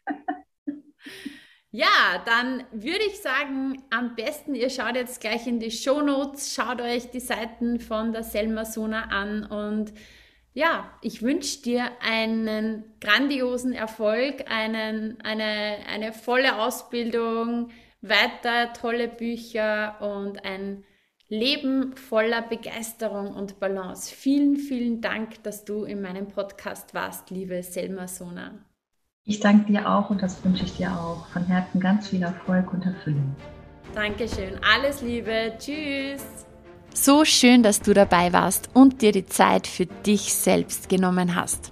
Ja, 1.74 2.22
dann 2.26 2.66
würde 2.74 3.06
ich 3.08 3.22
sagen, 3.22 3.82
am 3.92 4.16
besten 4.16 4.56
ihr 4.56 4.70
schaut 4.70 4.96
jetzt 4.96 5.22
gleich 5.22 5.48
in 5.48 5.62
die 5.62 5.72
Show 5.72 6.02
Notes, 6.02 6.54
schaut 6.54 6.82
euch 6.82 7.12
die 7.12 7.22
Seiten 7.22 7.80
von 7.80 8.12
der 8.12 8.24
Selma 8.24 8.66
Sona 8.66 9.04
an 9.04 9.46
und 9.46 9.94
ja, 10.54 10.92
ich 11.02 11.22
wünsche 11.22 11.62
dir 11.62 11.90
einen 12.02 12.84
grandiosen 13.00 13.72
Erfolg, 13.72 14.52
einen, 14.52 15.22
eine, 15.22 15.78
eine 15.88 16.12
volle 16.12 16.58
Ausbildung, 16.58 17.70
weiter 18.02 18.74
tolle 18.74 19.08
Bücher 19.08 20.02
und 20.02 20.44
ein 20.46 20.84
Leben 21.30 21.96
voller 21.96 22.42
Begeisterung 22.42 23.34
und 23.34 23.60
Balance. 23.60 24.14
Vielen, 24.14 24.58
vielen 24.58 25.00
Dank, 25.00 25.42
dass 25.44 25.64
du 25.64 25.86
in 25.86 26.02
meinem 26.02 26.28
Podcast 26.28 26.94
warst, 26.94 27.30
liebe 27.30 27.64
Selma 27.64 28.08
Sona. 28.08 28.66
Ich 29.24 29.40
danke 29.40 29.72
dir 29.72 29.88
auch 29.88 30.10
und 30.10 30.22
das 30.22 30.44
wünsche 30.44 30.66
ich 30.66 30.76
dir 30.78 30.92
auch. 30.92 31.28
Von 31.28 31.46
Herzen 31.46 31.80
ganz 31.80 32.10
viel 32.10 32.24
Erfolg 32.24 32.74
und 32.74 32.86
Erfüllung. 32.86 33.36
Dankeschön. 33.94 34.60
Alles 34.76 35.02
Liebe. 35.02 35.54
Tschüss. 35.58 36.24
So 36.94 37.24
schön, 37.24 37.64
dass 37.64 37.80
du 37.82 37.94
dabei 37.94 38.34
warst 38.34 38.70
und 38.74 39.02
dir 39.02 39.12
die 39.12 39.26
Zeit 39.26 39.68
für 39.68 39.86
dich 39.86 40.34
selbst 40.34 40.90
genommen 40.90 41.36
hast. 41.36 41.72